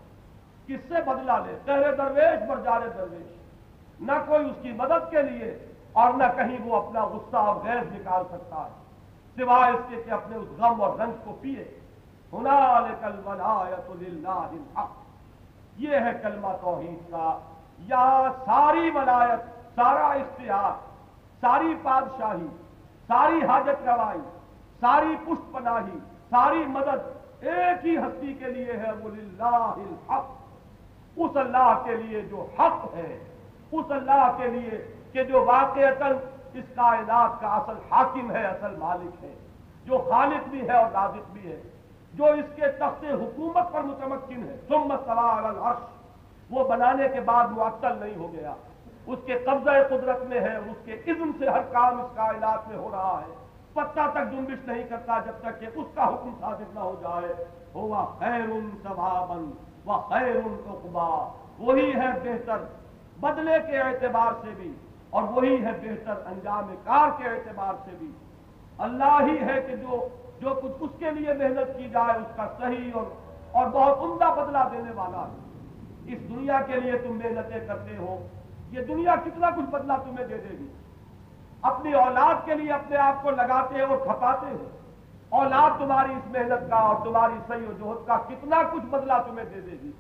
کس 0.68 0.80
سے 0.88 0.96
بدلہ 1.06 1.32
لے؟ 1.46 1.58
تہرے 1.66 1.96
درویش 1.96 2.50
پر 2.50 2.60
جارے 2.60 2.90
درویش۔ 2.98 3.38
نہ 4.00 4.12
کوئی 4.28 4.46
اس 4.46 4.56
کی 4.62 4.72
مدد 4.72 5.12
کے 5.12 5.22
لیے 5.22 5.74
اور 5.94 6.14
نہ 6.14 6.24
کہیں 6.36 6.58
وہ 6.66 6.76
اپنا 6.76 7.06
غصہ 7.06 7.38
اور 7.38 7.56
غیر 7.56 7.76
نکال 7.76 8.24
سکتا 8.32 8.66
ہے۔ 8.66 8.84
سوائے 9.36 9.74
اس 9.74 9.80
کے 9.90 10.04
کہ 10.06 10.12
اپنے 10.12 10.36
اس 10.36 10.48
غم 10.60 10.82
اور 10.82 11.00
رنج 11.00 11.14
کو 11.26 11.38
پیے۔ 11.42 11.80
ہونا 12.34 12.80
یہ 15.78 15.96
ہے 15.96 16.12
کلمہ 16.22 16.48
توحید 16.62 17.12
کا۔ 17.12 17.40
یہاں 17.80 18.46
ساری 18.46 18.92
ولایت، 18.96 19.40
سارا 19.76 20.08
اختیار 20.08 20.88
ساری 21.42 21.76
بادشاہی 21.84 22.48
ساری 23.08 23.46
حاجت 23.46 23.88
روائی، 23.88 24.20
ساری 24.80 25.16
پشت 25.26 25.54
پناہی، 25.54 26.00
ساری 26.30 26.64
مدد 26.68 27.18
ایک 27.40 27.86
ہی 27.86 27.98
ہستی 27.98 28.34
کے 28.34 28.46
لیے 28.46 28.74
ہے 28.74 28.92
وہ 28.92 29.10
الحق۔ 29.78 30.37
اس 31.18 31.38
اللہ 31.38 31.82
کے 31.86 31.96
لیے 31.96 32.22
جو 32.22 32.48
حق 32.60 32.96
ہے، 32.96 33.20
اس 33.72 33.86
اللہ 33.90 34.32
کے 34.38 34.48
لیے 34.48 34.96
کہ 35.12 35.24
جو 35.24 35.46
واقع 35.46 36.04
اس 36.54 36.64
کائنات 36.76 37.42
کا 37.42 37.48
اصل 37.48 37.78
حاکم 37.92 38.32
ہے، 38.32 38.46
اصل 38.46 38.76
مالک 38.76 39.24
ہے، 39.24 39.34
جو 39.86 39.98
خالق 40.10 40.50
بھی 40.50 40.68
ہے 40.68 40.78
اور 40.78 40.92
نازک 40.94 41.32
بھی 41.34 41.52
ہے، 41.52 41.62
جو 42.14 42.26
اس 42.26 42.46
کے 42.56 42.68
تخت 42.68 43.04
حکومت 43.04 43.74
پر 43.74 43.82
متمکن 43.82 44.44
ہے۔ 44.44 44.56
سمت 44.68 45.00
سوال 45.06 45.46
العرش۔ 45.46 45.98
وہ 46.50 46.68
بنانے 46.68 47.08
کے 47.08 47.22
بعد 47.22 47.48
معطل 47.48 47.98
نہیں 48.00 48.16
ہو 48.16 48.34
گیا۔ 48.34 48.54
اس 49.08 49.20
کے 49.26 49.34
قبضہ 49.34 49.70
قدرت 49.90 50.22
میں 50.22 50.40
ہے، 50.40 50.58
اس 50.58 50.86
کے 50.86 50.94
اذن 50.94 51.32
سے 51.40 51.50
ہر 51.50 51.62
کام 51.62 52.02
اس 52.02 52.12
کائنات 52.16 52.68
میں 52.68 52.78
ہو 52.78 52.90
رہا 52.92 53.22
ہے۔ 53.28 53.37
پتہ 53.78 54.06
تک 54.14 54.32
جنبش 54.32 54.68
نہیں 54.68 54.84
کرتا 54.90 55.20
جب 55.26 55.40
تک 55.42 55.60
کہ 55.60 55.68
اس 55.76 55.88
کا 55.96 56.08
حکم 56.08 56.32
ثابت 56.40 56.74
نہ 56.76 56.80
ہو 56.80 56.96
جائے۔ 57.02 57.34
ہوا 57.76 58.06
خیر 58.20 58.50
ثوابن 58.84 59.50
و 59.86 59.98
خیر 60.10 60.36
اقبا 60.46 61.10
وہی 61.60 61.90
ہے 61.94 62.12
بہتر 62.24 62.64
بدلے 63.20 63.58
کے 63.68 63.78
اعتبار 63.80 64.32
سے 64.42 64.52
بھی 64.58 64.72
اور 65.10 65.24
وہی 65.36 65.56
ہے 65.66 65.72
بہتر 65.82 66.26
انجام 66.26 66.74
کار 66.84 67.10
کے 67.18 67.30
اعتبار 67.30 67.74
سے 67.86 67.92
بھی۔ 68.00 68.12
اللہ 68.78 69.18
ہی 69.28 69.38
ہے 69.40 69.60
کہ 69.68 69.76
جو 69.76 70.08
جو 70.42 70.54
کچھ 70.62 70.78
اس 70.80 70.90
کے 71.00 71.12
لیے 71.12 71.34
محنت 71.34 71.78
کی 71.78 71.90
جائے 71.90 72.18
اس 72.18 72.36
کا 72.36 72.48
صحیح 72.60 72.92
اور 72.94 73.06
اور 73.52 73.66
بہت 73.68 74.00
عمدہ 74.00 74.30
بدلہ 74.38 74.64
دینے 74.72 74.92
والا۔ 74.96 75.22
ہے 75.22 76.14
اس 76.14 76.20
دنیا 76.30 76.62
کے 76.62 76.80
لیے 76.80 76.98
تم 76.98 77.18
محنتیں 77.18 77.68
کرتے 77.68 77.98
ہو، 77.98 78.18
یہ 78.72 78.82
دنیا 78.82 79.16
کتنا 79.26 79.50
کچھ 79.50 79.70
بدلہ 79.70 79.94
تمہیں 80.04 80.28
دے 80.28 80.38
دے 80.38 80.58
گی۔ 80.60 80.68
اپنی 81.62 81.94
اولاد 81.94 82.46
کے 82.46 82.54
لیے 82.54 82.72
اپنے 82.72 82.98
آپ 82.98 83.24
کو 83.24 83.32
لگاتے 83.32 83.82
اور 83.82 83.98
کھپاتے 83.98 84.46
ہو۔ 84.46 84.68
اولاد 85.30 85.80
تمہاری 85.80 86.14
اس 86.14 86.32
محنت 86.32 86.70
کا 86.70 86.76
اور 86.76 86.96
تمہاری 87.04 87.40
صحیح 87.48 87.68
و 87.70 87.72
جوہد 87.72 88.08
کا 88.08 88.18
کتنا 88.28 88.62
کچھ 88.72 88.86
بدلہ 88.86 89.14
تمہیں 89.26 89.46
دے 89.46 89.62
دے 89.62 89.72
گی۔ 89.72 89.92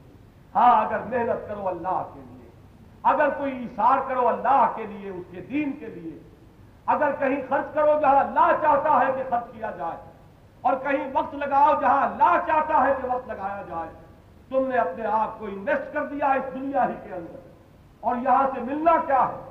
ہاں 0.55 0.85
اگر 0.85 0.99
محنت 0.99 1.47
کرو 1.47 1.67
اللہ 1.67 2.03
کے 2.13 2.19
لیے۔ 2.19 2.49
اگر 3.03 3.29
کوئی 3.29 3.63
اشار 3.63 3.97
کرو 4.07 4.27
اللہ 4.27 4.71
کے 4.75 4.83
لیے، 4.83 5.09
اس 5.09 5.25
کے 5.31 5.41
دین 5.41 5.71
کے 5.71 5.85
لیے۔ 5.85 6.19
اگر 6.85 7.11
کہیں 7.19 7.41
خرچ 7.49 7.73
کرو 7.73 7.99
جہاں 8.01 8.19
اللہ 8.19 8.51
چاہتا 8.61 8.99
ہے 8.99 9.11
کہ 9.15 9.23
خرچ 9.29 9.53
کیا 9.53 9.71
جائے، 9.77 9.97
اور 10.61 10.73
کہیں 10.83 11.07
وقت 11.13 11.35
لگاؤ 11.35 11.81
جہاں 11.81 12.05
اللہ 12.07 12.37
چاہتا 12.47 12.85
ہے 12.87 12.93
کہ 13.01 13.07
وقت 13.07 13.27
لگایا 13.27 13.63
جائے، 13.69 13.89
تم 14.49 14.67
نے 14.67 14.77
اپنے 14.77 15.05
آپ 15.05 15.39
کو 15.39 15.45
انویسٹ 15.45 15.93
کر 15.93 16.05
دیا 16.05 16.27
اس 16.27 16.53
دنیا 16.53 16.87
ہی 16.87 16.93
کے 17.03 17.15
اندر۔ 17.15 17.39
اور 17.99 18.15
یہاں 18.15 18.47
سے 18.55 18.61
ملنا 18.61 18.91
کیا 19.05 19.27
ہے؟ 19.27 19.46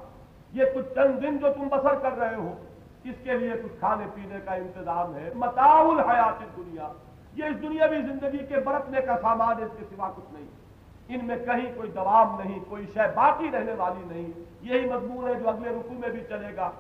یہ 0.57 0.65
کچھ 0.75 0.95
چند 0.95 1.23
دن 1.23 1.39
جو 1.39 1.47
تم 1.53 1.69
بسر 1.69 1.95
کر 1.95 2.19
رہے 2.19 2.35
ہو، 2.35 2.55
اس 3.05 3.15
کے 3.25 3.39
لیے 3.39 3.53
کچھ 3.65 3.73
کھانے 3.79 4.07
پینے 4.15 4.39
کا 4.45 4.55
انتظام 4.55 5.15
ہے۔ 5.15 5.31
متاول 5.35 6.01
حیات 6.01 6.57
دنیا 6.57 6.89
یہ 7.35 7.45
اس 7.45 7.63
دنیاوی 7.63 8.03
زندگی 8.03 8.39
کے 8.39 8.57
برتنے 8.57 9.01
کا 9.01 9.17
سامان 9.23 9.63
اس 9.63 9.71
کے 9.79 9.85
سوا 9.97 10.11
کچھ 10.17 10.33
نہیں۔ 10.33 10.47
ان 11.09 11.27
میں 11.27 11.37
کہیں 11.37 11.73
کوئی 11.77 11.91
دوام 11.91 12.41
نہیں، 12.41 12.59
کوئی 12.69 12.87
شے 12.95 13.01
باقی 13.15 13.51
رہنے 13.53 13.73
والی 13.73 14.05
نہیں۔ 14.07 14.45
یہی 14.61 14.91
مضمون 14.91 15.29
ہے 15.29 15.35
جو 15.35 15.49
اگلے 15.49 15.69
رکو 15.69 15.95
میں 15.99 16.09
بھی 16.09 16.21
چلے 16.29 16.57
گا 16.57 16.71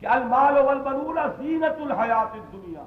کہ 0.00 0.06
المال 0.06 0.58
والبنون 0.58 1.18
زینت 1.38 1.80
الحیات 1.80 2.52
دنیا 2.52 2.84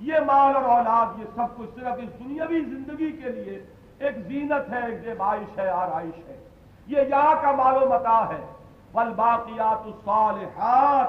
یہ 0.00 0.14
مال 0.26 0.56
اور 0.56 0.64
اولاد، 0.64 1.18
یہ 1.18 1.24
سب 1.34 1.56
کچھ 1.56 1.70
صرف 1.74 1.94
اس 2.02 2.24
دنیاوی 2.24 2.60
زندگی 2.60 3.12
کے 3.12 3.28
لیے 3.30 3.66
ایک 3.98 4.18
زینت 4.18 4.72
ہے، 4.72 4.90
ایک 4.90 5.00
زیبائش 5.00 5.58
ہے، 5.58 5.68
آرائش 5.68 6.28
ہے۔ 6.28 6.48
یہ 6.86 7.00
یہاں 7.00 7.42
کا 7.42 7.52
مال 7.52 7.82
و 7.82 7.86
متا 7.88 8.28
ہے۔ 8.28 8.63
بل 8.94 9.10
باقیات 9.10 9.86
الصالحات۔ 9.86 11.08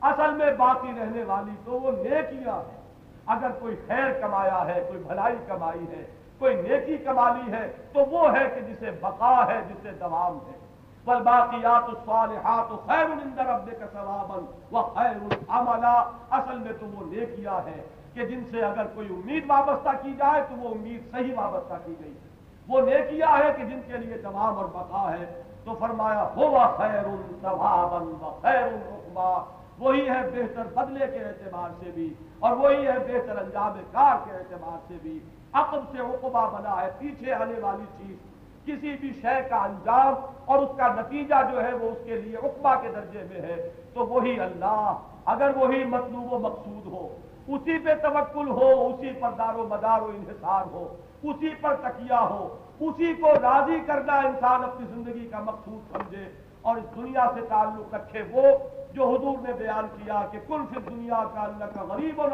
اصل 0.00 0.34
میں 0.34 0.52
باقی 0.52 0.92
رہنے 1.00 1.24
والی 1.24 1.52
تو 1.64 1.72
وہ 1.72 1.90
نیکیاں 1.90 2.56
ہیں۔ 2.56 2.80
اگر 3.26 3.50
کوئی 3.60 3.76
خیر 3.86 4.12
کمایا 4.12 4.64
ہے، 4.66 4.84
کوئی 4.88 5.02
بھلائی 5.06 5.36
کمائی 5.46 5.86
ہے، 5.88 6.06
کوئی 6.38 6.54
نیکی 6.54 6.96
کمالی 6.96 7.52
ہے، 7.52 7.72
تو 7.92 8.00
وہ 8.00 8.36
ہے 8.36 8.48
کہ 8.54 8.60
جسے 8.60 8.90
بقا 9.00 9.46
ہے، 9.46 9.60
جسے 9.68 9.90
دوام 9.90 10.36
ہے۔ 10.36 10.58
بل 11.04 11.22
باقیات 11.22 11.88
الصالحات 11.88 12.86
خیر 12.86 13.04
اندر 13.04 13.46
اب 13.46 13.70
کا 13.80 13.86
ثوابن 13.92 14.44
وہ 14.70 14.82
خیر 14.82 15.16
اصل 16.30 16.58
میں 16.58 16.72
تو 16.80 16.86
وہ 16.86 17.06
نیکیاں 17.06 17.66
ہے 17.66 17.82
کہ 18.14 18.26
جن 18.26 18.44
سے 18.50 18.62
اگر 18.62 18.86
کوئی 18.94 19.08
امید 19.08 19.44
وابستہ 19.46 19.88
کی 20.02 20.12
جائے، 20.12 20.42
تو 20.48 20.54
وہ 20.56 20.74
امید 20.74 21.10
صحیح 21.10 21.34
وابستہ 21.36 21.74
کی 21.84 21.94
گئی۔ 22.04 22.14
وہ 22.68 22.80
نیکیا 22.80 23.38
ہے 23.38 23.52
کہ 23.56 23.64
جن 23.64 23.80
کے 23.86 23.98
لیے 23.98 24.18
تمام 24.18 24.58
اور 24.58 24.64
بقا 24.64 25.12
ہے۔ 25.12 25.42
تو 25.64 25.74
فرمایا، 25.78 26.28
ہوا 26.36 26.66
خیر 26.76 27.02
خیر 28.42 28.72
وہی 29.78 30.08
ہے 30.08 30.30
بہتر 30.34 30.62
بدلے 30.74 31.06
کے 31.06 31.18
اعتبار 31.18 31.70
سے 31.84 31.90
بھی 31.94 32.14
اور 32.38 32.56
وہی 32.56 32.86
ہے 32.86 32.98
بہتر 32.98 33.36
انجام 33.36 33.80
کار 33.92 34.16
کے 34.24 34.36
اعتبار 34.36 34.78
سے 34.88 34.94
بھی۔ 35.02 35.18
عقب 35.52 35.80
سے 35.92 35.98
عقبہ 35.98 36.58
بنا 36.58 36.80
ہے، 36.80 36.90
پیچھے 36.98 37.32
آنے 37.32 37.60
والی 37.60 37.84
چیز۔ 37.98 38.16
کسی 38.66 38.96
بھی 39.00 39.12
شے 39.22 39.48
کا 39.50 39.56
انجام 39.56 40.14
اور 40.44 40.58
اس 40.58 40.68
کا 40.76 40.88
نتیجہ 40.88 41.34
جو 41.52 41.64
ہے 41.64 41.74
وہ 41.74 41.90
اس 41.90 41.98
کے 42.04 42.16
لیے 42.16 42.36
عقبہ 42.36 42.74
کے 42.82 42.88
درجے 42.94 43.22
میں 43.30 43.42
ہے۔ 43.42 43.70
تو 43.94 44.06
وہی 44.06 44.40
اللہ، 44.40 44.98
اگر 45.24 45.50
وہی 45.56 45.84
مطلوب 45.84 46.32
و 46.32 46.38
مقصود 46.38 46.86
ہو، 46.86 47.08
اسی 47.48 47.78
پہ 47.78 47.94
توکل 47.94 48.48
ہو، 48.48 48.86
اسی 48.86 49.12
پر 49.12 49.28
دار 49.38 49.54
و 49.54 49.66
مدار 49.68 50.00
و 50.00 50.04
انحصار 50.04 50.64
ہو، 50.72 50.96
اسی 51.22 51.48
پر 51.60 51.74
تکیہ 51.74 52.14
ہو 52.14 52.56
اسی 52.80 53.12
کو 53.14 53.32
راضی 53.42 53.78
کرنا 53.86 54.16
انسان 54.26 54.64
اپنی 54.64 54.86
زندگی 54.86 55.26
کا 55.30 55.40
مقصود 55.44 55.92
سمجھے 55.92 56.24
اور 56.62 56.76
اس 56.76 56.96
دنیا 56.96 57.26
سے 57.34 57.40
تعلق 57.48 57.94
رکھے 57.94 58.22
وہ 58.30 58.42
جو 58.92 59.08
حضور 59.08 59.36
نے 59.42 59.52
بیان 59.58 59.86
کیا 59.96 60.20
کہ 60.30 60.38
کل 60.46 60.60
سے 60.72 60.80
دنیا 60.88 61.22
کا 61.34 61.42
اللہ 61.42 61.72
کا 61.74 61.82
غریب 61.88 62.18
و 62.18 62.26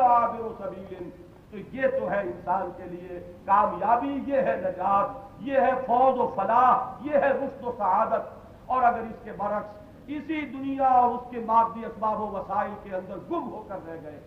و 0.43 0.53
سبیل، 0.59 1.09
تو 1.51 1.59
یہ 1.73 1.99
تو 1.99 2.11
ہے 2.11 2.21
انسان 2.21 2.71
کے 2.77 2.85
لیے 2.91 3.21
کامیابی، 3.45 4.19
یہ 4.27 4.41
ہے 4.41 4.57
نجات، 4.65 5.09
یہ 5.41 5.61
ہے 5.61 5.71
فوج 5.87 6.19
و 6.19 6.27
فلاح، 6.37 7.07
یہ 7.07 7.17
ہے 7.17 7.31
رشت 7.31 7.65
و 7.65 7.73
سعادت۔ 7.79 8.29
اور 8.67 8.83
اگر 8.83 9.01
اس 9.01 9.25
کے 9.25 9.33
برعکس 9.39 9.79
اسی 10.07 10.41
دنیا 10.47 10.89
اور 10.89 11.15
اس 11.15 11.31
کے 11.31 11.41
مادی 11.47 11.85
اسباب 11.85 12.21
و 12.21 12.27
وسائل 12.37 12.75
کے 12.83 12.95
اندر 12.97 13.17
گم 13.31 13.49
ہو 13.53 13.65
کر 13.69 13.89
رہ 13.89 13.97
گئے، 14.03 14.21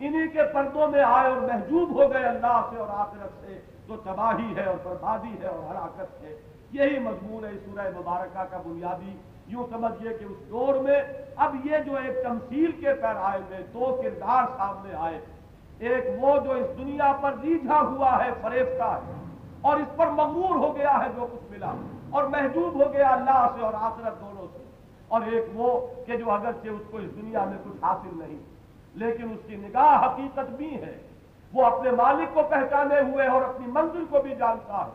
انہی 0.00 0.28
کے 0.28 0.42
پردوں 0.52 0.88
میں 0.88 1.02
آئے 1.02 1.28
اور 1.30 1.40
محجوب 1.42 1.90
ہو 1.90 2.10
گئے 2.12 2.24
اللہ 2.28 2.60
سے 2.70 2.76
اور 2.76 2.88
آخرت 3.00 3.40
سے 3.40 3.60
تو 3.92 4.12
تباہی 4.12 4.56
ہے 4.56 4.64
اور 4.64 4.76
بربادی 4.82 5.42
ہے 5.42 5.46
اور 5.46 5.70
ہلاکت 5.70 6.22
ہے۔ 6.22 6.36
یہی 6.72 6.98
مضمون 6.98 7.44
ہے 7.44 7.50
سورہ 7.64 7.88
مبارکہ 7.98 8.44
کا 8.50 8.58
بنیادی۔ 8.66 9.16
یوں 9.46 9.66
سمجھیے 9.70 10.10
کہ 10.18 10.24
اس 10.24 10.50
دور 10.50 10.74
میں 10.74 11.02
اب 11.36 11.56
یہ 11.64 11.78
جو 11.86 11.96
ایک 11.96 12.22
تمثیل 12.22 12.72
کے 12.72 12.94
پیرائے 12.94 13.40
میں 13.50 13.58
دو 13.74 14.00
کردار 14.02 14.44
سامنے 14.56 14.94
آئے۔ 14.98 15.20
ایک 15.78 16.04
وہ 16.20 16.38
جو 16.44 16.52
اس 16.52 16.66
دنیا 16.78 17.12
پر 17.20 17.34
ریجھا 17.42 17.80
ہوا 17.80 18.24
ہے، 18.24 18.30
فریفتہ 18.42 18.82
ہے، 18.82 19.12
اور 19.60 19.76
اس 19.76 19.96
پر 19.96 20.06
مغرور 20.06 20.54
ہو 20.56 20.76
گیا 20.76 20.98
ہے 20.98 21.08
جو 21.16 21.26
کچھ 21.32 21.52
ملا، 21.52 21.72
اور 22.10 22.24
محجوب 22.24 22.74
ہو 22.74 22.92
گیا 22.92 23.08
اللہ 23.08 23.48
سے 23.54 23.60
اور 23.60 23.74
آخرت 23.74 24.20
دونوں 24.20 24.46
سے۔ 24.52 24.64
اور 25.08 25.20
ایک 25.22 25.44
وہ 25.54 25.86
کہ 26.06 26.16
جو 26.16 26.30
اگرچہ 26.30 26.68
اس 26.68 26.82
کو 26.90 26.98
اس 26.98 27.10
دنیا 27.16 27.44
میں 27.44 27.58
کچھ 27.64 27.84
حاصل 27.84 28.18
نہیں، 28.18 28.38
لیکن 28.94 29.30
اس 29.30 29.40
کی 29.46 29.56
نگاہ 29.56 30.06
حقیقت 30.06 30.50
بھی 30.50 30.74
ہے۔ 30.74 30.98
وہ 31.54 31.64
اپنے 31.64 31.90
مالک 31.90 32.34
کو 32.34 32.42
پہچانے 32.42 33.00
ہوئے 33.00 33.26
اور 33.26 33.42
اپنی 33.42 33.66
منزل 33.66 34.04
کو 34.10 34.18
بھی 34.22 34.34
جانتا 34.34 34.84
ہے۔ 34.86 34.90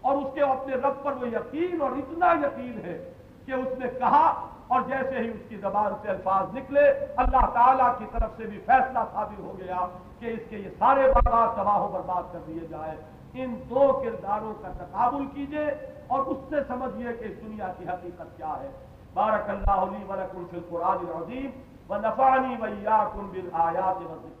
اور 0.00 0.16
اس 0.16 0.34
کے 0.34 0.40
اپنے 0.40 0.74
رب 0.74 1.02
پر 1.02 1.12
وہ 1.12 1.28
یقین 1.28 1.82
اور 1.82 1.90
اتنا 1.90 2.32
یقین 2.32 2.80
ہے 2.84 3.12
کہ 3.46 3.52
اس 3.52 3.78
نے 3.78 3.88
کہا 3.98 4.46
اور 4.68 4.80
جیسے 4.86 5.18
ہی 5.18 5.28
اس 5.28 5.48
کی 5.48 5.56
زبان 5.56 5.92
سے 6.02 6.08
الفاظ 6.08 6.56
نکلے، 6.56 6.90
اللہ 7.16 7.46
تعالیٰ 7.52 7.98
کی 7.98 8.04
طرف 8.12 8.30
سے 8.36 8.46
بھی 8.46 8.58
فیصلہ 8.66 8.98
صادر 9.12 9.40
ہو 9.40 9.52
گیا 9.58 9.86
کہ 10.18 10.26
اس 10.26 10.40
کے 10.50 10.58
یہ 10.58 10.68
سارے 10.78 11.12
باغات 11.14 11.56
تباہ 11.56 11.80
و 11.80 11.88
برباد 11.88 12.32
کر 12.32 12.38
دیے 12.46 12.66
جائے 12.70 12.96
ان 13.34 13.54
دو 13.70 14.02
کرداروں 14.04 14.54
کا 14.62 14.68
تقابل 14.78 15.26
کیجیے 15.34 15.66
اور 16.06 16.20
اس 16.26 16.38
سے 16.48 16.56
سمجھیے 16.68 17.12
کہ 17.12 17.24
اس 17.24 17.36
دنیا 17.42 17.72
کی 17.78 17.88
حقیقت 17.88 18.36
کیا 18.36 18.54
ہے۔ 18.60 18.70
بارک 19.14 19.50
اللہ 19.50 19.70
علی 19.70 20.04
ولکم 20.08 20.44
فی 20.50 20.56
القرآن 20.56 20.98
العظیم 21.06 21.50
ونفعنی 21.90 22.54
ویاکم 22.60 23.26
بالآیات 23.32 23.96
والذکر 23.96 24.39